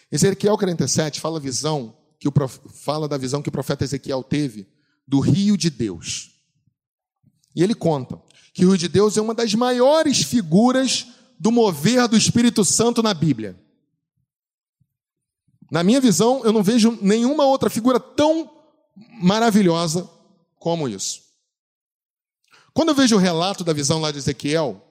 Ezequiel 0.08 0.56
47 0.56 1.20
fala, 1.20 1.40
visão, 1.40 1.98
que 2.20 2.28
o, 2.28 2.32
fala 2.48 3.08
da 3.08 3.18
visão 3.18 3.42
que 3.42 3.48
o 3.48 3.52
profeta 3.52 3.82
Ezequiel 3.82 4.22
teve 4.22 4.68
do 5.04 5.18
rio 5.18 5.56
de 5.56 5.68
Deus. 5.68 6.30
E 7.56 7.62
ele 7.64 7.74
conta 7.74 8.22
que 8.54 8.64
o 8.64 8.68
rio 8.68 8.78
de 8.78 8.86
Deus 8.86 9.16
é 9.16 9.20
uma 9.20 9.34
das 9.34 9.52
maiores 9.52 10.22
figuras 10.22 11.08
do 11.36 11.50
mover 11.50 12.06
do 12.06 12.16
Espírito 12.16 12.64
Santo 12.64 13.02
na 13.02 13.12
Bíblia. 13.12 13.60
Na 15.72 15.82
minha 15.82 16.00
visão, 16.00 16.40
eu 16.44 16.52
não 16.52 16.62
vejo 16.62 16.96
nenhuma 17.02 17.44
outra 17.44 17.68
figura 17.68 17.98
tão 17.98 18.48
maravilhosa 19.20 20.08
como 20.56 20.88
isso. 20.88 21.25
Quando 22.76 22.90
eu 22.90 22.94
vejo 22.94 23.16
o 23.16 23.18
relato 23.18 23.64
da 23.64 23.72
visão 23.72 24.02
lá 24.02 24.10
de 24.10 24.18
Ezequiel, 24.18 24.84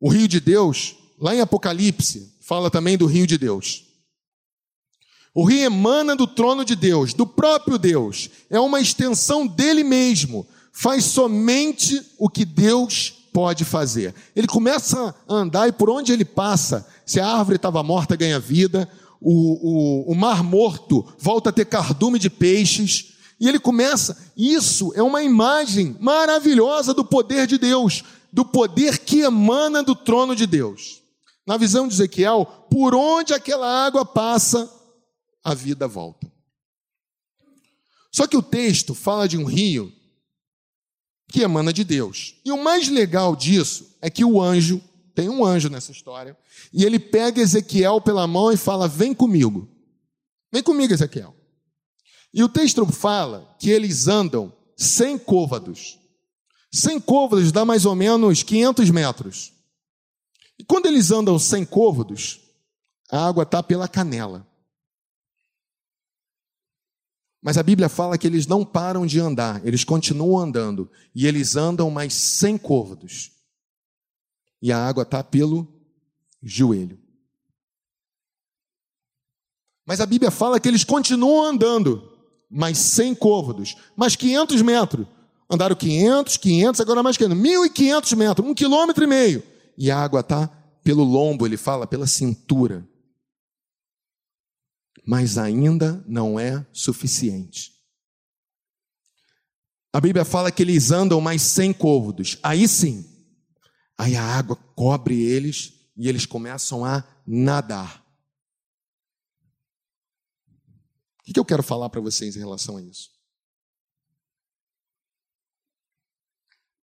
o 0.00 0.08
rio 0.08 0.26
de 0.26 0.40
Deus, 0.40 0.96
lá 1.16 1.32
em 1.32 1.40
Apocalipse, 1.40 2.34
fala 2.40 2.68
também 2.68 2.98
do 2.98 3.06
rio 3.06 3.28
de 3.28 3.38
Deus. 3.38 3.84
O 5.32 5.44
rio 5.44 5.60
emana 5.60 6.16
do 6.16 6.26
trono 6.26 6.64
de 6.64 6.74
Deus, 6.74 7.14
do 7.14 7.24
próprio 7.24 7.78
Deus. 7.78 8.28
É 8.50 8.58
uma 8.58 8.80
extensão 8.80 9.46
dele 9.46 9.84
mesmo. 9.84 10.44
Faz 10.72 11.04
somente 11.04 12.04
o 12.18 12.28
que 12.28 12.44
Deus 12.44 13.14
pode 13.32 13.64
fazer. 13.64 14.12
Ele 14.34 14.48
começa 14.48 15.14
a 15.28 15.34
andar 15.34 15.68
e 15.68 15.72
por 15.72 15.88
onde 15.88 16.12
ele 16.12 16.24
passa, 16.24 16.84
se 17.06 17.20
a 17.20 17.28
árvore 17.28 17.54
estava 17.54 17.84
morta, 17.84 18.16
ganha 18.16 18.40
vida. 18.40 18.90
O, 19.20 20.08
o, 20.10 20.12
o 20.12 20.14
mar 20.16 20.42
morto 20.42 21.06
volta 21.20 21.50
a 21.50 21.52
ter 21.52 21.66
cardume 21.66 22.18
de 22.18 22.28
peixes. 22.28 23.12
E 23.40 23.48
ele 23.48 23.58
começa. 23.58 24.16
Isso 24.36 24.92
é 24.94 25.02
uma 25.02 25.22
imagem 25.22 25.96
maravilhosa 26.00 26.92
do 26.92 27.04
poder 27.04 27.46
de 27.46 27.58
Deus, 27.58 28.02
do 28.32 28.44
poder 28.44 28.98
que 28.98 29.20
emana 29.20 29.82
do 29.82 29.94
trono 29.94 30.34
de 30.34 30.46
Deus. 30.46 31.02
Na 31.46 31.56
visão 31.56 31.86
de 31.86 31.94
Ezequiel, 31.94 32.44
por 32.70 32.94
onde 32.94 33.32
aquela 33.32 33.86
água 33.86 34.04
passa, 34.04 34.70
a 35.42 35.54
vida 35.54 35.86
volta. 35.86 36.30
Só 38.12 38.26
que 38.26 38.36
o 38.36 38.42
texto 38.42 38.94
fala 38.94 39.28
de 39.28 39.38
um 39.38 39.44
rio 39.44 39.92
que 41.28 41.42
emana 41.42 41.72
de 41.72 41.84
Deus. 41.84 42.34
E 42.44 42.50
o 42.50 42.62
mais 42.62 42.88
legal 42.88 43.36
disso 43.36 43.96
é 44.00 44.10
que 44.10 44.24
o 44.24 44.42
anjo, 44.42 44.82
tem 45.14 45.28
um 45.28 45.44
anjo 45.44 45.68
nessa 45.68 45.92
história, 45.92 46.36
e 46.72 46.84
ele 46.84 46.98
pega 46.98 47.40
Ezequiel 47.40 48.00
pela 48.00 48.26
mão 48.26 48.50
e 48.52 48.56
fala: 48.56 48.88
Vem 48.88 49.14
comigo. 49.14 49.68
Vem 50.52 50.62
comigo, 50.62 50.92
Ezequiel. 50.92 51.37
E 52.32 52.42
o 52.42 52.48
texto 52.48 52.84
fala 52.86 53.56
que 53.58 53.70
eles 53.70 54.06
andam 54.06 54.52
sem 54.76 55.18
côvados. 55.18 55.98
Sem 56.72 57.00
côvados 57.00 57.50
dá 57.50 57.64
mais 57.64 57.84
ou 57.86 57.94
menos 57.94 58.42
500 58.42 58.90
metros. 58.90 59.52
E 60.58 60.64
quando 60.64 60.86
eles 60.86 61.10
andam 61.10 61.38
sem 61.38 61.64
côvados, 61.64 62.40
a 63.10 63.26
água 63.26 63.44
está 63.44 63.62
pela 63.62 63.88
canela. 63.88 64.46
Mas 67.40 67.56
a 67.56 67.62
Bíblia 67.62 67.88
fala 67.88 68.18
que 68.18 68.26
eles 68.26 68.46
não 68.46 68.64
param 68.64 69.06
de 69.06 69.20
andar, 69.20 69.64
eles 69.64 69.84
continuam 69.84 70.38
andando. 70.38 70.90
E 71.14 71.26
eles 71.26 71.56
andam 71.56 71.90
mais 71.90 72.12
sem 72.12 72.58
côvados. 72.58 73.30
E 74.60 74.72
a 74.72 74.86
água 74.86 75.04
está 75.04 75.22
pelo 75.22 75.66
joelho. 76.42 77.00
Mas 79.86 80.00
a 80.00 80.06
Bíblia 80.06 80.30
fala 80.30 80.60
que 80.60 80.68
eles 80.68 80.84
continuam 80.84 81.44
andando, 81.44 82.17
mas 82.50 82.78
sem 82.78 83.14
côvados. 83.14 83.76
Mais 83.96 84.16
500 84.16 84.62
metros. 84.62 85.06
Andaram 85.50 85.74
500, 85.74 86.36
500, 86.36 86.80
agora 86.80 87.02
mais 87.02 87.16
que 87.16 87.24
1.500 87.24 88.16
metros, 88.16 88.46
um 88.46 88.54
quilômetro 88.54 89.04
e 89.04 89.06
meio. 89.06 89.42
e 89.76 89.90
a 89.90 89.98
água 89.98 90.20
está 90.20 90.48
pelo 90.82 91.04
lombo, 91.04 91.46
ele 91.46 91.56
fala, 91.56 91.86
pela 91.86 92.06
cintura. 92.06 92.86
Mas 95.06 95.38
ainda 95.38 96.04
não 96.06 96.38
é 96.38 96.66
suficiente. 96.72 97.72
A 99.92 100.00
Bíblia 100.00 100.24
fala 100.24 100.50
que 100.50 100.62
eles 100.62 100.90
andam 100.90 101.20
mais 101.20 101.42
sem 101.42 101.72
côvados. 101.72 102.38
Aí 102.42 102.68
sim, 102.68 103.06
aí 103.96 104.16
a 104.16 104.22
água 104.22 104.56
cobre 104.74 105.22
eles 105.22 105.72
e 105.96 106.08
eles 106.08 106.26
começam 106.26 106.84
a 106.84 107.02
nadar. 107.26 107.97
O 111.28 111.32
que 111.32 111.38
eu 111.38 111.44
quero 111.44 111.62
falar 111.62 111.90
para 111.90 112.00
vocês 112.00 112.36
em 112.36 112.38
relação 112.38 112.78
a 112.78 112.82
isso? 112.82 113.10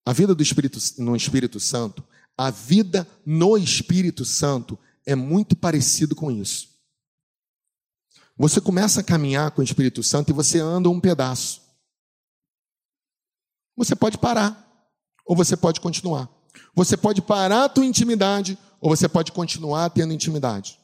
A 0.05 0.13
vida 0.13 0.35
do 0.35 0.43
Espírito, 0.43 0.77
no 0.99 1.15
Espírito 1.15 1.59
Santo, 1.59 2.07
a 2.37 2.51
vida 2.51 3.07
no 3.25 3.57
Espírito 3.57 4.23
Santo 4.23 4.77
é 5.03 5.15
muito 5.15 5.55
parecido 5.55 6.15
com 6.15 6.31
isso. 6.31 6.75
Você 8.37 8.61
começa 8.61 9.01
a 9.01 9.03
caminhar 9.03 9.49
com 9.49 9.61
o 9.61 9.63
Espírito 9.63 10.03
Santo 10.03 10.29
e 10.29 10.33
você 10.33 10.59
anda 10.59 10.89
um 10.89 10.99
pedaço. 10.99 11.61
Você 13.75 13.95
pode 13.95 14.19
parar, 14.19 14.63
ou 15.25 15.35
você 15.35 15.57
pode 15.57 15.81
continuar. 15.81 16.29
Você 16.75 16.95
pode 16.95 17.21
parar 17.21 17.65
a 17.65 17.69
tua 17.69 17.85
intimidade, 17.85 18.59
ou 18.79 18.95
você 18.95 19.09
pode 19.09 19.31
continuar 19.31 19.89
tendo 19.89 20.13
intimidade. 20.13 20.79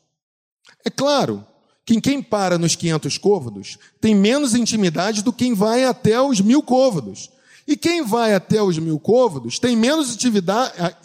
É 0.84 0.89
claro 0.89 1.45
que 1.86 1.99
quem 1.99 2.21
para 2.21 2.57
nos 2.57 2.75
500 2.75 3.17
côvados 3.17 3.77
tem 3.99 4.15
menos 4.15 4.53
intimidade 4.53 5.23
do 5.23 5.34
que 5.34 5.45
quem 5.45 5.53
vai 5.53 5.86
até 5.86 6.21
os 6.21 6.39
mil 6.39 6.61
côvados. 6.61 7.29
E 7.67 7.77
quem 7.77 8.03
vai 8.03 8.34
até 8.34 8.61
os 8.61 8.77
mil 8.77 8.99
côvados 8.99 9.59
tem 9.59 9.75
menos 9.75 10.17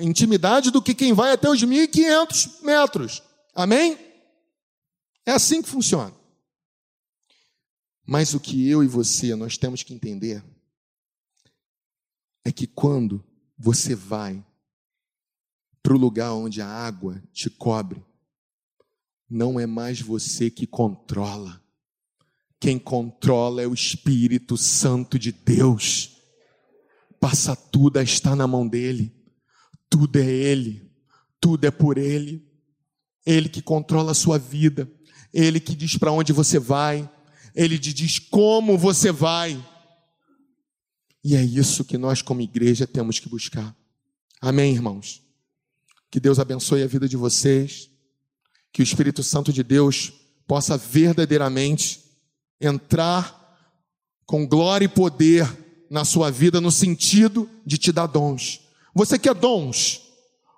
intimidade 0.00 0.70
do 0.70 0.82
que 0.82 0.94
quem 0.94 1.12
vai 1.12 1.32
até 1.32 1.48
os 1.48 1.62
1.500 1.62 2.62
metros. 2.62 3.22
Amém? 3.54 3.98
É 5.24 5.32
assim 5.32 5.62
que 5.62 5.68
funciona. 5.68 6.14
Mas 8.04 8.34
o 8.34 8.40
que 8.40 8.68
eu 8.68 8.82
e 8.82 8.86
você 8.86 9.34
nós 9.34 9.56
temos 9.56 9.82
que 9.82 9.92
entender 9.92 10.42
é 12.44 12.52
que 12.52 12.66
quando 12.66 13.24
você 13.58 13.94
vai 13.94 14.44
para 15.82 15.94
o 15.94 15.98
lugar 15.98 16.32
onde 16.32 16.62
a 16.62 16.68
água 16.68 17.22
te 17.32 17.50
cobre, 17.50 18.04
não 19.28 19.58
é 19.58 19.66
mais 19.66 20.00
você 20.00 20.50
que 20.50 20.66
controla. 20.66 21.60
Quem 22.58 22.78
controla 22.78 23.62
é 23.62 23.66
o 23.66 23.74
Espírito 23.74 24.56
Santo 24.56 25.18
de 25.18 25.32
Deus 25.32 26.16
passa 27.20 27.56
tudo 27.56 27.98
a 27.98 28.02
estar 28.02 28.36
na 28.36 28.46
mão 28.46 28.66
dele. 28.66 29.12
Tudo 29.88 30.16
é 30.18 30.26
ele, 30.26 30.88
tudo 31.40 31.64
é 31.64 31.70
por 31.70 31.98
ele. 31.98 32.46
Ele 33.24 33.48
que 33.48 33.60
controla 33.60 34.12
a 34.12 34.14
sua 34.14 34.38
vida, 34.38 34.88
ele 35.32 35.58
que 35.58 35.74
diz 35.74 35.96
para 35.96 36.12
onde 36.12 36.32
você 36.32 36.60
vai, 36.60 37.10
ele 37.54 37.76
te 37.76 37.92
diz 37.92 38.20
como 38.20 38.78
você 38.78 39.10
vai. 39.10 39.60
E 41.24 41.34
é 41.34 41.42
isso 41.42 41.84
que 41.84 41.98
nós, 41.98 42.22
como 42.22 42.40
igreja, 42.40 42.86
temos 42.86 43.18
que 43.18 43.28
buscar. 43.28 43.76
Amém, 44.40 44.72
irmãos? 44.72 45.20
Que 46.08 46.20
Deus 46.20 46.38
abençoe 46.38 46.84
a 46.84 46.86
vida 46.86 47.08
de 47.08 47.16
vocês, 47.16 47.90
que 48.76 48.82
o 48.82 48.84
Espírito 48.84 49.22
Santo 49.22 49.54
de 49.54 49.62
Deus 49.62 50.12
possa 50.46 50.76
verdadeiramente 50.76 52.04
entrar 52.60 53.56
com 54.26 54.46
glória 54.46 54.84
e 54.84 54.88
poder 54.88 55.50
na 55.88 56.04
sua 56.04 56.30
vida 56.30 56.60
no 56.60 56.70
sentido 56.70 57.48
de 57.64 57.78
te 57.78 57.90
dar 57.90 58.06
dons. 58.06 58.60
Você 58.94 59.18
quer 59.18 59.32
dons? 59.32 60.02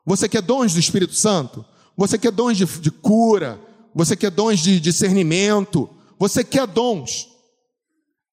Você 0.05 0.29
quer 0.29 0.43
dons 0.43 0.75
do 0.75 0.81
Espírito 0.81 1.15
Santo? 1.15 1.65
Você 1.97 2.19
quer 2.19 2.33
dons 2.33 2.59
de, 2.59 2.65
de 2.65 2.91
cura? 2.91 3.61
Você 3.95 4.17
quer 4.17 4.33
dons 4.33 4.59
de 4.59 4.81
discernimento? 4.81 5.89
Você 6.19 6.43
quer 6.43 6.67
dons? 6.67 7.29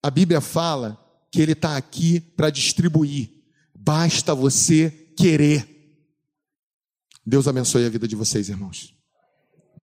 A 0.01 0.09
Bíblia 0.09 0.41
fala 0.41 0.99
que 1.31 1.39
Ele 1.39 1.51
está 1.51 1.77
aqui 1.77 2.19
para 2.19 2.49
distribuir. 2.49 3.29
Basta 3.75 4.33
você 4.33 4.89
querer. 5.15 5.69
Deus 7.23 7.47
abençoe 7.47 7.85
a 7.85 7.89
vida 7.89 8.07
de 8.07 8.15
vocês, 8.15 8.49
irmãos. 8.49 8.94